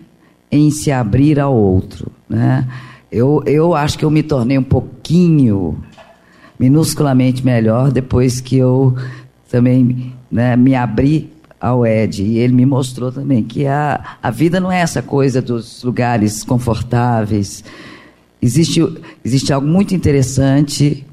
em 0.50 0.70
se 0.70 0.90
abrir 0.90 1.38
ao 1.38 1.54
outro, 1.54 2.10
né? 2.28 2.66
Eu, 3.12 3.42
eu 3.44 3.74
acho 3.74 3.98
que 3.98 4.04
eu 4.04 4.10
me 4.10 4.22
tornei 4.22 4.56
um 4.56 4.62
pouquinho 4.62 5.82
minusculamente 6.58 7.44
melhor 7.44 7.90
depois 7.90 8.40
que 8.40 8.56
eu 8.56 8.94
também 9.50 10.14
né, 10.30 10.54
me 10.56 10.74
abri 10.76 11.32
ao 11.60 11.86
Ed. 11.86 12.22
E 12.22 12.38
ele 12.38 12.54
me 12.54 12.64
mostrou 12.64 13.12
também 13.12 13.42
que 13.42 13.66
a, 13.66 14.16
a 14.22 14.30
vida 14.30 14.58
não 14.58 14.72
é 14.72 14.80
essa 14.80 15.02
coisa 15.02 15.42
dos 15.42 15.84
lugares 15.84 16.42
confortáveis. 16.42 17.62
Existe, 18.40 18.80
existe 19.22 19.52
algo 19.52 19.66
muito 19.66 19.94
interessante, 19.94 21.06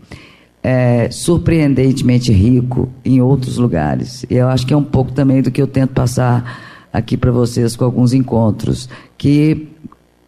é, 0.64 1.10
surpreendentemente 1.12 2.32
rico 2.32 2.90
em 3.04 3.22
outros 3.22 3.58
lugares. 3.58 4.26
E 4.30 4.36
eu 4.36 4.48
acho 4.48 4.66
que 4.66 4.74
é 4.74 4.78
um 4.78 4.84
pouco 4.84 5.12
também 5.12 5.42
do 5.42 5.52
que 5.52 5.62
eu 5.62 5.68
tento 5.68 5.92
passar 5.92 6.88
aqui 6.94 7.18
para 7.18 7.32
vocês 7.32 7.76
com 7.76 7.84
alguns 7.84 8.14
encontros. 8.14 8.88
Que 9.18 9.68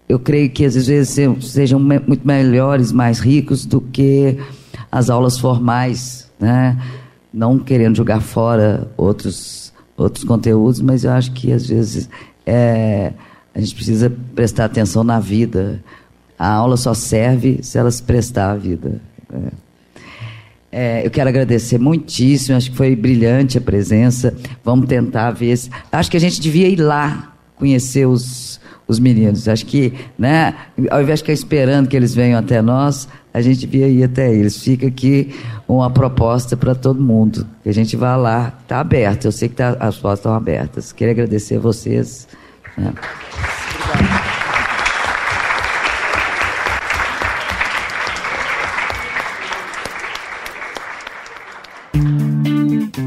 eu 0.09 0.19
creio 0.19 0.49
que 0.49 0.65
às 0.65 0.73
vezes 0.73 1.17
sejam 1.41 1.79
muito 1.79 2.27
melhores, 2.27 2.91
mais 2.91 3.19
ricos 3.19 3.65
do 3.65 3.79
que 3.79 4.37
as 4.91 5.09
aulas 5.09 5.39
formais, 5.39 6.29
né? 6.39 6.77
Não 7.31 7.59
querendo 7.59 7.95
jogar 7.95 8.19
fora 8.21 8.91
outros 8.97 9.68
outros 9.99 10.23
conteúdos, 10.23 10.81
mas 10.81 11.03
eu 11.03 11.11
acho 11.11 11.31
que 11.31 11.51
às 11.51 11.67
vezes 11.67 12.09
é, 12.45 13.13
a 13.53 13.59
gente 13.59 13.75
precisa 13.75 14.11
prestar 14.33 14.65
atenção 14.65 15.03
na 15.03 15.19
vida. 15.19 15.83
A 16.37 16.49
aula 16.49 16.77
só 16.77 16.93
serve 16.93 17.59
se 17.61 17.77
ela 17.77 17.91
se 17.91 18.01
prestar 18.01 18.51
à 18.51 18.55
vida. 18.55 19.01
É. 19.31 19.69
É, 20.71 21.05
eu 21.05 21.09
quero 21.09 21.27
agradecer 21.27 21.79
muitíssimo, 21.79 22.55
acho 22.55 22.69
que 22.69 22.77
foi 22.77 22.95
brilhante 22.95 23.57
a 23.57 23.61
presença. 23.61 24.35
Vamos 24.63 24.87
tentar 24.87 25.31
ver 25.31 25.57
se. 25.57 25.69
Acho 25.91 26.11
que 26.11 26.17
a 26.17 26.19
gente 26.19 26.39
devia 26.39 26.67
ir 26.67 26.79
lá 26.79 27.33
conhecer 27.55 28.05
os, 28.05 28.61
os 28.89 28.99
meninos. 28.99 29.47
Acho 29.47 29.65
que, 29.67 29.93
né, 30.17 30.55
ao 30.89 31.01
invés 31.01 31.19
de 31.19 31.23
ficar 31.23 31.33
esperando 31.33 31.87
que 31.87 31.95
eles 31.95 32.15
venham 32.15 32.39
até 32.39 32.59
nós, 32.59 33.07
a 33.31 33.39
gente 33.39 33.59
devia 33.67 33.87
ir 33.87 34.03
até 34.03 34.33
eles. 34.33 34.61
Fica 34.61 34.87
aqui 34.87 35.33
uma 35.67 35.91
proposta 35.91 36.57
para 36.57 36.73
todo 36.73 36.99
mundo. 36.99 37.45
Que 37.61 37.69
a 37.69 37.73
gente 37.73 37.95
vá 37.95 38.15
lá. 38.15 38.51
Está 38.63 38.79
aberto, 38.79 39.25
eu 39.25 39.31
sei 39.31 39.47
que 39.47 39.55
tá, 39.55 39.77
as 39.79 39.97
portas 39.97 40.19
estão 40.19 40.33
abertas. 40.33 40.91
Queria 40.91 41.13
agradecer 41.13 41.57
a 41.57 41.59
vocês. 41.59 42.27
Né. 42.75 42.91